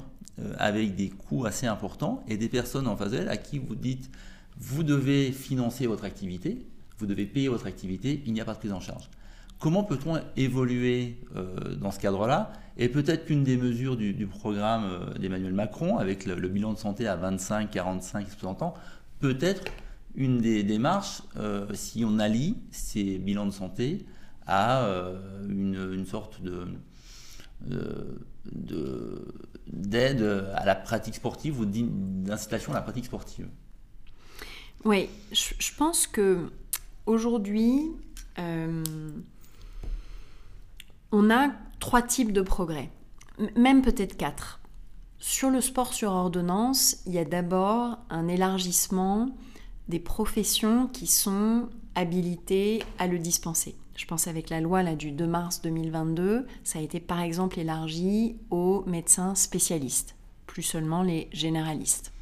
avec 0.59 0.97
des 0.97 1.11
coûts 1.11 1.45
assez 1.45 1.67
importants 1.67 2.25
et 2.27 2.39
des 2.39 2.49
personnes 2.49 2.89
en 2.89 2.97
face 2.97 3.11
d'elles 3.11 3.29
à 3.29 3.37
qui 3.37 3.59
vous 3.59 3.75
dites 3.75 4.11
vous 4.59 4.83
devez 4.83 5.31
financer 5.31 5.87
votre 5.87 6.05
activité, 6.05 6.67
vous 6.99 7.07
devez 7.07 7.27
payer 7.27 7.49
votre 7.49 7.67
activité, 7.67 8.23
il 8.27 8.33
n'y 8.33 8.41
a 8.41 8.45
pas 8.45 8.55
de 8.55 8.59
prise 8.59 8.73
en 8.73 8.81
charge. 8.81 9.11
Comment 9.59 9.85
peut-on 9.85 10.19
évoluer 10.37 11.19
dans 11.81 11.91
ce 11.91 12.01
cadre-là? 12.01 12.53
Et 12.77 12.89
peut-être 12.89 13.27
qu'une 13.27 13.45
des 13.45 13.57
mesures 13.57 13.97
du, 13.97 14.27
programme 14.27 14.85
euh, 14.85 15.19
d'Emmanuel 15.19 15.53
Macron, 15.53 15.99
avec 15.99 16.27
le, 16.27 16.49
bilan 16.49 16.73
de 16.73 16.79
santé 16.79 17.07
à 17.07 17.17
25, 17.17 17.71
45, 17.71 18.29
60 18.29 18.63
ans, 18.63 18.75
peut 19.21 19.37
être 19.41 19.71
une 20.15 20.39
des 20.39 20.63
démarches 20.63 21.23
euh, 21.37 21.67
si 21.75 22.05
on 22.05 22.19
allie 22.19 22.57
ces 22.71 23.19
bilans 23.19 23.47
de 23.47 23.51
santé 23.51 24.07
à 24.47 24.89
une, 25.49 26.05
sorte 26.05 26.43
de, 26.43 26.67
d'aide 29.67 30.23
à 30.57 30.65
la 30.67 30.75
pratique 30.75 31.15
sportive 31.15 31.61
ou 31.61 31.65
d'incitation 31.65 32.73
à 32.73 32.75
la 32.75 32.83
pratique 32.83 33.05
sportive. 33.05 33.49
Oui, 34.85 35.09
je, 35.31 35.71
pense 35.79 36.09
que 36.09 36.51
aujourd'hui, 37.07 37.93
on 41.13 41.31
a 41.31 41.53
trois 41.83 42.01
types 42.01 42.31
de 42.31 42.43
progrès, 42.43 42.91
même 43.57 43.83
peut-être 43.83 44.17
quatre. 44.17 44.61
Sur 45.19 45.51
le 45.51 45.61
sport 45.61 45.93
sur 45.93 46.13
ordonnance, 46.13 46.99
il 47.07 47.13
y 47.13 47.19
a 47.19 47.25
d'abord 47.25 47.99
un 48.09 48.29
élargissement 48.29 49.31
des 49.89 49.99
professions 49.99 50.87
qui 50.87 51.09
sont 51.09 51.69
habilitées 51.97 52.85
à 53.01 53.09
le 53.09 53.19
dispenser. 53.19 53.75
Je 53.97 54.07
pense 54.07 54.29
avec 54.29 54.49
la 54.49 54.61
loi 54.61 54.85
là, 54.85 54.95
du 54.95 55.11
2 55.11 55.27
mars 55.27 55.61
2022, 55.63 56.47
ça 56.63 56.79
a 56.79 56.83
été 56.83 57.01
par 57.01 57.19
exemple 57.19 57.59
élargi 57.59 58.37
aux 58.51 58.85
médecins 58.87 59.35
spécialistes, 59.35 60.15
plus 60.47 60.63
seulement 60.63 61.03
les 61.03 61.29
généralistes. 61.33 62.13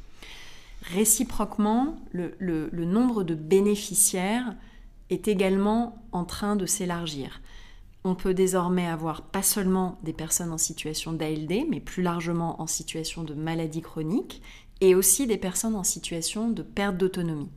Réciproquement, 0.91 1.97
le 2.13 2.85
nombre 2.85 3.23
de 3.23 3.35
bénéficiaires 3.35 4.55
est 5.11 5.27
également 5.27 6.03
en 6.11 6.25
train 6.25 6.55
de 6.55 6.65
s'élargir 6.65 7.41
on 8.03 8.15
peut 8.15 8.33
désormais 8.33 8.87
avoir 8.87 9.21
pas 9.21 9.43
seulement 9.43 9.99
des 10.03 10.13
personnes 10.13 10.51
en 10.51 10.57
situation 10.57 11.13
d'ALD, 11.13 11.65
mais 11.69 11.79
plus 11.79 12.01
largement 12.01 12.61
en 12.61 12.67
situation 12.67 13.23
de 13.23 13.33
maladie 13.33 13.81
chronique, 13.81 14.41
et 14.81 14.95
aussi 14.95 15.27
des 15.27 15.37
personnes 15.37 15.75
en 15.75 15.83
situation 15.83 16.49
de 16.49 16.63
perte 16.63 16.97
d'autonomie. 16.97 17.51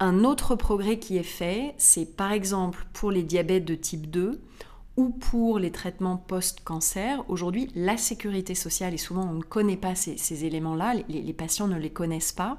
Un 0.00 0.22
autre 0.24 0.54
progrès 0.54 0.98
qui 0.98 1.16
est 1.16 1.22
fait, 1.22 1.74
c'est 1.78 2.16
par 2.16 2.32
exemple 2.32 2.86
pour 2.92 3.10
les 3.10 3.22
diabètes 3.22 3.64
de 3.64 3.74
type 3.74 4.10
2 4.10 4.40
ou 4.96 5.08
pour 5.08 5.58
les 5.58 5.72
traitements 5.72 6.18
post-cancer. 6.18 7.24
Aujourd'hui, 7.28 7.70
la 7.74 7.96
sécurité 7.96 8.54
sociale, 8.54 8.94
et 8.94 8.98
souvent 8.98 9.28
on 9.28 9.34
ne 9.34 9.42
connaît 9.42 9.76
pas 9.76 9.94
ces, 9.94 10.44
éléments-là, 10.44 10.94
les 11.08 11.32
patients 11.32 11.68
ne 11.68 11.78
les 11.78 11.90
connaissent 11.90 12.32
pas, 12.32 12.58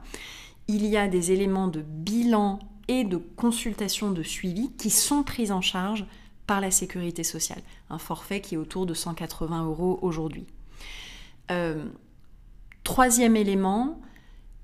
il 0.67 0.85
y 0.85 0.97
a 0.97 1.07
des 1.07 1.31
éléments 1.31 1.67
de 1.67 1.81
bilan 1.81 2.59
et 2.87 3.03
de 3.03 3.17
consultation 3.17 4.11
de 4.11 4.23
suivi 4.23 4.71
qui 4.73 4.89
sont 4.89 5.23
pris 5.23 5.51
en 5.51 5.61
charge 5.61 6.05
par 6.49 6.61
la 6.61 6.71
sécurité 6.71 7.23
sociale. 7.23 7.61
Un 7.91 7.99
forfait 7.99 8.41
qui 8.41 8.55
est 8.55 8.57
autour 8.57 8.87
de 8.87 8.95
180 8.95 9.65
euros 9.65 9.99
aujourd'hui. 10.01 10.47
Euh, 11.51 11.85
troisième 12.83 13.35
élément, 13.35 14.01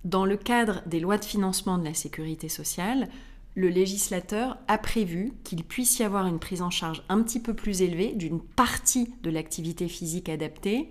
dans 0.04 0.26
le 0.26 0.36
cadre 0.36 0.82
des 0.88 1.00
lois 1.00 1.20
de 1.20 1.26
financement 1.26 1.78
de 1.78 1.84
la 1.84 1.94
sécurité 1.94 2.50
sociale, 2.50 3.08
le 3.54 3.70
législateur 3.70 4.58
a 4.68 4.80
prévu 4.80 5.34
qu'il 5.44 5.64
puisse 5.64 6.00
y 6.00 6.04
avoir 6.04 6.26
une 6.26 6.40
prise 6.40 6.64
en 6.64 6.72
charge 6.72 7.04
un 7.08 7.22
petit 7.22 7.40
peu 7.40 7.54
plus 7.54 7.84
élevée 7.84 8.14
d'une 8.16 8.42
partie 8.42 9.14
de 9.22 9.30
l'activité 9.30 9.88
physique 9.88 10.28
adaptée 10.28 10.90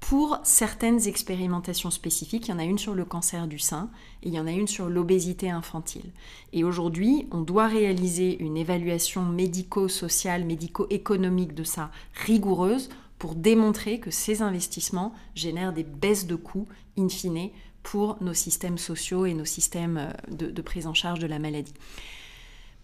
pour 0.00 0.38
certaines 0.44 1.08
expérimentations 1.08 1.90
spécifiques. 1.90 2.48
Il 2.48 2.50
y 2.52 2.54
en 2.54 2.58
a 2.58 2.64
une 2.64 2.78
sur 2.78 2.94
le 2.94 3.04
cancer 3.04 3.46
du 3.46 3.58
sein 3.58 3.90
et 4.22 4.28
il 4.28 4.34
y 4.34 4.40
en 4.40 4.46
a 4.46 4.52
une 4.52 4.68
sur 4.68 4.88
l'obésité 4.88 5.50
infantile. 5.50 6.12
Et 6.52 6.64
aujourd'hui, 6.64 7.26
on 7.32 7.40
doit 7.40 7.66
réaliser 7.66 8.40
une 8.42 8.56
évaluation 8.56 9.24
médico-sociale, 9.24 10.44
médico-économique 10.44 11.54
de 11.54 11.64
ça 11.64 11.90
rigoureuse 12.14 12.88
pour 13.18 13.34
démontrer 13.34 13.98
que 13.98 14.10
ces 14.10 14.42
investissements 14.42 15.14
génèrent 15.34 15.72
des 15.72 15.84
baisses 15.84 16.26
de 16.26 16.36
coûts 16.36 16.68
in 16.98 17.08
fine 17.08 17.50
pour 17.82 18.16
nos 18.20 18.34
systèmes 18.34 18.78
sociaux 18.78 19.26
et 19.26 19.34
nos 19.34 19.44
systèmes 19.44 19.96
euh, 19.96 20.50
de, 20.50 20.62
prise 20.62 20.86
en 20.86 20.94
charge 20.94 21.20
de 21.20 21.26
la 21.26 21.38
maladie. 21.38 21.74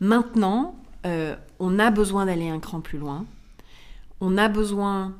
Maintenant, 0.01 0.77
euh, 1.07 1.37
on 1.59 1.79
a 1.79 1.91
besoin 1.91 2.27
d'aller 2.27 2.49
un 2.49 2.61
cran 2.61 2.81
plus 2.81 2.99
loin. 2.99 3.27
On 4.21 4.39
a 4.39 4.49
besoin 4.49 5.17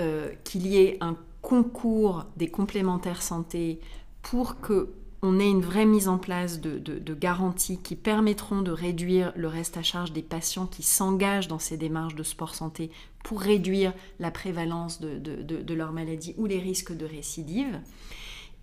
euh, 0.00 0.30
qu'il 0.44 0.66
y 0.66 0.78
ait 0.78 0.98
un 1.00 1.16
concours 1.42 2.24
des 2.36 2.48
complémentaires 2.48 3.22
santé 3.22 3.80
pour 4.22 4.60
que 4.60 4.92
on 5.22 5.40
ait 5.40 5.48
une 5.48 5.62
vraie 5.62 5.86
mise 5.86 6.08
en 6.08 6.18
place 6.18 6.60
de, 6.60 7.14
garanties 7.14 7.78
qui 7.78 7.96
permettront 7.96 8.62
de 8.62 8.70
réduire 8.70 9.32
le 9.34 9.48
reste 9.48 9.76
à 9.76 9.82
charge 9.82 10.12
des 10.12 10.22
patients 10.22 10.66
qui 10.66 10.82
s'engagent 10.82 11.48
dans 11.48 11.58
ces 11.58 11.76
démarches 11.76 12.14
de 12.14 12.22
sport 12.22 12.54
santé 12.54 12.90
pour 13.24 13.40
réduire 13.40 13.92
la 14.20 14.30
prévalence 14.30 15.00
de, 15.00 15.18
de 15.18 15.74
leur 15.74 15.92
maladie 15.92 16.34
ou 16.36 16.46
les 16.46 16.60
risques 16.60 16.96
de 16.96 17.06
récidive. 17.06 17.80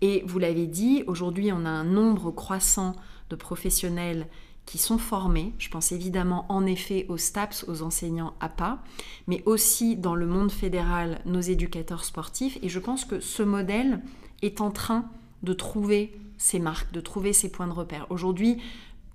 Et 0.02 0.24
vous 0.28 0.38
l'avez 0.38 0.68
dit, 0.68 1.04
aujourd'hui 1.08 1.52
on 1.52 1.66
a 1.66 1.70
un 1.70 1.86
nombre 1.86 2.32
croissant 2.32 2.96
de 3.30 3.36
professionnels 3.36 4.28
qui 4.66 4.78
sont 4.78 4.98
formés. 4.98 5.54
Je 5.58 5.70
pense 5.70 5.92
évidemment 5.92 6.46
en 6.50 6.66
effet 6.66 7.06
aux 7.10 7.18
STAPS, 7.18 7.66
aux 7.68 7.82
enseignants 7.82 8.34
APA, 8.40 8.80
mais 9.28 9.44
aussi 9.46 9.96
dans 9.96 10.16
le 10.16 10.26
monde 10.26 10.52
fédéral, 10.52 11.20
nos 11.26 11.42
éducateurs 11.42 12.06
sportifs. 12.06 12.58
Et 12.62 12.70
je 12.70 12.80
pense 12.80 13.06
que 13.06 13.20
ce 13.20 13.44
modèle 13.44 14.02
est 14.42 14.62
en 14.62 14.72
train 14.72 15.06
de 15.44 15.54
trouver 15.54 16.18
ses 16.38 16.60
marques, 16.60 16.92
de 16.94 17.02
trouver 17.02 17.34
ses 17.34 17.50
points 17.52 17.68
de 17.68 17.74
repère. 17.74 18.08
Aujourd'hui, 18.10 18.62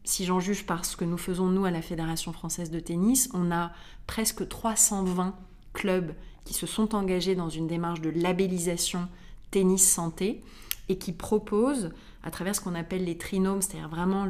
si 0.04 0.24
j'en 0.24 0.40
juge 0.40 0.64
par 0.64 0.84
ce 0.84 0.96
que 0.96 1.04
nous 1.04 1.18
faisons 1.18 1.48
nous 1.48 1.64
à 1.64 1.70
la 1.70 1.82
Fédération 1.82 2.32
française 2.32 2.70
de 2.70 2.80
tennis, 2.80 3.28
on 3.34 3.50
a 3.50 3.72
presque 4.06 4.48
320 4.48 5.34
clubs 5.72 6.12
qui 6.44 6.54
se 6.54 6.66
sont 6.66 6.94
engagés 6.94 7.34
dans 7.34 7.50
une 7.50 7.66
démarche 7.66 8.00
de 8.00 8.10
labellisation 8.10 9.08
tennis 9.50 9.86
santé 9.86 10.42
et 10.88 10.96
qui 10.96 11.12
proposent 11.12 11.90
à 12.28 12.30
travers 12.30 12.54
ce 12.54 12.60
qu'on 12.60 12.74
appelle 12.74 13.04
les 13.04 13.16
trinômes, 13.16 13.62
c'est-à-dire 13.62 13.88
vraiment 13.88 14.26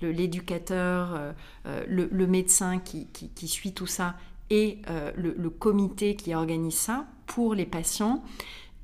l'éducateur, 0.00 1.10
le, 1.14 1.18
euh, 1.18 1.32
euh, 1.66 2.08
le, 2.12 2.26
médecin 2.28 2.78
qui, 2.78 3.08
suit 3.48 3.72
tout 3.72 3.88
ça 3.88 4.14
et 4.50 4.78
euh, 4.88 5.10
le, 5.16 5.50
comité 5.50 6.14
qui 6.14 6.32
organise 6.32 6.76
ça 6.76 7.06
pour 7.26 7.56
les 7.56 7.66
patients, 7.66 8.22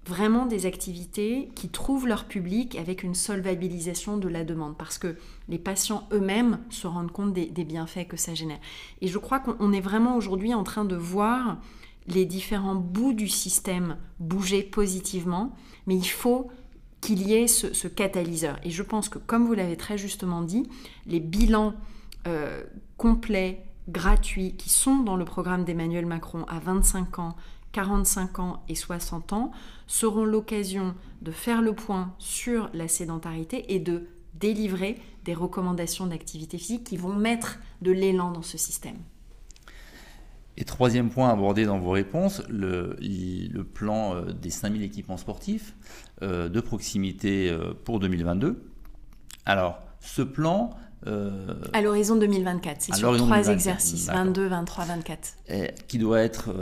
vraiment 0.05 0.47
des 0.47 0.67
activités 0.67 1.49
qui 1.55 1.69
trouvent 1.69 2.09
leur 2.09 2.25
public 2.25 2.75
avec 2.75 3.05
une 3.05 3.15
solvabilisation 3.15 4.17
de 4.17 4.27
la 4.27 4.43
demande, 4.43 4.77
parce 4.77 4.99
que 4.99 5.17
les 5.49 5.59
patients 5.59 6.09
eux-mêmes 6.13 6.59
se 6.69 6.89
rendent 6.89 7.13
compte 7.13 7.33
des, 7.33 7.47
bienfaits 7.65 8.09
que 8.09 8.17
ça 8.17 8.35
génère. 8.35 8.59
Et 9.01 9.07
je 9.07 9.19
crois 9.19 9.39
qu'on 9.39 9.73
est 9.73 9.81
vraiment 9.81 10.17
aujourd'hui 10.17 10.55
en 10.55 10.65
train 10.65 10.85
de 10.85 10.97
voir 10.97 11.59
les 12.09 12.25
différents 12.25 12.75
bouts 12.75 13.13
du 13.13 13.29
système 13.29 13.97
bouger 14.19 14.65
positivement, 14.65 15.55
mais 15.87 15.95
il 15.95 16.09
faut 16.09 16.51
qu'il 17.01 17.27
y 17.27 17.35
ait 17.35 17.47
ce, 17.47 17.89
catalyseur. 17.89 18.59
Et 18.63 18.71
je 18.71 18.83
pense 18.83 19.09
que, 19.09 19.19
comme 19.19 19.47
vous 19.47 19.55
l'avez 19.55 19.77
très 19.77 19.99
justement 19.99 20.43
dit, 20.43 20.69
les 21.07 21.21
bilans 21.21 21.75
euh, 22.27 22.63
complets, 22.97 23.65
gratuits, 23.89 24.57
qui 24.57 24.69
sont 24.69 24.97
dans 24.97 25.17
le 25.17 25.25
programme 25.25 25.65
d'Emmanuel 25.65 26.07
Macron 26.07 26.45
à 26.49 26.59
25 26.59 27.19
ans, 27.19 27.37
45 27.73 28.39
ans 28.39 28.63
et 28.69 28.75
60 28.75 29.33
ans, 29.33 29.53
seront 29.87 30.25
l'occasion 30.25 30.95
de 31.23 31.31
faire 31.31 31.63
le 31.63 31.75
point 31.75 32.15
sur 32.19 32.71
la 32.73 32.89
sédentarité 32.89 33.75
et 33.75 33.79
de 33.79 34.09
délivrer 34.35 34.99
des 35.25 35.35
recommandations 35.35 36.07
d'activité 36.07 36.59
physique 36.59 36.85
qui 36.85 36.97
vont 36.97 37.15
mettre 37.15 37.59
de 37.83 37.93
l'élan 37.93 38.31
dans 38.31 38.43
ce 38.43 38.59
système. 38.59 38.97
Et 40.59 40.65
troisième 40.65 41.11
point 41.11 41.29
abordé 41.29 41.67
dans 41.67 41.79
vos 41.79 41.91
réponses, 41.91 42.43
le, 42.49 42.97
le 43.01 43.65
plan 43.65 44.15
euh, 44.15 44.33
des 44.33 44.49
5000 44.51 44.83
équipements 44.83 45.19
sportifs 45.19 45.77
de 46.23 46.61
proximité 46.61 47.51
euh, 47.51 47.75
pour 47.85 48.01
2022. 48.01 48.63
Alors, 49.45 49.81
ce 50.01 50.23
plan... 50.23 50.71
à 51.73 51.81
l'horizon 51.81 52.17
2024, 52.17 52.81
c'est 52.81 52.95
sur 52.95 53.17
trois 53.17 53.49
exercices, 53.49 54.09
22, 54.09 54.49
23, 54.49 54.85
24. 54.85 55.37
qui 55.87 55.99
doit 55.99 56.21
être 56.21 56.53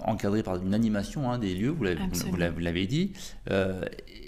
encadré 0.00 0.42
par 0.42 0.56
une 0.56 0.74
animation 0.74 1.30
hein, 1.30 1.38
des 1.38 1.54
lieux, 1.54 1.70
vous 1.70 1.82
l'avez 1.82 2.86
dit. 2.86 3.12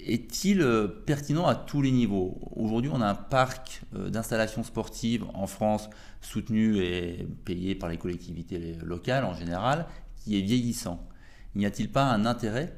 Est-il 0.05 0.65
pertinent 1.05 1.47
à 1.47 1.55
tous 1.55 1.81
les 1.81 1.91
niveaux? 1.91 2.37
Aujourd'hui, 2.55 2.91
on 2.93 3.01
a 3.01 3.07
un 3.07 3.15
parc 3.15 3.81
d'installations 3.93 4.63
sportives 4.63 5.23
en 5.33 5.47
France 5.47 5.89
soutenu 6.19 6.79
et 6.79 7.25
payé 7.45 7.75
par 7.75 7.89
les 7.89 7.97
collectivités 7.97 8.75
locales 8.83 9.23
en 9.23 9.33
général, 9.33 9.85
qui 10.17 10.37
est 10.37 10.41
vieillissant. 10.41 11.07
N'y 11.55 11.65
a-t-il 11.65 11.89
pas 11.89 12.03
un 12.03 12.25
intérêt 12.25 12.75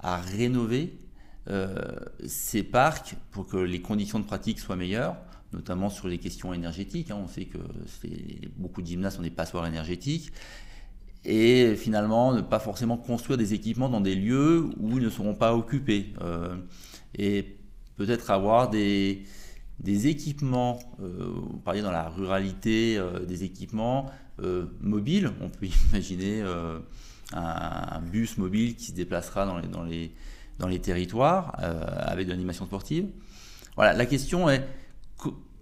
à 0.00 0.18
rénover 0.18 0.98
euh, 1.50 1.74
ces 2.26 2.62
parcs 2.62 3.16
pour 3.30 3.46
que 3.46 3.56
les 3.56 3.80
conditions 3.80 4.18
de 4.18 4.24
pratique 4.24 4.58
soient 4.58 4.76
meilleures, 4.76 5.16
notamment 5.52 5.88
sur 5.88 6.06
les 6.08 6.18
questions 6.18 6.52
énergétiques. 6.52 7.10
Hein. 7.10 7.18
On 7.22 7.28
sait 7.28 7.46
que 7.46 7.58
beaucoup 8.56 8.82
de 8.82 8.86
gymnases 8.86 9.16
sont 9.16 9.22
des 9.22 9.30
passoires 9.30 9.66
énergétiques. 9.66 10.30
Et 11.24 11.74
finalement, 11.76 12.34
ne 12.34 12.42
pas 12.42 12.60
forcément 12.60 12.96
construire 12.96 13.38
des 13.38 13.54
équipements 13.54 13.88
dans 13.88 14.00
des 14.00 14.14
lieux 14.14 14.68
où 14.78 14.98
ils 14.98 15.04
ne 15.04 15.10
seront 15.10 15.34
pas 15.34 15.54
occupés. 15.54 16.12
Euh, 16.20 16.56
et 17.14 17.56
peut-être 17.96 18.30
avoir 18.30 18.68
des, 18.68 19.24
des 19.80 20.06
équipements, 20.06 20.78
euh, 21.00 21.32
vous 21.50 21.58
parliez 21.58 21.82
dans 21.82 21.90
la 21.90 22.08
ruralité, 22.08 23.00
des 23.26 23.44
équipements 23.44 24.10
mobiles. 24.80 25.32
On 25.40 25.48
peut 25.48 25.66
imaginer 25.90 26.44
un, 27.32 28.00
bus 28.00 28.38
mobile 28.38 28.74
qui 28.76 28.86
se 28.86 28.92
déplacera 28.92 29.46
dans 29.46 29.84
les, 29.84 30.80
territoires 30.80 31.56
avec 31.58 32.26
de 32.26 32.30
l'animation 32.30 32.66
sportive. 32.66 33.06
Voilà, 33.76 33.92
la 33.92 34.06
question 34.06 34.48
est 34.48 34.66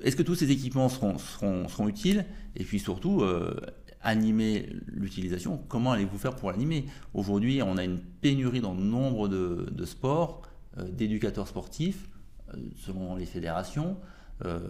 est-ce 0.02 0.14
que 0.14 0.22
tous 0.22 0.34
ces 0.34 0.50
équipements 0.50 0.88
seront, 0.88 1.88
utiles? 1.88 2.26
Et 2.54 2.64
puis 2.64 2.78
surtout, 2.78 3.24
animer 4.02 4.68
l'utilisation, 4.86 5.58
comment 5.68 5.92
allez-vous 5.92 6.18
faire 6.18 6.36
pour 6.36 6.50
l'animer? 6.50 6.84
Aujourd'hui, 7.14 7.62
on 7.62 7.76
a 7.76 7.84
une 7.84 7.98
pénurie 7.98 8.60
dans 8.60 8.74
nombre 8.74 9.28
de, 9.28 9.84
sports, 9.84 10.42
d'éducateurs 10.76 11.48
sportifs 11.48 12.08
euh, 12.54 12.58
selon 12.76 13.16
les 13.16 13.26
fédérations, 13.26 13.96
euh, 14.44 14.60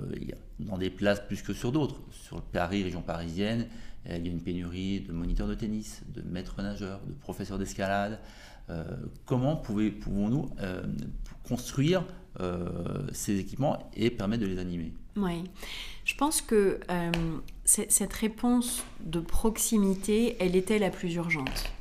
dans 0.61 0.78
des 0.78 0.90
places 0.90 1.20
plus 1.20 1.42
que 1.42 1.53
sur 1.53 1.72
d'autres. 1.72 2.01
Sur 2.11 2.40
Paris, 2.40 2.82
région 2.82 3.03
parisienne, 3.03 3.66
il 4.09 4.26
y 4.26 4.28
a 4.28 4.32
une 4.32 4.40
pénurie 4.40 5.00
de 5.00 5.12
moniteurs 5.12 5.48
de 5.48 5.54
tennis, 5.54 6.02
de 6.14 6.22
maîtres 6.22 6.61
nageurs, 6.62 7.00
de 7.07 7.12
professeurs 7.12 7.59
d'escalade. 7.59 8.20
Euh, 8.70 8.84
comment 9.24 9.57
pouvons-nous 9.57 10.50
construire 11.44 12.04
ces 13.12 13.38
équipements 13.38 13.90
et 13.94 14.11
permettre 14.11 14.42
de 14.42 14.48
les 14.48 14.59
animer? 14.59 14.92
Oui, 15.16 15.44
je 16.04 16.14
pense 16.14 16.42
que 16.42 16.80
cette 17.64 18.12
réponse 18.12 18.84
de 19.00 19.20
proximité, 19.20 20.36
elle 20.38 20.54
était 20.54 20.78
la 20.78 20.90
plus 20.90 21.14
urgente. 21.14 21.72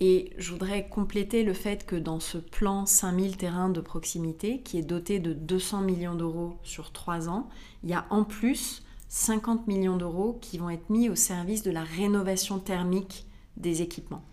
Et 0.00 0.30
je 0.38 0.52
voudrais 0.52 0.88
compléter 0.88 1.42
le 1.42 1.52
fait 1.52 1.84
que 1.84 1.96
dans 1.96 2.20
ce 2.20 2.38
plan 2.38 2.86
5000 2.86 3.36
terrains 3.36 3.68
de 3.68 3.80
proximité, 3.80 4.60
qui 4.60 4.78
est 4.78 4.82
doté 4.82 5.18
de 5.18 5.32
200 5.32 5.80
millions 5.80 6.14
d'euros 6.14 6.56
sur 6.62 6.92
3 6.92 7.28
ans, 7.28 7.48
il 7.82 7.90
y 7.90 7.94
a 7.94 8.06
en 8.10 8.22
plus 8.22 8.84
50 9.08 9.66
millions 9.66 9.96
d'euros 9.96 10.38
qui 10.40 10.58
vont 10.58 10.70
être 10.70 10.90
mis 10.90 11.08
au 11.08 11.14
service 11.14 11.62
de 11.62 11.70
la 11.70 11.82
rénovation 11.82 12.58
thermique 12.58 13.26
des 13.56 13.82
équipements. 13.82 14.24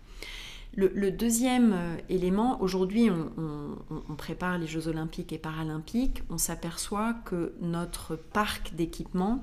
Le, 0.78 1.10
deuxième 1.10 1.72
euh, 1.72 1.96
élément, 2.10 2.60
aujourd'hui 2.60 3.08
on, 3.10 4.14
prépare 4.16 4.58
les 4.58 4.66
Jeux 4.66 4.88
olympiques 4.88 5.32
et 5.32 5.38
paralympiques, 5.38 6.22
on 6.28 6.36
s'aperçoit 6.36 7.14
que 7.24 7.54
notre 7.62 8.14
parc 8.14 8.74
d'équipements 8.74 9.42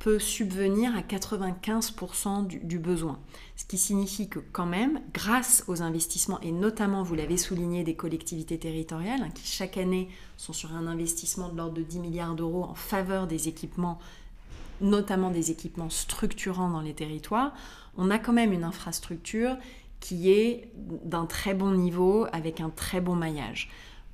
peut 0.00 0.18
subvenir 0.18 0.94
à 0.94 1.00
95% 1.00 2.46
du, 2.46 2.78
besoin. 2.78 3.18
Ce 3.56 3.64
qui 3.64 3.78
signifie 3.78 4.28
que 4.28 4.38
quand 4.38 4.66
même, 4.66 5.00
grâce 5.14 5.64
aux 5.66 5.80
investissements, 5.80 6.38
et 6.42 6.52
notamment, 6.52 7.02
vous 7.02 7.14
l'avez 7.14 7.38
souligné, 7.38 7.84
des 7.84 7.96
collectivités 7.96 8.58
territoriales, 8.58 9.22
hein, 9.22 9.30
qui 9.34 9.46
chaque 9.46 9.78
année 9.78 10.10
sont 10.36 10.52
sur 10.52 10.74
un 10.74 10.86
investissement 10.86 11.48
de 11.48 11.56
l'ordre 11.56 11.72
de 11.72 11.82
10 11.82 12.00
milliards 12.00 12.34
d'euros 12.34 12.64
en 12.64 12.74
faveur 12.74 13.26
des 13.26 13.48
équipements, 13.48 13.98
notamment 14.84 15.30
des 15.30 15.50
équipements 15.50 15.90
structurants 15.90 16.70
dans 16.70 16.80
les 16.80 16.94
territoires, 16.94 17.52
on 17.96 18.10
a 18.10 18.18
quand 18.18 18.32
même 18.32 18.52
une 18.52 18.64
infrastructure 18.64 19.56
qui 19.98 20.30
est 20.30 20.68
d'un 20.76 21.24
très 21.24 21.54
bon 21.54 21.72
niveau, 21.72 22.26
avec 22.32 22.60
un 22.60 22.68
très 22.68 23.00
bon 23.00 23.16
maillage. 23.16 23.70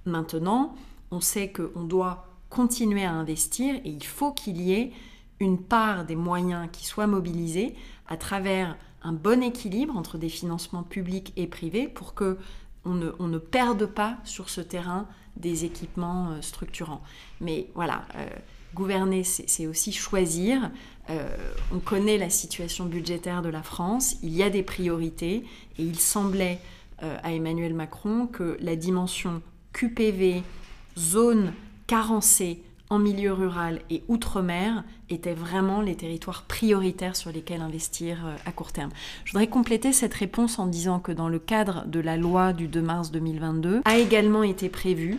Maintenant, 0.06 0.74
on 1.10 1.20
sait 1.20 1.52
qu'on 1.52 1.82
doit 1.82 2.26
continuer 2.48 3.04
à 3.04 3.12
investir 3.12 3.74
et 3.84 3.90
il 3.90 4.04
faut 4.04 4.32
qu'il 4.32 4.60
y 4.60 4.72
ait 4.72 4.92
une 5.40 5.58
part 5.58 6.04
des 6.04 6.16
moyens 6.16 6.68
qui 6.70 6.86
soient 6.86 7.06
mobilisés 7.06 7.74
à 8.08 8.16
travers 8.16 8.76
un 9.02 9.12
bon 9.12 9.42
équilibre 9.42 9.96
entre 9.96 10.18
des 10.18 10.28
financements 10.28 10.82
publics 10.82 11.32
et 11.36 11.46
privés 11.46 11.88
pour 11.88 12.14
que 12.14 12.38
on 12.84 12.94
ne, 12.94 13.38
perde 13.38 13.86
pas 13.86 14.16
sur 14.24 14.48
ce 14.48 14.60
terrain 14.60 15.06
des 15.36 15.64
équipements 15.64 16.30
euh, 16.30 16.40
structurants. 16.40 17.02
Mais 17.40 17.68
voilà, 17.74 18.06
euh, 18.16 18.26
gouverner, 18.74 19.24
c'est 19.24 19.66
aussi 19.66 19.92
choisir. 19.92 20.70
Euh, 21.08 21.28
on 21.72 21.78
connaît 21.78 22.18
la 22.18 22.30
situation 22.30 22.86
budgétaire 22.86 23.42
de 23.42 23.48
la 23.48 23.62
France, 23.62 24.16
il 24.22 24.34
y 24.34 24.42
a 24.42 24.50
des 24.50 24.62
priorités, 24.62 25.44
et 25.78 25.82
il 25.82 25.98
semblait 25.98 26.58
à 27.22 27.32
Emmanuel 27.32 27.72
Macron 27.72 28.26
que 28.26 28.58
la 28.60 28.76
dimension 28.76 29.40
QPV, 29.72 30.42
zone 30.98 31.54
carencée, 31.86 32.62
en 32.90 32.98
milieu 32.98 33.32
rural 33.32 33.80
et 33.88 34.02
outre-mer 34.08 34.82
étaient 35.08 35.32
vraiment 35.32 35.80
les 35.80 35.94
territoires 35.94 36.42
prioritaires 36.42 37.14
sur 37.14 37.30
lesquels 37.30 37.62
investir 37.62 38.26
euh, 38.26 38.36
à 38.44 38.52
court 38.52 38.72
terme. 38.72 38.90
Je 39.24 39.32
voudrais 39.32 39.46
compléter 39.46 39.92
cette 39.92 40.12
réponse 40.12 40.58
en 40.58 40.66
disant 40.66 40.98
que 40.98 41.12
dans 41.12 41.28
le 41.28 41.38
cadre 41.38 41.86
de 41.86 42.00
la 42.00 42.16
loi 42.16 42.52
du 42.52 42.66
2 42.66 42.82
mars 42.82 43.12
2022 43.12 43.82
a 43.84 43.96
également 43.96 44.42
été 44.42 44.68
prévue 44.68 45.18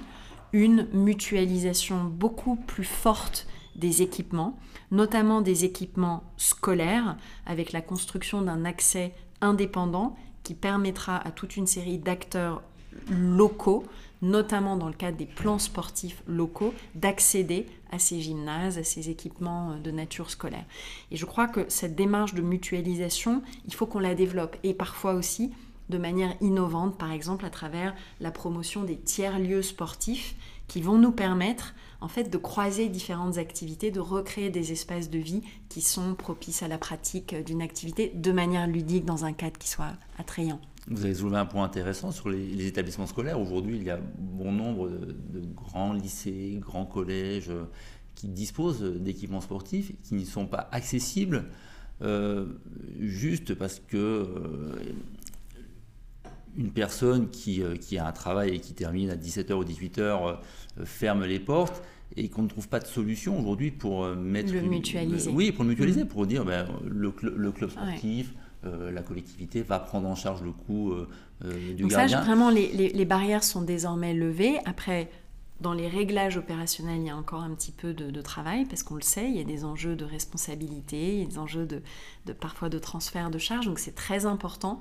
une 0.54 0.88
mutualisation 0.94 2.04
beaucoup 2.04 2.56
plus 2.56 2.84
forte 2.84 3.48
des 3.76 4.02
équipements, 4.02 4.60
notamment 4.92 5.42
des 5.42 5.64
équipements 5.66 6.24
scolaires, 6.38 7.18
avec 7.46 7.72
la 7.72 7.82
construction 7.82 8.42
d'un 8.42 8.66
accès 8.66 9.14
indépendant 9.40 10.16
qui 10.44 10.54
permettra 10.54 11.18
à 11.18 11.32
toute 11.32 11.56
une 11.56 11.68
série 11.68 11.98
d'acteurs 11.98 12.62
locaux 13.10 13.86
notamment 14.22 14.78
dans 14.78 14.88
le 14.88 14.94
cadre 14.94 15.18
des 15.18 15.26
plans 15.26 15.60
sportifs 15.60 16.22
locaux, 16.28 16.74
d'accéder 16.96 17.66
à 17.92 18.00
ces 18.00 18.22
gymnases, 18.22 18.78
à 18.78 18.84
ces 18.84 19.10
équipements 19.10 19.72
euh, 19.72 19.80
de 19.80 19.92
nature 19.92 20.30
scolaire. 20.30 20.66
Et 21.10 21.18
je 21.18 21.26
crois 21.26 21.48
que 21.48 21.66
cette 21.70 21.96
démarche 21.96 22.34
de 22.34 22.42
mutualisation, 22.42 23.42
il 23.66 23.74
faut 23.74 23.86
qu'on 23.86 24.00
la 24.00 24.16
développe 24.16 24.58
et 24.64 24.74
parfois 24.74 25.14
aussi 25.14 25.52
de 25.92 25.98
manière 26.00 26.34
innovante, 26.42 26.98
par 26.98 27.12
exemple 27.12 27.46
à 27.46 27.52
travers 27.52 27.94
la 28.20 28.32
promotion 28.32 28.84
des 28.84 28.98
tiers-lieux 28.98 29.62
sportifs 29.62 30.36
qui 30.68 30.82
vont 30.82 30.98
nous 30.98 31.12
permettre 31.12 31.76
en 32.00 32.08
fait 32.08 32.32
de 32.32 32.38
croiser 32.38 32.90
différentes 32.90 33.38
activités, 33.38 33.92
de 33.92 34.00
recréer 34.00 34.50
des 34.50 34.72
espaces 34.72 35.12
de 35.12 35.20
vie 35.20 35.44
qui 35.70 35.82
sont 35.82 36.16
propices 36.16 36.64
à 36.64 36.68
la 36.68 36.80
pratique 36.80 37.36
d'une 37.46 37.62
activité 37.62 38.12
de 38.16 38.32
manière 38.32 38.66
ludique 38.66 39.06
dans 39.06 39.26
un 39.26 39.34
cadre 39.34 39.60
qui 39.60 39.70
soit 39.70 39.94
attrayant. 40.18 40.60
Vous 40.88 41.06
avez 41.06 41.14
soulevé 41.14 41.38
un 41.38 41.46
point 41.46 41.64
intéressant 41.64 42.12
sur 42.12 42.30
les, 42.30 42.66
établissements 42.66 43.06
scolaires. 43.06 43.40
Aujourd'hui, 43.40 43.78
il 43.78 43.84
y 43.84 43.92
a 43.92 44.00
bon 44.18 44.52
nombre 44.52 44.90
de, 44.90 45.42
grands 45.54 45.94
lycées, 45.94 46.58
grands 46.60 46.88
collèges 46.88 47.50
euh, 47.50 47.66
qui 48.16 48.28
disposent 48.28 48.82
d'équipements 48.82 49.42
sportifs 49.42 49.92
qui 50.02 50.16
ne 50.16 50.26
sont 50.26 50.48
pas 50.48 50.70
accessibles 50.72 51.46
euh, 52.02 52.46
juste 53.00 53.54
parce 53.54 53.80
que 53.80 53.98
euh, 53.98 54.74
une 56.58 56.72
personne 56.72 57.30
qui, 57.30 57.62
qui, 57.80 57.98
a 57.98 58.08
un 58.08 58.12
travail 58.12 58.56
et 58.56 58.60
qui 58.60 58.74
termine 58.74 59.10
à 59.10 59.16
17h 59.16 59.54
ou 59.54 59.64
18h 59.64 60.38
ferme 60.86 61.26
les 61.26 61.40
portes 61.40 61.84
et 62.18 62.30
qu'on 62.30 62.44
ne 62.44 62.48
trouve 62.48 62.68
pas 62.68 62.80
de 62.80 62.88
solution 62.88 63.40
aujourd'hui 63.40 63.72
pour 63.72 64.06
mettre... 64.08 64.52
Le 64.54 64.62
mutualiser. 64.62 65.32
oui, 65.32 65.52
pour 65.52 65.64
le 65.64 65.70
mutualiser, 65.70 66.04
mmh. 66.04 66.08
pour 66.08 66.26
dire 66.26 66.44
ben, 66.44 66.68
le, 66.86 67.14
le, 67.22 67.52
club 67.52 67.70
sportif, 67.70 68.34
euh, 68.64 68.92
la 68.92 69.02
collectivité 69.02 69.64
va 69.64 69.80
prendre 69.80 70.08
en 70.08 70.14
charge 70.14 70.44
le 70.44 70.52
coût 70.52 70.92
euh, 70.92 71.10
euh, 71.46 71.74
du 71.74 71.82
Donc 71.82 71.92
gardien. 71.92 72.20
Ça, 72.20 72.24
vraiment, 72.24 72.52
les, 72.52 73.06
barrières 73.06 73.44
sont 73.44 73.64
désormais 73.64 74.14
levées. 74.14 74.60
Après, 74.66 75.10
dans 75.62 75.74
les 75.74 75.88
réglages 75.88 76.38
opérationnels, 76.38 77.00
il 77.00 77.08
y 77.08 77.10
a 77.10 77.18
encore 77.18 77.42
un 77.42 77.56
petit 77.56 77.72
peu 77.72 77.94
de, 77.94 78.22
travail 78.22 78.66
parce 78.66 78.84
qu'on 78.84 78.96
le 78.96 79.02
sait, 79.02 79.28
il 79.28 79.36
y 79.36 79.40
a 79.40 79.44
des 79.44 79.66
enjeux 79.66 79.96
de 79.96 80.06
responsabilité, 80.06 81.16
il 81.16 81.20
y 81.22 81.24
a 81.24 81.26
des 81.26 81.40
enjeux 81.40 81.66
de, 81.66 81.82
parfois 82.34 82.70
de 82.70 82.78
transfert 82.78 83.32
de 83.32 83.40
charges. 83.40 83.66
Donc 83.66 83.80
c'est 83.80 83.96
très 83.96 84.28
important 84.28 84.80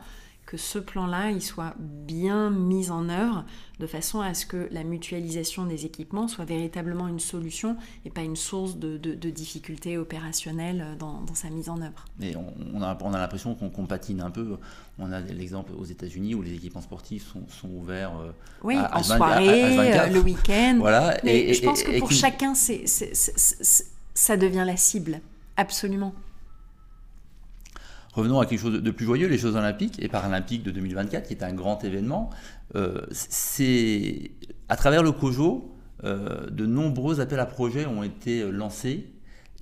que 0.51 0.57
ce 0.57 0.81
plan-là, 0.81 1.31
il 1.31 1.41
soit 1.41 1.75
bien 1.79 2.51
mis 2.51 2.91
en 2.91 3.09
œuvre 3.09 3.45
de 3.79 3.87
façon 3.87 4.21
à 4.21 4.35
ce 4.35 4.47
que 4.47 4.67
la 4.73 4.83
mutualisation 4.83 5.65
des 5.65 5.87
équipements 5.87 6.27
soit 6.27 6.45
véritablement 6.45 7.07
une 7.07 7.21
solution 7.21 7.77
et 8.05 8.11
pas 8.11 8.23
une 8.23 8.35
source 8.35 8.77
de, 8.77 8.97
difficultés 9.31 9.97
opérationnelles 9.97 10.97
dans, 10.99 11.25
sa 11.35 11.51
mise 11.51 11.69
en 11.69 11.81
œuvre. 11.81 12.05
Mais 12.19 12.35
on, 12.35 12.83
a, 12.83 12.99
on 13.01 13.15
a 13.15 13.19
l'impression 13.19 13.55
qu'on 13.55 13.87
patine 13.87 14.21
un 14.21 14.33
peu. 14.33 14.57
On 14.99 15.13
a 15.13 15.21
l'exemple 15.21 15.71
aux 15.79 15.85
États-Unis 15.85 16.35
où 16.35 16.43
les 16.43 16.55
équipements 16.55 16.81
sportifs 16.81 17.33
sont, 17.49 17.69
ouverts 17.69 18.19
euh, 18.19 18.33
oui, 18.65 18.77
en 18.77 19.05
soirée, 19.05 19.79
euh, 19.79 20.07
le 20.09 20.19
week-end. 20.19 20.79
Voilà. 20.81 21.17
Mais 21.23 21.55
je 21.55 21.63
pense 21.63 21.85
que 21.85 21.97
pour 22.01 22.11
chacun, 22.11 22.55
ça 22.55 24.37
devient 24.37 24.65
la 24.67 24.77
cible. 24.77 25.21
Absolument. 25.57 26.13
Revenons 28.13 28.41
à 28.41 28.47
quelque 28.47 28.61
chose 28.61 28.83
de 28.83 28.91
plus 28.91 29.07
joyeux, 29.07 29.29
les 29.29 29.39
Jeux 29.39 29.55
Olympiques 29.55 30.03
et 30.03 30.09
Paralympiques 30.09 30.65
de 30.65 30.73
2024, 30.73 31.29
qui 31.29 31.35
est 31.35 31.45
un 31.45 31.53
grand 31.53 31.85
événement. 31.85 32.31
Euh, 32.75 33.07
c'est 33.13 34.33
à 34.69 34.77
travers 34.77 35.03
le 35.03 35.13
COJO, 35.13 35.73
euh, 36.03 36.49
de 36.51 36.67
nombreux 36.67 37.21
appels 37.21 37.39
à 37.39 37.47
projets 37.47 37.87
ont 37.87 38.03
été 38.03 38.51
lancés 38.51 39.07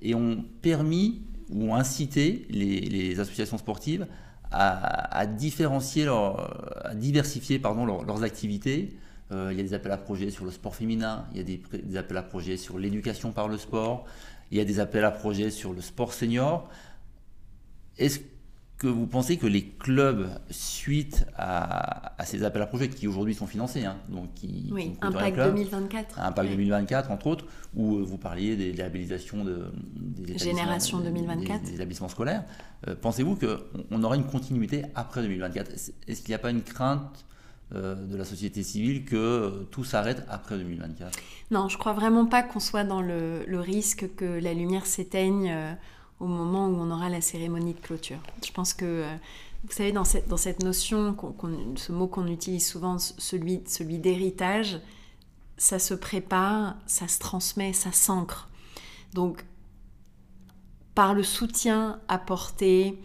et 0.01 0.15
ont 0.15 0.43
permis 0.61 1.21
ou 1.51 1.71
ont 1.71 1.75
incité 1.75 2.47
les, 2.49 3.19
associations 3.19 3.57
sportives 3.57 4.07
à, 4.51 5.27
différencier, 5.27 6.07
à 6.07 6.95
diversifier 6.95 7.59
leurs 7.59 8.23
activités. 8.23 8.97
Euh, 9.31 9.49
il 9.51 9.57
y 9.57 9.59
a 9.59 9.63
des 9.63 9.75
appels 9.75 9.91
à 9.91 9.97
projets 9.97 10.31
sur 10.31 10.43
le 10.43 10.49
sport 10.49 10.75
féminin, 10.75 11.25
il 11.31 11.37
y 11.37 11.41
a 11.41 11.43
des, 11.43 11.61
des 11.83 11.97
appels 11.97 12.17
à 12.17 12.23
projets 12.23 12.57
sur 12.57 12.79
l'éducation 12.79 13.31
par 13.31 13.47
le 13.47 13.59
sport, 13.59 14.05
il 14.49 14.57
y 14.57 14.61
a 14.61 14.65
des 14.65 14.79
appels 14.79 15.05
à 15.05 15.11
projets 15.11 15.51
sur 15.51 15.71
le 15.71 15.81
sport 15.81 16.13
senior. 16.13 16.67
Est-ce 17.99 18.19
que 18.79 18.87
vous 18.87 19.07
pensez 19.07 19.35
que 19.35 19.45
les 19.45 19.65
clubs, 19.65 20.29
suite 20.49 21.25
à, 21.37 22.15
ces 22.23 22.45
appels 22.45 22.61
à 22.61 22.65
projets 22.65 22.87
qui 22.87 23.07
aujourd'hui 23.07 23.35
sont 23.35 23.45
financés, 23.45 23.83
hein, 23.83 23.97
donc 24.07 24.33
qui, 24.35 24.69
oui, 24.71 24.95
Impact 25.01 25.37
2024, 25.37 26.19
Impact 26.19 26.49
2024 26.49 27.11
entre 27.11 27.27
autres, 27.27 27.45
où 27.75 27.97
euh, 27.97 28.03
vous 28.03 28.17
parliez 28.17 28.55
des 28.55 28.71
labellisations 28.71 29.43
de, 29.43 29.65
des 29.93 30.33
2024, 30.33 31.61
des, 31.63 31.73
établissements 31.75 32.07
scolaires, 32.07 32.45
euh, 32.87 32.95
pensez-vous 32.99 33.35
qu'on 33.35 34.01
aura 34.01 34.15
une 34.15 34.25
continuité 34.25 34.85
après 34.95 35.23
2024 35.23 35.71
Est-ce 36.07 36.21
qu'il 36.21 36.29
n'y 36.29 36.35
a 36.35 36.39
pas 36.39 36.51
une 36.51 36.63
crainte 36.63 37.25
euh, 37.75 37.95
de 37.95 38.15
la 38.15 38.23
société 38.23 38.63
civile 38.63 39.03
que 39.03 39.67
tout 39.71 39.83
s'arrête 39.83 40.23
après 40.29 40.57
2024 40.57 41.19
Non, 41.51 41.67
je 41.67 41.77
crois 41.77 41.91
vraiment 41.91 42.25
pas 42.25 42.43
qu'on 42.43 42.61
soit 42.61 42.85
dans 42.85 43.01
le, 43.01 43.43
le, 43.45 43.59
risque 43.59 44.15
que 44.15 44.39
la 44.39 44.53
lumière 44.53 44.85
s'éteigne 44.85 45.75
au 46.19 46.27
moment 46.27 46.67
où 46.67 46.75
on 46.75 46.91
aura 46.91 47.09
la 47.09 47.21
cérémonie 47.21 47.73
de 47.73 47.79
clôture. 47.79 48.19
Je 48.45 48.51
pense 48.51 48.73
que, 48.73 48.85
euh, 48.85 49.15
vous 49.63 49.71
savez, 49.71 49.91
dans 49.91 50.03
cette, 50.03 50.27
dans 50.27 50.37
cette 50.37 50.63
notion, 50.63 51.15
ce 51.75 51.91
mot 51.91 52.07
qu'on 52.07 52.27
utilise 52.27 52.67
souvent, 52.67 52.97
celui, 52.99 53.61
celui 53.67 53.99
d'héritage, 53.99 54.79
ça 55.57 55.79
se 55.79 55.93
prépare, 55.93 56.75
ça 56.85 57.07
se 57.07 57.19
transmet, 57.19 57.73
ça 57.73 57.91
s'ancre. 57.91 58.49
Donc, 59.13 59.45
par 60.95 61.13
le 61.13 61.23
soutien 61.23 61.99
apporté 62.07 63.01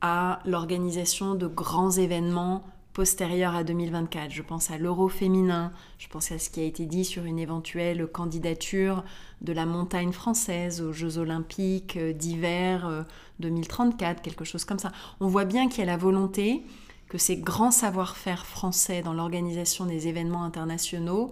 à 0.00 0.40
l'organisation 0.44 1.34
de 1.34 1.46
grands 1.46 1.90
événements 1.90 2.64
postérieure 2.98 3.54
à 3.54 3.62
2024. 3.62 4.32
Je 4.32 4.42
pense 4.42 4.72
à 4.72 4.76
l'euro 4.76 5.08
féminin, 5.08 5.72
je 5.98 6.08
pense 6.08 6.32
à 6.32 6.38
ce 6.40 6.50
qui 6.50 6.58
a 6.58 6.64
été 6.64 6.84
dit 6.84 7.04
sur 7.04 7.26
une 7.26 7.38
éventuelle 7.38 8.08
candidature 8.08 9.04
de 9.40 9.52
la 9.52 9.66
montagne 9.66 10.10
française 10.10 10.82
aux 10.82 10.92
Jeux 10.92 11.18
olympiques 11.18 11.96
euh, 11.96 12.12
d'hiver 12.12 13.06
2034, 13.38 14.18
euh, 14.18 14.20
quelque 14.20 14.44
chose 14.44 14.64
comme 14.64 14.80
ça. 14.80 14.90
On 15.20 15.28
voit 15.28 15.44
bien 15.44 15.68
qu'il 15.68 15.78
y 15.78 15.82
a 15.82 15.86
la 15.86 15.96
volonté 15.96 16.64
que 17.08 17.18
ces 17.18 17.36
grands 17.36 17.70
savoir-faire 17.70 18.44
français 18.44 19.00
dans 19.00 19.14
l'organisation 19.14 19.86
des 19.86 20.08
événements 20.08 20.42
internationaux, 20.42 21.30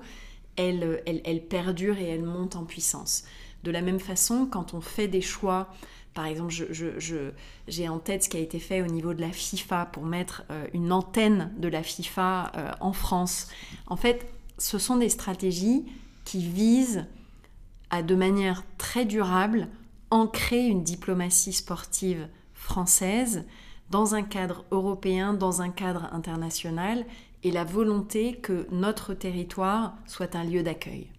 elles, 0.54 1.02
elles 1.04 1.42
perdurent 1.48 1.98
et 1.98 2.06
elles 2.06 2.22
montent 2.22 2.54
en 2.54 2.64
puissance. 2.64 3.24
De 3.64 3.72
la 3.72 3.82
même 3.82 3.98
façon, 3.98 4.46
quand 4.46 4.72
on 4.72 4.80
fait 4.80 5.08
des 5.08 5.20
choix 5.20 5.66
par 6.16 6.24
exemple, 6.24 6.54
j'ai 7.68 7.88
en 7.90 7.98
tête 7.98 8.24
ce 8.24 8.30
qui 8.30 8.38
a 8.38 8.40
été 8.40 8.58
fait 8.58 8.80
au 8.80 8.86
niveau 8.86 9.12
de 9.12 9.20
la 9.20 9.30
FIFA 9.30 9.84
pour 9.92 10.06
mettre 10.06 10.44
euh, 10.50 10.66
une 10.72 10.90
antenne 10.90 11.52
de 11.58 11.68
la 11.68 11.82
FIFA 11.82 12.52
euh, 12.56 12.72
en 12.80 12.94
France. 12.94 13.48
En 13.86 13.96
fait, 13.96 14.26
ce 14.56 14.78
sont 14.78 14.96
des 14.96 15.10
stratégies 15.10 15.84
qui 16.24 16.42
visent 16.42 17.04
à, 17.90 18.02
de 18.02 18.14
manière 18.14 18.64
très 18.78 19.04
durable, 19.04 19.68
ancrer 20.10 20.66
une 20.66 20.82
diplomatie 20.82 21.52
sportive 21.52 22.28
française 22.54 23.44
dans 23.90 24.14
un 24.14 24.22
cadre 24.22 24.64
européen, 24.70 25.34
dans 25.34 25.60
un 25.60 25.68
cadre 25.68 26.08
international, 26.12 27.04
et 27.42 27.50
la 27.50 27.64
volonté 27.64 28.36
que 28.36 28.66
notre 28.72 29.12
territoire 29.12 29.94
soit 30.06 30.34
un 30.34 30.44
lieu 30.44 30.62
d'accueil. 30.62 31.10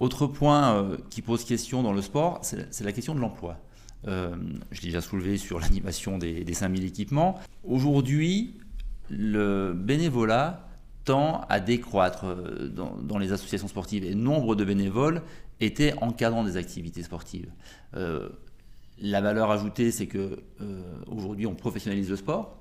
Autre 0.00 0.26
point 0.26 0.74
euh, 0.74 0.96
qui 1.10 1.20
pose 1.20 1.44
question 1.44 1.82
dans 1.82 1.92
le 1.92 2.00
sport, 2.00 2.40
c'est 2.42 2.82
la 2.82 2.92
question 2.92 3.14
de 3.14 3.20
l'emploi. 3.20 3.58
Euh, 4.08 4.34
je 4.70 4.80
l'ai 4.80 4.88
déjà 4.88 5.02
soulevé 5.02 5.36
sur 5.36 5.60
l'animation 5.60 6.16
des, 6.16 6.42
des 6.42 6.54
5000 6.54 6.84
équipements. 6.86 7.38
Aujourd'hui, 7.64 8.56
le 9.10 9.74
bénévolat 9.74 10.66
tend 11.04 11.42
à 11.50 11.60
décroître 11.60 12.24
euh, 12.24 12.68
dans, 12.68 13.18
les 13.18 13.32
associations 13.32 13.68
sportives 13.68 14.04
et 14.04 14.14
nombre 14.14 14.56
de 14.56 14.64
bénévoles 14.64 15.20
étaient 15.60 15.92
encadrant 16.00 16.44
des 16.44 16.56
activités 16.56 17.02
sportives. 17.02 17.50
la 17.92 19.20
valeur 19.20 19.50
ajoutée, 19.50 19.90
c'est 19.90 20.06
que 20.06 20.42
aujourd'hui 21.06 21.46
on 21.46 21.54
professionnalise 21.54 22.08
le 22.08 22.16
sport. 22.16 22.56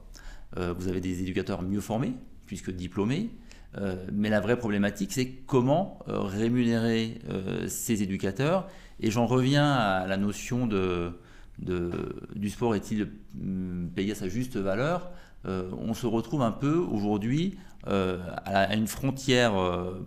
vous 0.57 0.89
avez 0.89 0.99
des 0.99 1.21
éducateurs 1.21 1.61
mieux 1.61 1.79
formés, 1.79 2.13
puisque 2.45 2.71
diplômés. 2.71 3.29
Euh, 3.77 3.95
mais 4.11 4.29
la 4.29 4.39
vraie 4.39 4.57
problématique, 4.57 5.11
c'est 5.13 5.27
comment 5.45 5.99
euh, 6.07 6.19
rémunérer 6.21 7.19
euh, 7.29 7.67
ces 7.67 8.01
éducateurs. 8.01 8.67
Et 8.99 9.11
j'en 9.11 9.25
reviens 9.25 9.71
à 9.71 10.07
la 10.07 10.17
notion 10.17 10.67
de, 10.67 11.13
du 11.59 12.49
sport 12.49 12.75
est-il 12.75 13.09
mm, 13.35 13.89
payé 13.89 14.11
à 14.13 14.15
sa 14.15 14.27
juste 14.27 14.57
valeur? 14.57 15.11
On 15.45 15.93
se 15.93 16.05
retrouve 16.05 16.41
un 16.41 16.51
peu 16.51 16.75
aujourd'hui 16.75 17.57
à, 17.85 18.75
une 18.75 18.87
frontière 18.87 19.53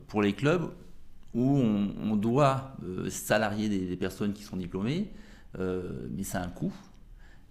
pour 0.07 0.21
les 0.21 0.35
clubs 0.35 0.71
où 1.33 1.57
on, 1.57 2.17
doit 2.17 2.77
salarier 3.09 3.71
des, 3.71 3.97
personnes 3.97 4.35
qui 4.35 4.43
sont 4.43 4.59
diplômées, 4.59 5.11
mais 5.59 6.23
c'est 6.23 6.37
un 6.37 6.49
coût. 6.49 6.75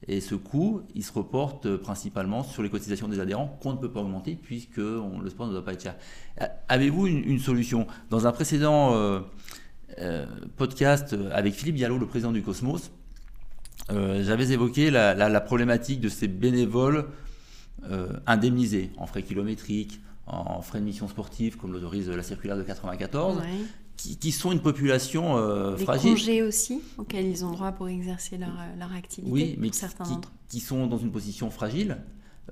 Et 0.08 0.20
ce 0.20 0.34
coût, 0.34 0.82
il 0.96 1.04
se 1.04 1.14
reporte 1.14 1.78
principalement 1.78 2.44
sur 2.44 2.64
les 2.64 2.70
cotisations 2.70 3.08
des 3.08 3.20
adhérents 3.20 3.60
qu'on 3.62 3.74
ne 3.74 3.78
peut 3.78 3.92
pas 3.92 4.02
augmenter 4.02 4.36
puisque 4.36 4.78
le 4.78 5.30
sport 5.30 5.48
ne 5.48 5.52
doit 5.52 5.64
pas 5.64 5.74
être 5.74 5.84
cher. 5.84 5.96
Euh, 6.42 6.48
avez-vous 6.70 7.08
une, 7.08 7.40
solution? 7.40 7.86
Dans 8.10 8.26
un 8.26 8.32
précédent 8.32 8.96
euh, 8.96 9.20
euh, 10.00 10.26
podcast 10.58 11.16
avec 11.32 11.54
Philippe 11.54 11.76
Diallo, 11.76 12.00
le 12.00 12.08
président 12.08 12.32
du 12.32 12.42
Cosmos, 12.42 12.92
j'avais 13.90 14.52
évoqué 14.52 14.90
la, 14.90 15.42
problématique 15.42 16.00
de 16.00 16.08
ces 16.08 16.30
bénévoles 16.30 17.08
indemnisés 18.26 18.92
en 18.98 19.06
frais 19.06 19.22
kilométriques, 19.22 20.00
en 20.28 20.62
frais 20.62 20.80
de 20.80 20.86
mission 20.86 21.10
sportive, 21.10 21.58
comme 21.58 21.74
l'autorise 21.74 22.10
la 22.10 22.24
circulaire 22.24 22.56
de 22.56 22.64
94 22.64 23.42
qui, 24.02 24.32
sont 24.32 24.52
une 24.52 24.62
population 24.62 25.38
euh, 25.38 25.78
fragile. 25.78 26.12
congés 26.12 26.42
aussi, 26.42 26.82
auxquels 26.98 27.28
ils 27.28 27.46
ont 27.46 27.52
droit 27.52 27.72
pour 27.72 27.88
exercer 27.90 28.38
leur, 28.38 28.50
euh, 28.50 28.80
leur 28.80 28.94
activité. 28.94 29.32
Oui, 29.32 29.56
mais 29.60 29.72
certains 29.72 30.06
qui, 30.06 30.16
qui, 30.50 30.60
sont 30.60 30.88
dans 30.88 30.98
une 30.98 31.12
position 31.12 31.50
fragile. 31.50 31.98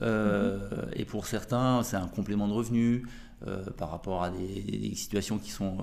Euh, 0.02 0.58
mhm. 0.58 0.92
Et 0.96 1.06
pour 1.06 1.26
certains, 1.28 1.84
c'est 1.84 1.98
un 1.98 2.08
complément 2.08 2.48
de 2.48 2.54
revenu 2.54 3.06
par 3.78 3.90
rapport 3.90 4.22
à 4.22 4.32
des, 4.32 4.94
situations 4.96 5.38
qui 5.38 5.50
sont 5.52 5.78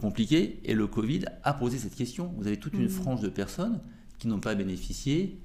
compliquées. 0.00 0.60
Et 0.64 0.74
le 0.74 0.86
Covid 0.86 1.24
a 1.42 1.54
posé 1.54 1.78
cette 1.78 1.94
question. 1.94 2.34
Vous 2.36 2.46
avez 2.46 2.58
toute 2.58 2.74
une 2.74 2.82
mhm. 2.82 2.88
frange 2.90 3.20
de 3.22 3.30
personnes 3.30 3.80
qui 4.18 4.28
n'ont 4.28 4.40
pas 4.40 4.54
bénéficié 4.54 5.38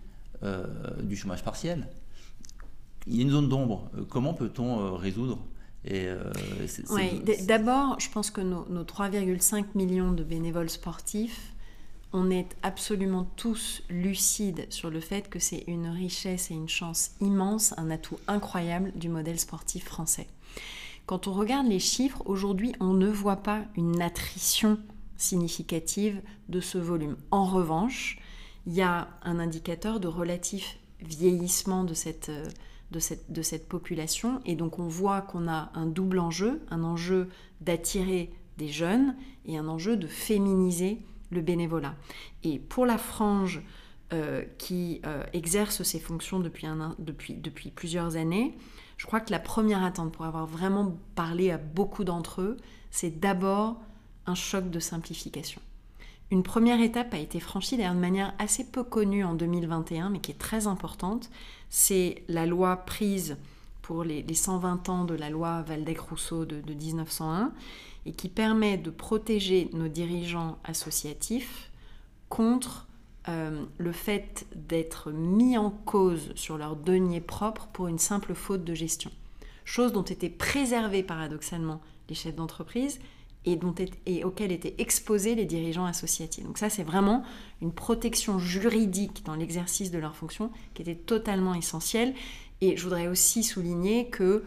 du 1.03 1.15
chômage 1.15 1.41
partiel. 1.41 1.87
Il 3.07 3.15
y 3.15 3.19
a 3.19 3.21
une 3.21 3.29
zone 3.29 3.47
d'ombre. 3.47 3.89
Comment 4.09 4.33
peut-on 4.33 4.93
résoudre 4.97 5.39
euh, 5.89 6.31
d'abord, 7.47 7.99
je 7.99 8.09
pense 8.09 8.29
que 8.29 8.41
nos, 8.41 8.65
3,5 8.83 9.65
millions 9.75 10.11
de 10.11 10.23
bénévoles 10.23 10.69
sportifs, 10.69 11.53
on 12.13 12.29
est 12.29 12.55
absolument 12.61 13.25
tous 13.35 13.81
lucides 13.89 14.67
sur 14.69 14.89
le 14.89 14.99
fait 14.99 15.29
que 15.29 15.39
c'est 15.39 15.63
une 15.67 15.87
richesse 15.87 16.51
et 16.51 16.53
une 16.53 16.69
chance 16.69 17.11
immense, 17.21 17.73
un 17.77 17.89
atout 17.89 18.19
incroyable 18.27 18.91
du 18.95 19.09
modèle 19.09 19.39
sportif 19.39 19.85
français. 19.85 20.27
Quand 21.05 21.27
on 21.27 21.33
regarde 21.33 21.67
les 21.67 21.79
chiffres, 21.79 22.21
aujourd'hui, 22.25 22.73
on 22.79 22.93
ne 22.93 23.07
voit 23.07 23.37
pas 23.37 23.63
une 23.75 24.01
attrition 24.01 24.77
significative 25.17 26.21
de 26.49 26.59
ce 26.59 26.77
volume. 26.77 27.15
En 27.31 27.45
revanche, 27.45 28.19
il 28.67 28.73
y 28.73 28.81
a 28.81 29.07
un 29.23 29.39
indicateur 29.39 29.99
de 29.99 30.07
relatif 30.07 30.77
vieillissement 31.01 31.83
de 31.83 31.93
cette 31.93 32.29
euh, 32.29 32.45
de 32.91 32.99
cette, 32.99 33.67
population. 33.67 34.41
Et 34.45 34.55
donc 34.55 34.79
on 34.79 34.87
voit 34.87 35.21
qu'on 35.21 35.47
a 35.47 35.71
un 35.73 35.85
double 35.85 36.19
enjeu, 36.19 36.61
un 36.69 36.83
enjeu 36.83 37.29
d'attirer 37.61 38.31
des 38.57 38.67
jeunes 38.67 39.15
et 39.45 39.57
un 39.57 39.67
enjeu 39.67 39.97
de 39.97 40.07
féminiser 40.07 40.99
le 41.31 41.41
bénévolat. 41.41 41.95
Et 42.43 42.59
pour 42.59 42.85
la 42.85 42.97
frange 42.97 43.61
euh, 44.13 44.43
qui 44.57 45.01
euh, 45.05 45.23
exercent 45.33 45.83
ces 45.83 45.99
fonctions 45.99 46.39
depuis, 46.39 46.67
depuis 47.35 47.71
plusieurs 47.71 48.17
années, 48.17 48.57
je 48.97 49.05
crois 49.05 49.19
que 49.19 49.31
la 49.31 49.39
première 49.39 49.83
attente 49.83 50.11
pour 50.11 50.25
avoir 50.25 50.45
vraiment 50.45 50.97
parlé 51.15 51.49
à 51.49 51.57
beaucoup 51.57 52.03
d'entre 52.03 52.41
eux, 52.41 52.57
c'est 52.91 53.19
d'abord 53.19 53.81
un 54.27 54.35
choc 54.35 54.69
de 54.69 54.79
simplification. 54.79 55.61
Une 56.29 56.43
première 56.43 56.79
étape 56.79 57.13
a 57.13 57.17
été 57.17 57.39
franchie 57.39 57.75
d'ailleurs 57.75 57.95
de 57.95 57.99
manière 57.99 58.33
assez 58.39 58.63
peu 58.63 58.83
connue 58.83 59.23
en 59.23 59.33
2021, 59.33 60.09
mais 60.09 60.19
qui 60.19 60.31
est 60.31 60.37
très 60.37 60.65
importante. 60.65 61.29
C'est 61.73 62.23
la 62.27 62.45
loi 62.45 62.75
prise 62.75 63.37
pour 63.81 64.03
les, 64.03 64.25
120 64.33 64.89
ans 64.89 65.05
de 65.05 65.13
la 65.15 65.29
loi 65.29 65.61
Valdec-Rousseau 65.61 66.43
de, 66.43 66.61
1901 66.69 67.53
et 68.05 68.11
qui 68.11 68.27
permet 68.27 68.77
de 68.77 68.89
protéger 68.89 69.69
nos 69.71 69.87
dirigeants 69.87 70.59
associatifs 70.65 71.71
contre 72.27 72.87
euh, 73.29 73.63
le 73.77 73.91
fait 73.93 74.45
d'être 74.53 75.11
mis 75.11 75.57
en 75.57 75.69
cause 75.69 76.33
sur 76.35 76.57
leur 76.57 76.75
denier 76.75 77.21
propre 77.21 77.67
pour 77.67 77.87
une 77.87 77.99
simple 77.99 78.33
faute 78.33 78.65
de 78.65 78.73
gestion. 78.73 79.11
Chose 79.63 79.93
dont 79.93 80.03
étaient 80.03 80.29
préservés 80.29 81.03
paradoxalement 81.03 81.79
les 82.09 82.15
chefs 82.15 82.35
d'entreprise 82.35 82.99
et, 83.45 83.55
dont 83.55 83.73
et 84.05 84.23
auxquels 84.23 84.51
étaient 84.51 84.75
exposés 84.77 85.35
les 85.35 85.45
dirigeants 85.45 85.85
associatifs. 85.85 86.43
Donc 86.43 86.57
ça, 86.57 86.69
c'est 86.69 86.83
vraiment 86.83 87.23
une 87.61 87.71
protection 87.71 88.39
juridique 88.39 89.23
dans 89.25 89.35
l'exercice 89.35 89.91
de 89.91 89.97
leurs 89.97 90.15
fonctions 90.15 90.51
qui 90.73 90.81
était 90.83 90.95
totalement 90.95 91.53
essentielle 91.53 92.13
et 92.61 92.77
je 92.77 92.83
voudrais 92.83 93.07
aussi 93.07 93.43
souligner 93.43 94.09
que 94.09 94.43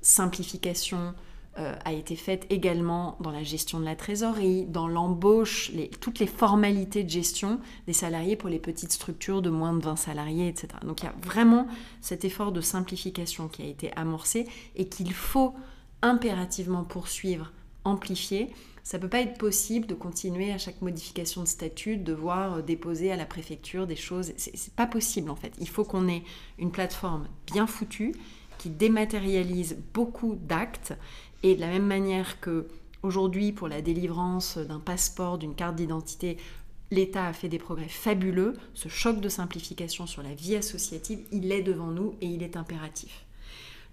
simplification 0.00 1.14
euh, 1.58 1.74
a 1.84 1.92
été 1.92 2.16
faite 2.16 2.46
également 2.48 3.16
dans 3.20 3.30
la 3.30 3.42
gestion 3.42 3.78
de 3.78 3.84
la 3.84 3.94
trésorerie, 3.94 4.64
dans 4.64 4.88
l'embauche, 4.88 5.70
toutes 6.00 6.18
les 6.18 6.26
formalités 6.26 7.04
de 7.04 7.10
gestion 7.10 7.60
des 7.86 7.92
salariés 7.92 8.36
pour 8.36 8.48
les 8.48 8.58
petites 8.58 8.90
structures 8.90 9.42
de 9.42 9.50
moins 9.50 9.74
de 9.74 9.84
20 9.84 9.96
salariés, 9.96 10.48
etc. 10.48 10.68
Donc 10.82 11.02
il 11.02 11.04
y 11.04 11.08
a 11.08 11.14
vraiment 11.22 11.66
cet 12.00 12.24
effort 12.24 12.52
de 12.52 12.62
simplification 12.62 13.48
qui 13.48 13.62
a 13.62 13.66
été 13.66 13.92
amorcé 13.96 14.48
et 14.76 14.88
qu'il 14.88 15.12
faut 15.12 15.54
impérativement 16.00 16.84
poursuivre, 16.84 17.52
amplifier 17.84 18.50
ça 18.82 18.98
ne 18.98 19.02
peut 19.02 19.08
pas 19.08 19.20
être 19.20 19.38
possible 19.38 19.86
de 19.86 19.94
continuer 19.94 20.52
à 20.52 20.58
chaque 20.58 20.82
modification 20.82 21.42
de 21.42 21.48
statut, 21.48 21.96
de 21.96 22.02
devoir 22.02 22.54
euh, 22.54 22.62
déposer 22.62 23.12
à 23.12 23.16
la 23.16 23.26
préfecture 23.26 23.86
des 23.86 23.96
choses. 23.96 24.32
C'est 24.36 24.74
pas 24.74 24.86
possible 24.86 25.30
en 25.30 25.36
fait. 25.36 25.52
Il 25.60 25.68
faut 25.68 25.84
qu'on 25.84 26.08
ait 26.08 26.24
une 26.58 26.72
plateforme 26.72 27.28
bien 27.46 27.66
foutue 27.66 28.14
qui 28.58 28.70
dématérialise 28.70 29.78
beaucoup 29.94 30.34
d'actes 30.34 30.94
et 31.42 31.54
de 31.54 31.60
la 31.60 31.68
même 31.68 31.86
manière 31.86 32.40
que 32.40 32.66
aujourd'hui 33.02 33.52
pour 33.52 33.68
la 33.68 33.82
délivrance 33.82 34.58
d'un 34.58 34.80
passeport, 34.80 35.38
d'une 35.38 35.54
carte 35.54 35.76
d'identité, 35.76 36.36
l'État 36.90 37.26
a 37.26 37.32
fait 37.32 37.48
des 37.48 37.58
progrès 37.58 37.88
fabuleux. 37.88 38.54
Ce 38.74 38.88
choc 38.88 39.20
de 39.20 39.28
simplification 39.28 40.06
sur 40.06 40.22
la 40.22 40.34
vie 40.34 40.56
associative, 40.56 41.20
il 41.30 41.50
est 41.52 41.62
devant 41.62 41.88
nous 41.88 42.14
et 42.20 42.26
il 42.26 42.42
est 42.42 42.56
impératif. 42.56 43.24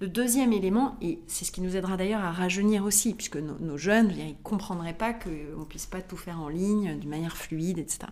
Le 0.02 0.08
deuxième 0.08 0.54
élément, 0.54 0.96
et 1.02 1.20
c'est 1.28 1.44
ce 1.44 1.52
qui 1.52 1.60
nous 1.60 1.76
aidera 1.76 1.98
d'ailleurs 1.98 2.24
à 2.24 2.32
rajeunir 2.32 2.86
aussi, 2.86 3.14
puisque 3.14 3.36
nos, 3.36 3.78
jeunes, 3.78 4.14
ils 4.18 4.28
ne 4.28 4.34
comprendraient 4.44 4.94
pas 4.94 5.12
qu'on 5.12 5.30
ne 5.30 5.66
puisse 5.66 5.88
pas 5.88 6.02
tout 6.02 6.16
faire 6.16 6.40
en 6.40 6.48
ligne 6.48 6.98
d'une 6.98 7.10
manière 7.10 7.36
fluide, 7.36 7.80
etc. 7.80 8.08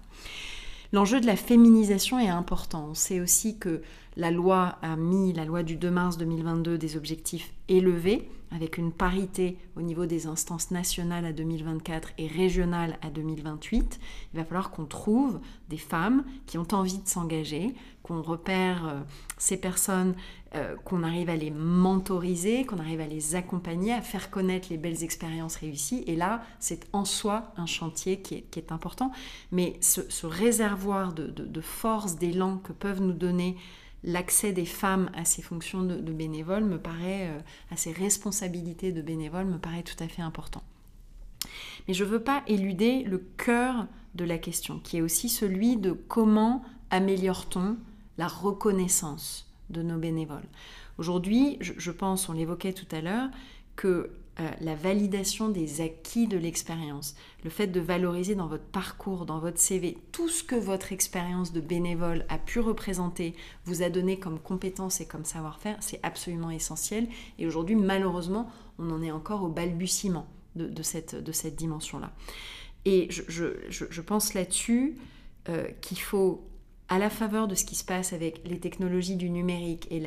L'enjeu 0.92 1.22
de 1.22 1.26
la 1.26 1.38
féminisation 1.38 2.20
est 2.20 2.30
important. 2.30 2.88
On 2.92 2.94
sait 2.94 3.22
aussi 3.22 3.58
que 3.58 3.82
la 4.18 4.32
loi 4.32 4.78
a 4.82 4.98
mis, 4.98 5.32
la 5.32 5.46
loi 5.46 5.64
du 5.64 5.78
2 5.78 5.90
mars 5.90 6.18
2022, 6.18 6.78
des 6.78 6.98
objectifs 6.98 7.54
élevés, 7.70 8.30
avec 8.52 8.78
une 8.78 8.92
parité 8.92 9.58
au 9.76 9.82
niveau 9.82 10.06
des 10.06 10.28
instances 10.28 10.72
nationales 10.72 11.26
à 11.26 11.34
2024 11.34 12.14
et 12.18 12.28
régionales 12.28 12.98
à 13.02 13.10
2028. 13.10 14.00
Il 14.34 14.38
va 14.38 14.46
falloir 14.46 14.72
qu'on 14.72 14.86
trouve 14.86 15.40
des 15.70 15.78
femmes 15.78 16.24
qui 16.46 16.58
ont 16.58 16.68
envie 16.72 17.00
de 17.00 17.08
s'engager, 17.08 17.76
qu'on 18.04 18.22
repère 18.22 18.88
euh, 18.88 19.02
ces 19.38 19.58
personnes 19.58 20.16
euh, 20.56 20.78
qu'on 20.86 21.04
arrive 21.04 21.30
à 21.30 21.36
les 21.36 21.52
mentoriser, 21.52 22.64
qu'on 22.64 22.80
arrive 22.80 23.02
à 23.02 23.06
les 23.06 23.36
accompagner, 23.36 23.92
à 23.92 24.02
faire 24.02 24.30
connaître 24.30 24.70
les 24.70 24.78
belles 24.78 25.04
expériences 25.04 25.58
réussies. 25.58 26.06
Et 26.08 26.16
là, 26.16 26.42
c'est 26.60 26.88
en 26.94 27.04
soi 27.04 27.52
un 27.58 27.66
chantier 27.66 28.22
qui 28.22 28.36
est, 28.36 28.72
important. 28.72 29.12
Mais 29.52 29.78
ce, 29.82 30.26
réservoir 30.26 31.12
de, 31.12 31.62
force, 31.62 32.16
d'élan 32.16 32.60
que 32.60 32.72
peuvent 32.72 33.02
nous 33.02 33.12
donner 33.12 33.58
l'accès 34.06 34.54
des 34.54 34.66
femmes 34.66 35.12
à 35.14 35.26
ces 35.26 35.42
fonctions 35.42 35.84
de, 35.84 36.14
bénévoles 36.14 36.64
me 36.64 36.78
paraît, 36.80 37.28
euh, 37.28 37.40
à 37.70 37.76
ces 37.76 37.92
responsabilités 37.92 38.94
de 38.94 39.02
bénévoles 39.02 39.48
me 39.48 39.58
paraît 39.58 39.84
tout 39.84 40.02
à 40.02 40.08
fait 40.08 40.22
important. 40.22 40.64
Mais 41.90 41.94
je 41.94 42.06
ne 42.06 42.10
veux 42.10 42.24
pas 42.24 42.44
éluder 42.48 43.04
le 43.04 43.18
cœur 43.18 43.86
de 44.16 44.24
la 44.24 44.38
question, 44.38 44.80
qui 44.80 44.98
est 44.98 45.02
aussi 45.02 45.28
celui 45.28 45.76
de 45.76 45.92
comment 45.92 46.64
améliore-t-on 46.90 47.76
la 48.18 48.30
reconnaissance 48.30 49.47
de 49.70 49.82
nos 49.82 49.98
bénévoles. 49.98 50.48
Aujourd'hui, 50.98 51.58
je, 51.62 51.92
pense, 51.92 52.30
on 52.30 52.34
l'évoquait 52.34 52.74
tout 52.74 52.88
à 52.92 53.02
l'heure, 53.02 53.30
que 53.76 54.10
euh, 54.40 54.50
la 54.62 54.76
validation 54.76 55.50
des 55.50 55.82
acquis 55.82 56.28
de 56.28 56.38
l'expérience, 56.38 57.16
le 57.44 57.50
fait 57.50 57.68
de 57.68 57.80
valoriser 57.80 58.36
dans 58.36 58.48
votre 58.48 58.64
parcours, 58.66 59.26
dans 59.26 59.40
votre 59.40 59.60
CV, 59.60 59.98
tout 60.12 60.30
ce 60.30 60.44
que 60.44 60.56
votre 60.56 60.92
expérience 60.92 61.54
de 61.54 61.62
bénévole 61.62 62.26
a 62.30 62.38
pu 62.38 62.60
représenter, 62.60 63.36
vous 63.66 63.84
a 63.84 63.90
donné 63.90 64.20
comme 64.20 64.40
compétence 64.40 65.02
et 65.02 65.06
comme 65.06 65.26
savoir-faire, 65.26 65.78
c'est 65.80 66.00
absolument 66.04 66.50
essentiel. 66.50 67.08
Et 67.38 67.46
aujourd'hui, 67.46 67.76
malheureusement, 67.76 68.50
on 68.80 68.90
en 68.92 69.02
est 69.02 69.12
encore 69.12 69.44
au 69.44 69.50
balbutiement 69.50 70.28
de, 70.56 70.84
cette, 70.84 71.16
de 71.16 71.32
cette 71.32 71.56
dimension-là. 71.56 72.12
Et 72.86 73.10
je, 73.10 74.02
pense 74.02 74.34
là-dessus 74.34 74.98
euh, 75.50 75.68
qu'il 75.82 76.00
faut 76.00 76.48
à 76.90 77.00
la 77.00 77.10
faveur 77.10 77.48
de 77.48 77.56
ce 77.56 77.66
qui 77.66 77.76
se 77.76 77.84
passe 77.84 78.14
avec 78.14 78.42
les 78.46 78.60
technologies 78.60 79.18
du 79.18 79.30
numérique 79.30 79.88
et 79.92 80.02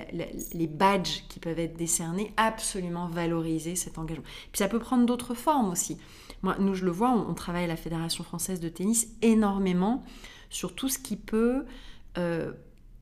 les 0.53 0.67
badges 0.67 1.25
qui 1.29 1.39
peuvent 1.39 1.59
être 1.59 1.77
décernés, 1.77 2.33
absolument 2.37 3.07
valoriser 3.07 3.77
cet 3.77 3.99
engagement. 3.99 4.25
Puis 4.53 4.59
ça 4.59 4.69
peut 4.69 4.79
prendre 4.79 5.05
d'autres 5.05 5.35
formes 5.35 5.71
aussi. 5.71 5.99
Moi, 6.43 6.57
nous, 6.59 6.75
je 6.75 6.87
le 6.87 6.91
vois, 6.91 7.11
on, 7.11 7.35
travaille 7.35 7.65
à 7.65 7.69
la 7.69 7.77
Fédération 7.77 8.25
française 8.25 8.61
de 8.61 8.69
tennis 8.71 9.09
énormément 9.21 10.05
sur 10.49 10.75
tout 10.75 10.89
ce 10.89 10.99
qui 10.99 11.17
peut 11.17 11.65
euh, 12.17 12.53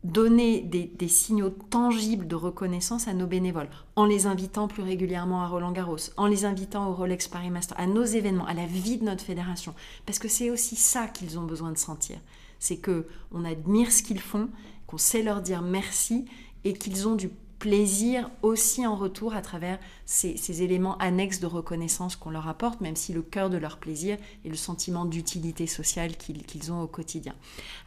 donner 0.02 0.60
des, 0.60 0.86
des, 0.86 1.08
signaux 1.08 1.50
tangibles 1.50 2.26
de 2.26 2.34
reconnaissance 2.34 3.06
à 3.06 3.14
nos 3.14 3.28
bénévoles, 3.28 3.68
en 3.94 4.06
les 4.06 4.26
invitant 4.26 4.66
plus 4.66 4.82
régulièrement 4.82 5.42
à 5.42 5.46
Roland 5.46 5.70
Garros, 5.70 5.96
en 6.16 6.26
les 6.26 6.44
invitant 6.44 6.88
au 6.88 6.94
Rolex 6.94 7.28
Paris 7.28 7.50
Master, 7.50 7.78
à 7.78 7.86
nos 7.86 8.04
événements, 8.04 8.46
à 8.46 8.54
la 8.54 8.66
vie 8.66 8.98
de 8.98 9.04
notre 9.04 9.24
fédération, 9.24 9.74
parce 10.04 10.18
que 10.18 10.28
c'est 10.28 10.50
aussi 10.50 10.74
ça 10.74 11.06
qu'ils 11.06 11.38
ont 11.38 11.44
besoin 11.44 11.70
de 11.70 11.78
sentir 11.78 12.18
c'est 12.58 12.78
que 12.78 13.06
on 13.32 13.44
admire 13.44 13.92
ce 13.92 14.02
qu'ils 14.02 14.20
font, 14.20 14.48
qu'on 14.86 14.98
sait 14.98 15.22
leur 15.22 15.42
dire 15.42 15.62
merci 15.62 16.24
et 16.64 16.72
qu'ils 16.72 17.08
ont 17.08 17.14
du 17.14 17.30
plaisir 17.58 18.30
aussi 18.42 18.86
en 18.86 18.94
retour 18.94 19.34
à 19.34 19.42
travers 19.42 19.78
ces, 20.06 20.62
éléments 20.62 20.96
annexes 20.98 21.40
de 21.40 21.46
reconnaissance 21.46 22.16
qu'on 22.16 22.30
leur 22.30 22.48
apporte, 22.48 22.80
même 22.80 22.96
si 22.96 23.12
le 23.12 23.22
cœur 23.22 23.50
de 23.50 23.56
leur 23.56 23.78
plaisir 23.78 24.16
est 24.44 24.48
le 24.48 24.56
sentiment 24.56 25.04
d'utilité 25.04 25.66
sociale 25.66 26.16
qu'ils 26.16 26.72
ont 26.72 26.80
au 26.80 26.86
quotidien. 26.86 27.34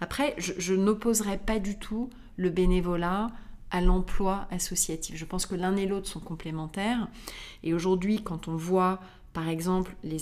Après, 0.02 0.36
je, 0.38 0.74
n'opposerai 0.74 1.38
pas 1.38 1.60
du 1.60 1.78
tout 1.78 2.10
le 2.38 2.50
bénévolat 2.50 3.32
à 3.72 3.80
l'emploi 3.80 4.48
associatif. 4.52 5.16
Je 5.16 5.26
pense 5.26 5.46
que 5.46 5.56
l'un 5.56 5.78
et 5.78 5.86
l'autre 5.86 6.08
sont 6.08 6.20
complémentaires. 6.20 7.08
Et 7.64 7.74
aujourd'hui, 7.74 8.22
quand 8.22 8.50
on 8.50 8.58
voit, 8.58 9.00
par 9.32 9.48
exemple, 9.48 9.96
les, 10.04 10.20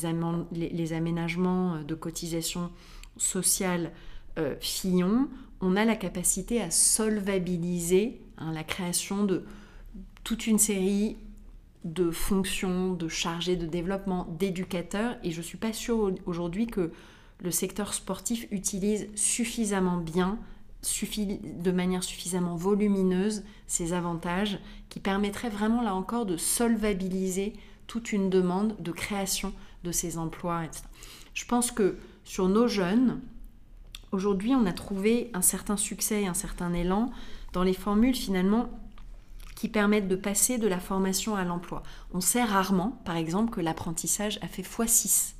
les 0.52 0.94
aménagements 0.94 1.82
de 1.82 1.96
cotisation 1.96 2.70
sociale 3.18 3.92
euh, 4.38 4.56
Fillon, 4.60 5.28
on 5.62 5.76
a 5.76 5.86
la 5.86 5.96
capacité 5.96 6.62
à 6.62 6.72
solvabiliser 6.72 8.22
hein, 8.38 8.52
la 8.52 8.64
création 8.64 9.24
de 9.24 9.46
toute 10.24 10.48
une 10.48 10.60
série 10.60 11.18
de 11.86 12.12
fonctions, 12.12 12.94
de 12.94 13.08
chargés 13.08 13.56
de 13.56 13.66
développement, 13.66 14.28
d'éducateurs, 14.38 15.18
et 15.24 15.32
je 15.32 15.38
ne 15.38 15.44
suis 15.44 15.58
pas 15.58 15.74
sûre 15.74 16.14
aujourd'hui 16.26 16.68
que 16.68 16.92
le 17.42 17.52
secteur 17.52 17.94
sportif 17.94 18.48
utilise 18.52 19.08
suffisamment 19.16 19.98
bien, 19.98 20.38
de 21.14 21.72
manière 21.72 22.04
suffisamment 22.04 22.56
volumineuse, 22.56 23.44
ces 23.68 23.94
avantages 23.94 24.60
qui 24.90 25.00
permettraient 25.00 25.50
vraiment 25.50 25.82
là 25.82 25.94
encore 25.94 26.26
de 26.26 26.38
solvabiliser 26.38 27.54
toute 27.88 28.12
une 28.14 28.30
demande 28.30 28.76
de 28.80 28.92
création 28.92 29.54
de 29.84 29.92
ces 29.92 30.18
emplois, 30.18 30.64
etc. 30.66 30.84
Je 31.34 31.46
pense 31.46 31.72
que 31.72 31.98
sur 32.24 32.48
nos 32.48 32.68
jeunes, 32.68 33.20
Aujourd'hui, 34.12 34.56
on 34.56 34.66
a 34.66 34.74
trouvé 34.74 35.30
un 35.34 35.42
certain 35.42 35.78
succès 35.78 36.24
et 36.24 36.28
un 36.28 36.34
certain 36.34 36.74
élan 36.74 37.12
dans 37.54 37.64
les 37.64 37.74
formules 37.74 38.16
finalement 38.16 38.70
qui 39.56 39.68
permettent 39.68 40.08
de 40.08 40.16
passer 40.16 40.58
de 40.58 40.68
la 40.68 40.80
formation 40.80 41.36
à 41.36 41.44
l'emploi. 41.44 41.84
On 42.14 42.22
sait 42.22 42.44
rarement, 42.44 43.02
par 43.06 43.18
exemple, 43.18 43.52
que 43.52 43.62
l'apprentissage 43.62 44.40
a 44.42 44.48
fait 44.48 44.64
x6 44.64 45.34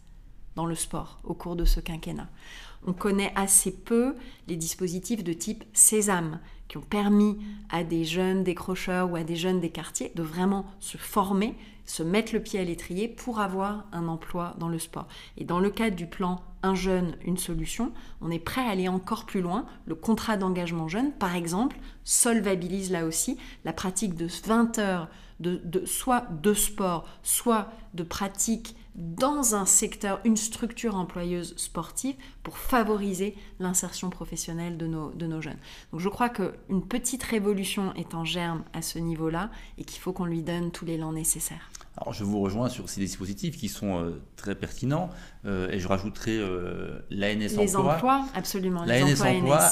dans 0.56 0.66
le 0.66 0.76
sport 0.76 1.20
au 1.24 1.34
cours 1.34 1.56
de 1.56 1.66
ce 1.66 1.80
quinquennat. 1.80 2.30
On 2.86 2.94
connaît 2.94 3.32
assez 3.36 3.72
peu 3.72 4.16
les 4.48 4.56
dispositifs 4.56 5.24
de 5.24 5.34
type 5.34 5.64
Sésame 5.74 6.40
qui 6.68 6.78
ont 6.78 6.82
permis 6.82 7.40
à 7.70 7.84
des 7.84 8.06
jeunes 8.06 8.44
décrocheurs 8.44 9.10
ou 9.10 9.16
à 9.16 9.24
des 9.24 9.36
jeunes 9.36 9.60
des 9.60 9.72
quartiers 9.72 10.12
de 10.16 10.24
vraiment 10.24 10.66
se 10.80 10.98
former 10.98 11.56
se 11.90 12.04
mettre 12.04 12.34
le 12.34 12.40
pied 12.42 12.60
à 12.60 12.64
l'étrier 12.64 13.08
pour 13.08 13.40
avoir 13.40 13.86
un 13.92 14.08
emploi 14.08 14.54
dans 14.60 14.70
le 14.70 14.78
sport. 14.78 15.08
Et 15.38 15.44
dans 15.44 15.60
le 15.60 15.72
cadre 15.72 15.96
du 15.96 16.06
plan 16.06 16.40
Un 16.62 16.76
jeune, 16.76 17.16
une 17.26 17.38
solution, 17.38 17.92
on 18.22 18.30
est 18.30 18.38
prêt 18.38 18.62
à 18.62 18.70
aller 18.70 18.88
encore 18.88 19.26
plus 19.26 19.42
loin. 19.42 19.66
Le 19.86 19.96
contrat 19.96 20.38
d'engagement 20.38 20.88
jeune, 20.88 21.12
par 21.14 21.36
exemple, 21.36 21.80
solvabilise 22.04 22.92
là 22.92 23.06
aussi 23.06 23.38
la 23.66 23.74
pratique 23.74 24.14
de 24.14 24.28
20 24.46 24.78
heures 24.78 25.08
de, 25.40 25.86
soit 25.86 26.28
de 26.30 26.54
sport, 26.54 27.08
soit 27.24 27.72
de 27.94 28.04
pratique 28.04 28.76
dans 28.96 29.56
un 29.56 29.66
secteur, 29.66 30.20
une 30.26 30.36
structure 30.36 30.96
employeuse 30.96 31.56
sportive 31.58 32.16
pour 32.44 32.58
favoriser 32.58 33.36
l'insertion 33.60 34.10
professionnelle 34.10 34.78
de 34.78 34.86
nos, 34.86 35.12
de 35.12 35.26
nos 35.26 35.42
jeunes. 35.42 35.60
Donc 35.92 36.02
je 36.02 36.10
crois 36.10 36.30
qu'une 36.30 36.86
petite 36.88 37.24
révolution 37.24 37.94
est 37.96 38.14
en 38.14 38.26
germe 38.26 38.64
à 38.74 38.82
ce 38.82 39.00
niveau-là 39.00 39.50
et 39.78 39.86
qu'il 39.86 40.02
faut 40.02 40.12
qu'on 40.12 40.26
lui 40.26 40.44
donne 40.44 40.72
tous 40.72 40.86
l'élan 40.86 41.14
nécessaire. 41.14 41.72
Alors 42.02 42.14
je 42.14 42.24
vous 42.24 42.40
rejoins 42.40 42.70
sur 42.70 42.90
ces 42.90 43.02
dispositifs 43.02 43.58
qui 43.58 43.68
sont 43.68 44.00
euh, 44.00 44.22
très 44.36 44.56
pertinents 44.56 45.10
euh, 45.46 45.70
et 45.70 45.80
je 45.80 45.88
rajouterai 45.88 46.38
euh, 46.38 47.00
l'ANS 47.10 47.58
Les 47.58 47.76
emplois, 47.76 48.26
absolument. 48.34 48.86
L'ANS 48.86 49.22
emploi, 49.22 49.70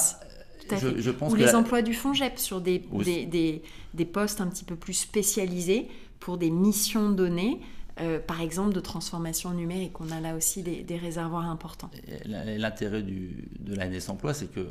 je, 0.71 0.99
je, 0.99 1.11
pense 1.11 1.31
Ou 1.31 1.35
les 1.35 1.55
emplois 1.55 1.81
du 1.81 1.93
FONGEP 1.93 2.37
sur 2.37 2.59
des, 2.59 2.79
des, 2.79 3.25
des, 3.25 3.63
des, 3.93 4.05
postes 4.05 4.41
un 4.41 4.47
petit 4.47 4.65
peu 4.65 4.75
plus 4.75 4.93
spécialisés 4.93 5.87
pour 6.19 6.37
des 6.37 6.49
missions 6.49 7.09
données. 7.11 7.61
Euh, 7.99 8.19
par 8.19 8.41
exemple, 8.41 8.73
de 8.73 8.79
transformation 8.79 9.51
numérique. 9.51 9.99
On 9.99 10.11
a 10.11 10.19
là 10.19 10.35
aussi 10.35 10.61
des, 10.61 10.97
réservoirs 10.97 11.49
importants. 11.49 11.89
L'intérêt 12.25 13.01
de 13.01 13.75
l'ANS 13.75 14.09
Emploi, 14.09 14.33
c'est 14.33 14.51
que 14.51 14.67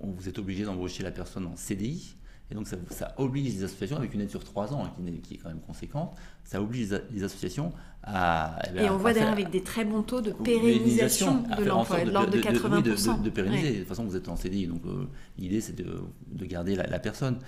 vous 0.00 0.28
êtes 0.28 0.38
obligé 0.38 0.64
d'embaucher 0.64 1.02
la 1.02 1.10
personne 1.10 1.46
en 1.46 1.56
CDI. 1.56 2.14
Et 2.50 2.54
donc, 2.54 2.66
ça, 2.66 3.14
oblige 3.16 3.54
les 3.54 3.64
associations, 3.64 3.96
avec 3.96 4.12
une 4.12 4.20
aide 4.22 4.30
sur 4.30 4.42
trois 4.42 4.72
ans, 4.72 4.84
hein, 4.84 4.92
qui, 5.22 5.34
est, 5.34 5.36
quand 5.36 5.50
même 5.50 5.60
conséquente, 5.60 6.16
ça 6.42 6.60
oblige 6.60 6.88
les 7.12 7.22
associations 7.22 7.72
à. 8.02 8.58
Eh 8.74 8.84
et 8.84 8.90
on 8.90 8.96
voit 8.96 9.12
d'ailleurs 9.12 9.30
avec 9.32 9.50
des 9.50 9.62
très 9.62 9.84
bons 9.84 10.02
taux 10.02 10.20
de 10.20 10.32
pérennisation 10.32 11.44
de 11.56 11.64
l'emploi, 11.64 12.04
de 12.04 12.10
l'ordre 12.10 12.32
de, 12.32 12.40
80%. 12.40 13.22
De, 13.22 13.30
pérenniser. 13.30 13.72
De 13.72 13.78
toute 13.78 13.88
façon, 13.88 14.04
vous 14.04 14.16
êtes 14.16 14.28
en 14.28 14.36
CDI, 14.36 14.66
donc 14.66 14.84
euh, 14.86 15.06
l'idée, 15.38 15.60
c'est 15.60 15.76
de, 15.76 16.44
garder 16.44 16.74
la, 16.74 16.98
personne. 16.98 17.38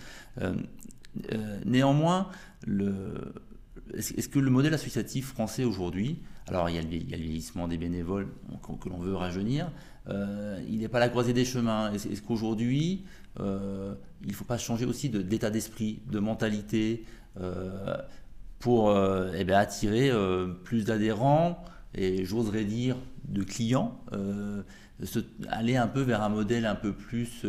Euh, 0.40 0.54
néanmoins, 1.64 2.28
le, 2.64 3.34
est-ce 3.94 4.28
que 4.28 4.38
le 4.38 4.50
modèle 4.50 4.74
associatif 4.74 5.26
français 5.26 5.64
aujourd'hui, 5.64 6.20
alors 6.48 6.68
il 6.70 6.76
y, 6.76 6.78
a 6.78 6.82
le, 6.82 6.88
vieillissement 6.88 7.68
des 7.68 7.76
bénévoles 7.76 8.28
que, 8.80 8.88
l'on 8.88 8.98
veut 8.98 9.14
rajeunir, 9.14 9.70
euh, 10.08 10.60
il 10.68 10.78
n'est 10.80 10.88
pas 10.88 10.98
à 10.98 11.00
la 11.00 11.08
croisée 11.08 11.32
des 11.32 11.44
chemins. 11.44 11.92
Est-ce, 11.92 12.22
qu'aujourd'hui, 12.22 13.04
euh, 13.40 13.94
il 14.24 14.34
faut 14.34 14.44
pas 14.44 14.58
changer 14.58 14.84
aussi 14.84 15.08
d'état 15.08 15.50
d'esprit, 15.50 16.00
de 16.10 16.18
mentalité, 16.18 17.04
euh, 17.40 17.96
pour 18.58 18.96
eh 19.34 19.42
ben, 19.42 19.56
attirer 19.56 20.12
plus 20.62 20.84
d'adhérents 20.84 21.64
et 21.96 22.24
j'oserais 22.24 22.64
dire 22.64 22.96
de 23.24 23.42
clients, 23.42 24.00
aller 25.48 25.76
un 25.76 25.88
peu 25.88 26.00
vers 26.00 26.22
un 26.22 26.28
modèle 26.28 26.64
un 26.66 26.76
peu 26.76 26.92
plus 26.92 27.44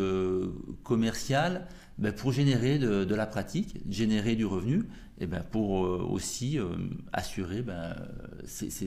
commercial 0.81 1.67
ben, 1.99 2.11
pour 2.11 2.31
générer 2.31 2.79
de, 2.79 3.13
la 3.13 3.27
pratique, 3.27 3.77
générer 3.87 4.35
du 4.35 4.45
revenu, 4.45 4.85
et 5.19 5.27
ben 5.27 5.43
pour 5.43 5.85
euh, 5.85 6.07
aussi 6.09 6.59
euh, 6.59 6.69
assurer 7.11 7.61
ben, 7.61 7.95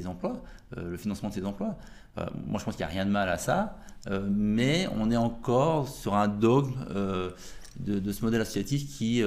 emplois, 0.06 0.42
euh, 0.76 0.90
le 0.90 0.96
financement 0.96 1.28
de 1.28 1.34
ces 1.34 1.44
emplois. 1.44 1.78
Moi, 2.46 2.58
je 2.58 2.64
pense 2.64 2.76
qu'il 2.76 2.84
n'y 2.86 2.90
a 2.90 2.94
rien 2.94 3.06
de 3.06 3.10
mal 3.10 3.28
à 3.28 3.38
ça, 3.38 3.78
mais 4.30 4.88
on 4.98 5.10
est 5.10 5.16
encore 5.16 5.88
sur 5.88 6.14
un 6.14 6.28
dogme 6.28 6.74
de, 7.80 8.12
ce 8.12 8.24
modèle 8.24 8.40
associatif 8.40 8.86
qui, 8.96 9.22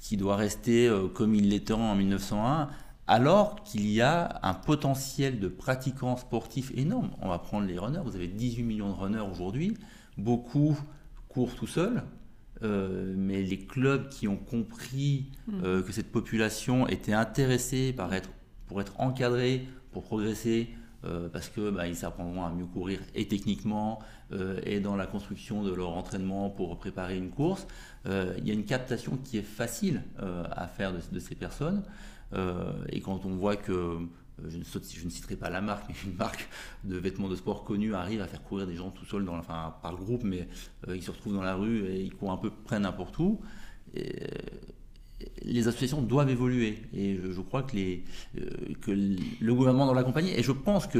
qui 0.00 0.16
doit 0.16 0.36
rester 0.36 0.90
comme 1.14 1.34
il 1.34 1.50
l'était 1.50 1.74
en 1.74 1.94
1901, 1.94 2.68
alors 3.08 3.62
qu'il 3.64 3.90
y 3.90 4.02
a 4.02 4.38
un 4.42 4.54
potentiel 4.54 5.40
de 5.40 5.48
pratiquants 5.48 6.16
sportifs 6.16 6.70
énorme. 6.76 7.10
On 7.22 7.28
va 7.28 7.38
prendre 7.38 7.66
les 7.66 7.78
runners, 7.78 8.02
vous 8.04 8.14
avez 8.14 8.28
18 8.28 8.62
millions 8.62 8.90
de 8.90 8.94
runners 8.94 9.24
aujourd'hui, 9.32 9.76
beaucoup 10.18 10.78
courent 11.28 11.54
tout 11.54 11.66
seuls, 11.66 12.02
euh, 12.62 13.14
mais 13.16 13.42
les 13.42 13.58
clubs 13.58 14.08
qui 14.08 14.28
ont 14.28 14.36
compris 14.36 15.30
euh, 15.62 15.82
que 15.82 15.92
cette 15.92 16.12
population 16.12 16.86
était 16.86 17.14
intéressée 17.14 17.94
par 17.94 18.12
être, 18.12 18.30
pour 18.66 18.80
être 18.80 19.00
encadrée, 19.00 19.66
pour 19.92 20.02
progresser, 20.02 20.68
euh, 21.04 21.28
parce 21.28 21.48
que 21.48 21.70
bah, 21.70 21.86
ils 21.86 21.96
s'apprendront 21.96 22.44
à 22.44 22.50
mieux 22.50 22.66
courir 22.66 23.00
et 23.14 23.28
techniquement 23.28 24.00
et 24.66 24.78
dans 24.80 24.94
la 24.94 25.06
construction 25.06 25.62
de 25.62 25.72
leur 25.72 25.88
entraînement 25.96 26.50
pour 26.50 26.78
préparer 26.78 27.16
une 27.16 27.30
course. 27.30 27.66
Il 28.04 28.46
y 28.46 28.50
a 28.50 28.52
une 28.52 28.66
captation 28.66 29.16
qui 29.16 29.38
est 29.38 29.42
facile 29.42 30.02
à 30.18 30.66
faire 30.66 30.92
de, 30.92 31.18
ces 31.18 31.34
personnes. 31.34 31.82
et 32.90 33.00
quand 33.00 33.24
on 33.24 33.30
voit 33.36 33.56
que 33.56 34.06
euh, 34.44 34.50
je 34.50 35.04
ne, 35.04 35.10
citerai 35.10 35.36
pas 35.36 35.50
la 35.50 35.60
marque, 35.60 35.84
mais 35.88 35.94
une 36.04 36.16
marque 36.16 36.48
de 36.84 36.96
vêtements 36.96 37.28
de 37.28 37.36
sport 37.36 37.64
connue 37.64 37.94
arrive 37.94 38.20
à 38.20 38.26
faire 38.26 38.42
courir 38.42 38.66
des 38.66 38.74
gens 38.74 38.90
tout 38.90 39.04
seuls, 39.04 39.24
dans, 39.24 39.36
enfin 39.36 39.74
par 39.82 39.96
groupe, 39.96 40.24
mais 40.24 40.48
euh, 40.88 40.96
ils 40.96 41.02
se 41.02 41.10
retrouvent 41.10 41.34
dans 41.34 41.42
la 41.42 41.54
rue 41.54 41.86
et 41.86 42.00
ils 42.02 42.14
courent 42.14 42.32
un 42.32 42.38
peu 42.38 42.50
près 42.50 42.78
n'importe 42.78 43.18
où. 43.18 43.40
Euh, 43.96 44.02
les 45.42 45.68
associations 45.68 46.02
doivent 46.02 46.30
évoluer 46.30 46.82
et 46.94 47.18
je, 47.30 47.40
crois 47.40 47.62
que, 47.62 47.76
les, 47.76 48.04
que 48.80 48.90
le 48.90 49.54
gouvernement 49.54 49.86
doit 49.86 49.94
l'accompagner. 49.94 50.38
Et 50.38 50.42
je 50.42 50.52
pense 50.52 50.86
que 50.86 50.98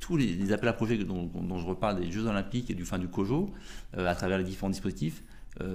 tous 0.00 0.16
les, 0.16 0.52
appels 0.52 0.68
à 0.68 0.72
projets 0.72 0.98
dont, 0.98 1.58
je 1.58 1.66
reparle 1.66 2.00
des 2.00 2.10
Jeux 2.10 2.26
Olympiques 2.26 2.70
et 2.70 2.74
du 2.74 2.84
fin 2.84 2.98
du 2.98 3.08
COJO, 3.08 3.50
à 3.96 4.14
travers 4.14 4.38
les 4.38 4.44
différents 4.44 4.70
dispositifs, 4.70 5.22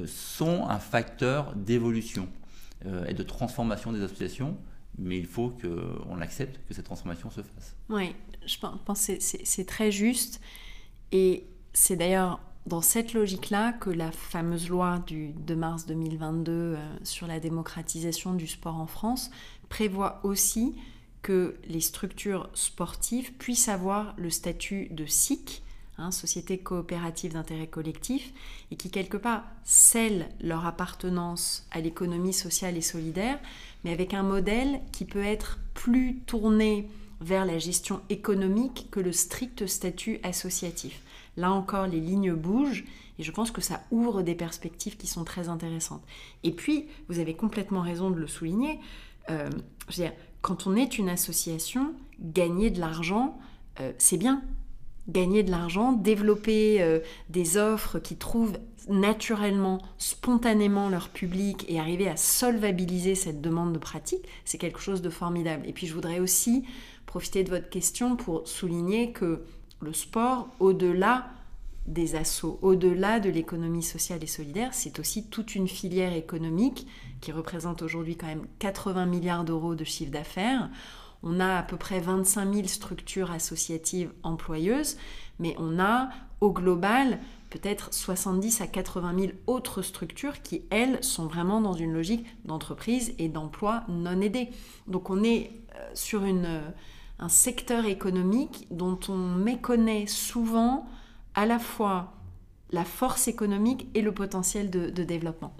sont 0.05 0.65
un 0.67 0.79
facteur 0.79 1.53
d'évolution 1.55 2.29
et 3.07 3.13
de 3.13 3.23
transformation 3.23 3.91
des 3.91 4.01
associations 4.01 4.57
mais 4.97 5.17
il 5.17 5.25
faut 5.25 5.49
qu'on 5.49 6.21
accepte 6.21 6.59
que 6.67 6.73
cette 6.73 6.85
transformation 6.85 7.29
se 7.29 7.41
fasse. 7.41 7.75
Oui, 7.89 8.15
je 8.45 8.57
pense 8.59 9.07
que 9.07 9.13
c'est 9.19 9.65
très 9.65 9.91
juste. 9.91 10.39
Et 11.11 11.47
c'est 11.73 11.95
d'ailleurs 11.95 12.39
dans 12.65 12.81
cette 12.81 13.13
logique-là 13.13 13.73
que 13.73 13.89
la 13.89 14.11
fameuse 14.11 14.69
loi 14.69 14.99
du 15.05 15.33
2 15.33 15.55
mars 15.55 15.85
2022 15.85 16.51
euh, 16.51 16.77
sur 17.03 17.27
la 17.27 17.39
démocratisation 17.39 18.33
du 18.33 18.47
sport 18.47 18.75
en 18.75 18.87
France 18.87 19.31
prévoit 19.69 20.21
aussi 20.23 20.75
que 21.21 21.55
les 21.67 21.81
structures 21.81 22.49
sportives 22.53 23.33
puissent 23.33 23.69
avoir 23.69 24.13
le 24.17 24.29
statut 24.29 24.87
de 24.91 25.05
SIC, 25.05 25.63
hein, 25.97 26.11
Société 26.11 26.57
coopérative 26.57 27.33
d'intérêt 27.33 27.67
collectif, 27.67 28.33
et 28.71 28.75
qui 28.75 28.89
quelque 28.89 29.17
part 29.17 29.43
scellent 29.63 30.29
leur 30.41 30.65
appartenance 30.65 31.65
à 31.71 31.79
l'économie 31.79 32.33
sociale 32.33 32.77
et 32.77 32.81
solidaire 32.81 33.39
mais 33.83 33.91
avec 33.91 34.13
un 34.13 34.23
modèle 34.23 34.79
qui 34.91 35.05
peut 35.05 35.23
être 35.23 35.59
plus 35.73 36.19
tourné 36.25 36.87
vers 37.21 37.45
la 37.45 37.57
gestion 37.57 38.01
économique 38.09 38.87
que 38.91 38.99
le 38.99 39.11
strict 39.11 39.67
statut 39.67 40.19
associatif. 40.23 41.01
Là 41.37 41.51
encore, 41.51 41.87
les 41.87 41.99
lignes 41.99 42.33
bougent 42.33 42.83
et 43.19 43.23
je 43.23 43.31
pense 43.31 43.51
que 43.51 43.61
ça 43.61 43.81
ouvre 43.91 44.21
des 44.21 44.35
perspectives 44.35 44.97
qui 44.97 45.07
sont 45.07 45.23
très 45.23 45.49
intéressantes. 45.49 46.03
Et 46.43 46.51
puis, 46.51 46.87
vous 47.09 47.19
avez 47.19 47.35
complètement 47.35 47.81
raison 47.81 48.09
de 48.11 48.19
le 48.19 48.27
souligner, 48.27 48.79
euh, 49.29 49.49
je 49.89 50.03
quand 50.41 50.67
on 50.67 50.75
est 50.75 50.97
une 50.97 51.07
association, 51.07 51.93
gagner 52.19 52.69
de 52.69 52.79
l'argent, 52.81 53.39
euh, 53.79 53.93
c'est 53.97 54.17
bien. 54.17 54.43
Gagner 55.07 55.41
de 55.41 55.51
l'argent, 55.51 55.93
développer 55.93 56.81
euh, 56.81 56.99
des 57.29 57.57
offres 57.57 57.99
qui 57.99 58.17
trouvent 58.17 58.57
naturellement, 58.89 59.81
spontanément 59.97 60.89
leur 60.89 61.09
public 61.09 61.65
et 61.69 61.79
arriver 61.79 62.09
à 62.09 62.17
solvabiliser 62.17 63.15
cette 63.15 63.39
demande 63.39 63.71
de 63.71 63.79
pratique, 63.79 64.27
c'est 64.43 64.57
quelque 64.57 64.81
chose 64.81 65.01
de 65.01 65.09
formidable. 65.09 65.65
Et 65.65 65.71
puis 65.71 65.87
je 65.87 65.93
voudrais 65.93 66.19
aussi 66.19 66.65
profiter 67.05 67.45
de 67.45 67.49
votre 67.49 67.69
question 67.69 68.17
pour 68.17 68.45
souligner 68.45 69.13
que 69.13 69.45
le 69.83 69.93
sport, 69.93 70.47
au-delà 70.59 71.27
des 71.85 72.15
assauts, 72.15 72.59
au-delà 72.61 73.19
de 73.19 73.29
l'économie 73.29 73.83
sociale 73.83 74.23
et 74.23 74.27
solidaire, 74.27 74.73
c'est 74.73 74.99
aussi 74.99 75.25
toute 75.25 75.55
une 75.55 75.67
filière 75.67 76.13
économique 76.13 76.87
qui 77.19 77.31
représente 77.31 77.81
aujourd'hui 77.81 78.15
quand 78.15 78.27
même 78.27 78.47
80 78.59 79.05
milliards 79.05 79.43
d'euros 79.43 79.75
de 79.75 79.83
chiffre 79.83 80.11
d'affaires. 80.11 80.69
On 81.23 81.39
a 81.39 81.57
à 81.57 81.63
peu 81.63 81.77
près 81.77 81.99
25 81.99 82.53
000 82.53 82.67
structures 82.67 83.31
associatives 83.31 84.11
employeuses, 84.23 84.97
mais 85.39 85.55
on 85.57 85.79
a 85.79 86.09
au 86.41 86.51
global 86.51 87.19
peut-être 87.49 87.93
70 87.93 88.61
à 88.61 88.67
80 88.67 89.19
000 89.19 89.31
autres 89.45 89.81
structures 89.81 90.41
qui, 90.41 90.63
elles, 90.69 91.03
sont 91.03 91.27
vraiment 91.27 91.61
dans 91.61 91.73
une 91.73 91.93
logique 91.93 92.25
d'entreprise 92.45 93.13
et 93.19 93.29
d'emploi 93.29 93.83
non 93.89 94.21
aidé. 94.21 94.49
Donc 94.87 95.09
on 95.09 95.23
est 95.23 95.51
euh, 95.75 95.91
sur 95.93 96.23
une, 96.23 96.45
euh, 96.45 96.61
un 97.19 97.29
secteur 97.29 97.85
économique 97.85 98.67
dont 98.71 98.99
on 99.09 99.17
méconnaît 99.17 100.07
souvent 100.07 100.85
à 101.35 101.45
la 101.45 101.59
fois 101.59 102.13
la 102.71 102.83
force 102.83 103.27
économique 103.27 103.87
et 103.93 104.01
le 104.01 104.11
potentiel 104.11 104.69
de, 104.69 104.89
développement. 105.03 105.55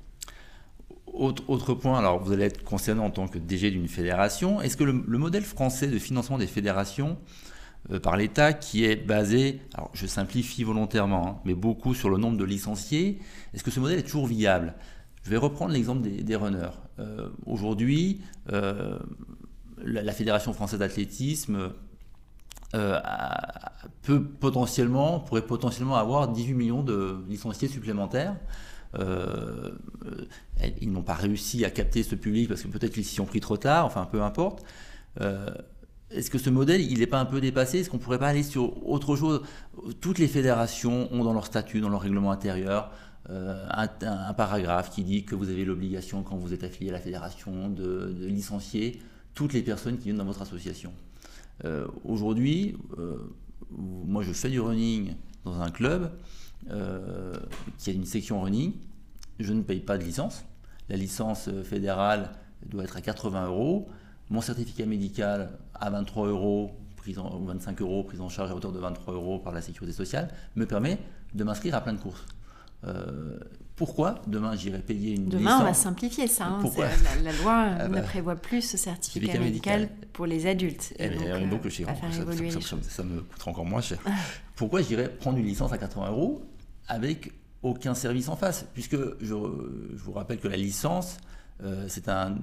Autre, 1.13 1.75
point, 1.75 1.99
alors 1.99 2.19
vous 2.19 2.31
allez 2.31 2.45
être 2.45 2.63
concerné 2.63 3.01
en 3.01 3.11
tant 3.11 3.27
que 3.27 3.37
DG 3.37 3.69
d'une 3.69 3.87
fédération. 3.87 4.61
Est-ce 4.61 4.75
que 4.75 4.83
le, 4.83 4.93
modèle 4.93 5.43
français 5.43 5.87
de 5.87 5.99
financement 5.99 6.39
des 6.39 6.47
fédérations 6.47 7.17
euh, 7.91 7.99
par 7.99 8.17
l'État 8.17 8.53
qui 8.53 8.85
est 8.85 8.95
basé, 8.95 9.61
alors 9.75 9.91
je 9.93 10.07
simplifie 10.07 10.63
volontairement, 10.63 11.27
hein, 11.27 11.37
mais 11.45 11.53
beaucoup 11.53 11.93
sur 11.93 12.09
le 12.09 12.17
nombre 12.17 12.37
de 12.37 12.45
licenciés. 12.45 13.19
Est-ce 13.53 13.63
que 13.63 13.69
ce 13.69 13.79
modèle 13.79 13.99
est 13.99 14.03
toujours 14.03 14.25
viable? 14.25 14.73
Je 15.23 15.29
vais 15.29 15.37
reprendre 15.37 15.71
l'exemple 15.71 16.01
des, 16.01 16.35
runners. 16.35 16.71
Aujourd'hui, 17.45 18.21
la, 19.83 20.11
Fédération 20.11 20.53
française 20.53 20.79
d'athlétisme 20.79 21.71
potentiellement, 24.39 25.19
pourrait 25.19 25.45
potentiellement 25.45 25.95
avoir 25.95 26.27
18 26.29 26.53
millions 26.53 26.83
de 26.83 27.17
licenciés 27.27 27.67
supplémentaires. 27.67 28.35
ils 28.99 30.91
n'ont 30.91 31.03
pas 31.03 31.13
réussi 31.13 31.65
à 31.65 31.69
capter 31.69 32.03
ce 32.03 32.15
public 32.15 32.49
parce 32.49 32.63
que 32.63 32.67
peut-être 32.67 32.93
qu'ils 32.93 33.05
s'y 33.05 33.21
ont 33.21 33.25
pris 33.25 33.39
trop 33.41 33.57
tard, 33.57 33.85
enfin 33.85 34.07
peu 34.11 34.21
importe. 34.21 34.63
Est-ce 36.13 36.29
que 36.29 36.37
ce 36.37 36.49
modèle, 36.49 36.81
il 36.81 36.99
n'est 36.99 37.07
pas 37.07 37.19
un 37.19 37.25
peu 37.25 37.41
dépassé? 37.41 37.79
Est-ce 37.79 37.89
qu'on 37.89 37.97
ne 37.97 38.01
pourrait 38.01 38.19
pas 38.19 38.27
aller 38.27 38.43
sur 38.43 38.87
autre 38.87 39.15
chose? 39.15 39.41
Toutes 39.99 40.19
les 40.19 40.27
fédérations 40.27 41.11
ont 41.11 41.23
dans 41.23 41.33
leur 41.33 41.45
statut, 41.45 41.81
dans 41.81 41.89
leur 41.89 42.01
règlement 42.01 42.31
intérieur, 42.31 42.91
euh, 43.29 43.65
un, 43.69 44.33
paragraphe 44.33 44.91
qui 44.91 45.03
dit 45.03 45.23
que 45.23 45.33
vous 45.33 45.49
avez 45.49 45.65
l'obligation, 45.65 46.23
quand 46.23 46.35
vous 46.35 46.53
êtes 46.53 46.63
affilié 46.63 46.89
à 46.89 46.93
la 46.93 46.99
fédération, 46.99 47.69
de, 47.69 48.13
licencier 48.27 49.01
toutes 49.33 49.53
les 49.53 49.61
personnes 49.61 49.97
qui 49.97 50.05
viennent 50.05 50.17
dans 50.17 50.25
votre 50.25 50.41
association. 50.41 50.93
Euh, 51.65 51.87
aujourd'hui, 52.03 52.77
euh, 52.97 53.17
moi 53.69 54.23
je 54.23 54.31
fais 54.31 54.49
du 54.49 54.59
running 54.59 55.15
dans 55.45 55.61
un 55.61 55.71
club 55.71 56.11
qui 57.77 57.89
a 57.89 57.93
une 57.93 58.05
section 58.05 58.41
running. 58.41 58.73
Je 59.39 59.51
ne 59.51 59.61
paye 59.61 59.81
pas 59.81 59.97
de 59.97 60.03
licence. 60.03 60.45
La 60.87 60.95
licence 60.95 61.49
fédérale 61.63 62.31
doit 62.65 62.85
être 62.85 62.95
à 62.95 63.01
80 63.01 63.47
euros. 63.47 63.89
Mon 64.29 64.39
certificat 64.39 64.85
médical 64.85 65.59
à 65.73 65.89
23 65.89 66.29
euros, 66.29 66.71
prise 66.95 67.19
en, 67.19 67.39
25 67.39 67.81
euros, 67.81 68.03
prise 68.05 68.21
en 68.21 68.29
charge 68.29 68.51
à 68.51 68.55
hauteur 68.55 68.71
de 68.71 68.79
23 68.79 69.13
euros 69.13 69.39
par 69.39 69.51
la 69.51 69.61
sécurité 69.61 69.91
sociale, 69.91 70.29
me 70.55 70.65
permet 70.65 70.99
de 71.33 71.43
m'inscrire 71.43 71.75
à 71.75 71.81
plein 71.81 71.93
de 71.93 71.99
courses. 71.99 72.25
Euh, 73.73 73.75
pourquoi 73.75 74.21
demain 74.27 74.55
j'irai 74.55 74.79
payer 74.79 75.15
une 75.15 75.27
Demain, 75.27 75.59
on 75.59 75.63
va 75.63 75.73
simplifier 75.73 76.27
ça. 76.27 76.45
Hein. 76.45 76.63
la, 77.23 77.31
loi 77.31 77.53
ah 77.79 77.87
ne 77.87 77.93
bah, 77.93 78.01
prévoit 78.01 78.35
plus 78.35 78.61
ce 78.61 78.77
certificat 78.77 79.39
médical, 79.39 79.89
pour 80.13 80.25
les 80.25 80.45
adultes. 80.45 80.93
Et, 80.99 81.09
donc, 81.09 81.23
euh, 81.23 81.49
donc, 81.49 81.71
ça, 81.71 82.77
ça, 82.81 83.03
me 83.03 83.21
coûtera 83.21 83.51
encore 83.51 83.65
moins 83.65 83.81
cher. 83.81 83.99
pourquoi 84.55 84.81
j'irai 84.81 85.09
prendre 85.09 85.37
une 85.37 85.45
licence 85.45 85.73
à 85.73 85.77
80 85.77 86.11
euros 86.11 86.43
avec 86.87 87.31
aucun 87.61 87.95
service 87.95 88.29
en 88.29 88.35
face? 88.35 88.65
Puisque 88.73 88.95
je, 88.95 89.25
je 89.25 90.03
vous 90.03 90.13
rappelle 90.13 90.39
que 90.39 90.47
la 90.47 90.57
licence, 90.57 91.17
euh, 91.63 91.85
c'est 91.87 92.09
un, 92.09 92.35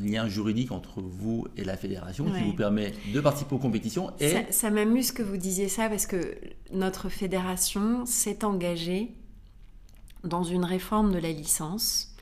lien 0.00 0.28
juridique 0.28 0.72
entre 0.72 1.00
vous 1.00 1.46
et 1.56 1.64
la 1.64 1.76
fédération 1.76 2.26
qui 2.26 2.42
vous 2.42 2.52
permet 2.52 2.92
de 3.12 3.20
participer 3.20 3.54
aux 3.54 3.58
compétitions. 3.58 4.12
Et... 4.20 4.34
Ça, 4.50 4.70
m'amuse 4.70 5.12
que 5.12 5.22
vous 5.22 5.36
disiez 5.36 5.68
ça 5.68 5.88
parce 5.88 6.06
que 6.06 6.36
notre 6.72 7.08
fédération 7.08 8.04
s'est 8.06 8.44
engagée 8.44 9.14
dans 10.26 10.44
une 10.44 10.64
réforme 10.64 11.12
de 11.12 11.18
la 11.18 11.32
licence 11.32 12.12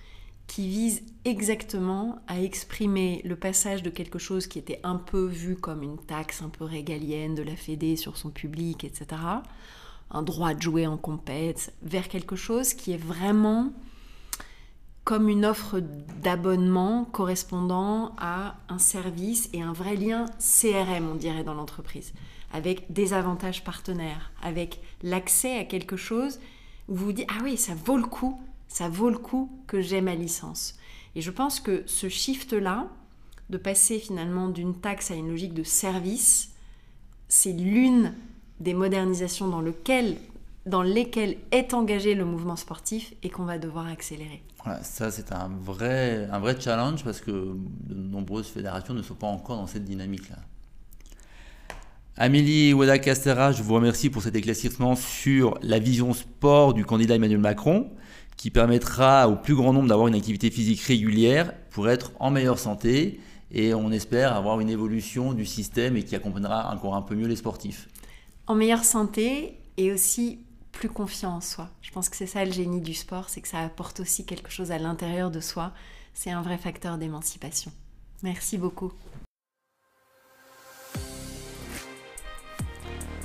qui 0.46 0.68
vise 0.68 1.02
exactement 1.24 2.18
à 2.28 2.40
exprimer 2.40 3.22
le 3.24 3.36
passage 3.36 3.82
de 3.82 3.90
quelque 3.90 4.18
chose 4.18 4.46
qui 4.46 4.58
était 4.58 4.80
un 4.82 4.96
peu 4.96 5.24
vu 5.24 5.56
comme 5.56 5.82
une 5.82 5.98
taxe 5.98 6.42
un 6.42 6.50
peu 6.50 6.64
régalienne 6.64 7.34
de 7.34 7.42
la 7.42 7.56
Fédé 7.56 7.96
sur 7.96 8.16
son 8.16 8.30
public, 8.30 8.84
etc., 8.84 9.20
un 10.10 10.22
droit 10.22 10.54
de 10.54 10.62
jouer 10.62 10.86
en 10.86 10.96
compète, 10.96 11.72
vers 11.82 12.08
quelque 12.08 12.36
chose 12.36 12.74
qui 12.74 12.92
est 12.92 13.02
vraiment 13.02 13.72
comme 15.04 15.28
une 15.28 15.44
offre 15.44 15.80
d'abonnement 16.22 17.04
correspondant 17.04 18.14
à 18.18 18.56
un 18.68 18.78
service 18.78 19.50
et 19.52 19.60
un 19.60 19.72
vrai 19.72 19.96
lien 19.96 20.24
CRM, 20.38 21.10
on 21.10 21.14
dirait, 21.14 21.44
dans 21.44 21.52
l'entreprise, 21.52 22.14
avec 22.52 22.90
des 22.90 23.12
avantages 23.12 23.64
partenaires, 23.64 24.32
avec 24.42 24.80
l'accès 25.02 25.58
à 25.58 25.64
quelque 25.64 25.96
chose 25.96 26.38
vous 26.88 27.06
vous 27.06 27.12
dites, 27.12 27.28
ah 27.30 27.40
oui, 27.42 27.56
ça 27.56 27.74
vaut 27.74 27.96
le 27.96 28.04
coup, 28.04 28.40
ça 28.68 28.88
vaut 28.88 29.10
le 29.10 29.18
coup 29.18 29.50
que 29.66 29.80
j'ai 29.80 30.00
ma 30.00 30.14
licence. 30.14 30.76
Et 31.14 31.20
je 31.20 31.30
pense 31.30 31.60
que 31.60 31.82
ce 31.86 32.08
shift-là, 32.08 32.88
de 33.50 33.58
passer 33.58 33.98
finalement 33.98 34.48
d'une 34.48 34.74
taxe 34.74 35.10
à 35.10 35.14
une 35.14 35.28
logique 35.28 35.54
de 35.54 35.62
service, 35.62 36.52
c'est 37.28 37.52
l'une 37.52 38.14
des 38.60 38.74
modernisations 38.74 39.48
dans, 39.48 39.62
dans 40.66 40.82
lesquelles 40.82 41.36
est 41.50 41.74
engagé 41.74 42.14
le 42.14 42.24
mouvement 42.24 42.56
sportif 42.56 43.14
et 43.22 43.30
qu'on 43.30 43.44
va 43.44 43.58
devoir 43.58 43.86
accélérer 43.86 44.42
ça, 44.82 45.10
c'est 45.10 45.32
un 45.32 45.48
vrai, 45.48 46.28
un 46.30 46.38
vrai 46.38 46.58
challenge 46.58 47.04
parce 47.04 47.20
que 47.20 47.30
de 47.30 47.94
nombreuses 47.94 48.48
fédérations 48.48 48.94
ne 48.94 49.02
sont 49.02 49.14
pas 49.14 49.26
encore 49.26 49.56
dans 49.56 49.66
cette 49.66 49.84
dynamique-là. 49.84 50.36
Amélie 52.16 52.72
Oueda-Castera, 52.72 53.50
je 53.50 53.64
vous 53.64 53.74
remercie 53.74 54.08
pour 54.08 54.22
cet 54.22 54.36
éclaircissement 54.36 54.94
sur 54.94 55.58
la 55.62 55.80
vision 55.80 56.14
sport 56.14 56.72
du 56.72 56.84
candidat 56.84 57.16
Emmanuel 57.16 57.40
Macron, 57.40 57.90
qui 58.36 58.52
permettra 58.52 59.28
au 59.28 59.34
plus 59.34 59.56
grand 59.56 59.72
nombre 59.72 59.88
d'avoir 59.88 60.06
une 60.06 60.14
activité 60.14 60.48
physique 60.48 60.80
régulière 60.82 61.52
pour 61.70 61.88
être 61.88 62.12
en 62.20 62.30
meilleure 62.30 62.60
santé 62.60 63.18
et 63.50 63.74
on 63.74 63.90
espère 63.90 64.32
avoir 64.36 64.60
une 64.60 64.70
évolution 64.70 65.32
du 65.32 65.44
système 65.44 65.96
et 65.96 66.04
qui 66.04 66.14
accompagnera 66.14 66.72
encore 66.72 66.94
un 66.94 67.02
peu 67.02 67.16
mieux 67.16 67.26
les 67.26 67.34
sportifs. 67.34 67.88
En 68.46 68.54
meilleure 68.54 68.84
santé 68.84 69.58
et 69.76 69.90
aussi 69.90 70.38
plus 70.70 70.90
confiant 70.90 71.32
en 71.32 71.40
soi. 71.40 71.68
Je 71.82 71.90
pense 71.90 72.08
que 72.08 72.16
c'est 72.16 72.26
ça 72.26 72.44
le 72.44 72.52
génie 72.52 72.80
du 72.80 72.94
sport, 72.94 73.28
c'est 73.28 73.40
que 73.40 73.48
ça 73.48 73.58
apporte 73.58 73.98
aussi 73.98 74.24
quelque 74.24 74.52
chose 74.52 74.70
à 74.70 74.78
l'intérieur 74.78 75.32
de 75.32 75.40
soi. 75.40 75.72
C'est 76.14 76.30
un 76.30 76.42
vrai 76.42 76.58
facteur 76.58 76.96
d'émancipation. 76.96 77.72
Merci 78.22 78.56
beaucoup. 78.56 78.92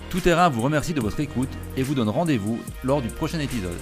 Tout 0.10 0.22
Terrain 0.22 0.49
vous 0.49 0.62
remercie 0.62 0.93
de 0.93 1.01
votre 1.01 1.20
écoute 1.20 1.49
et 1.78 1.84
vous 1.84 1.93
donne 1.93 2.10
rendez-vous 2.10 2.60
lors 2.84 3.01
du 3.01 3.10
prochain 3.10 3.39
épisode. 3.39 3.78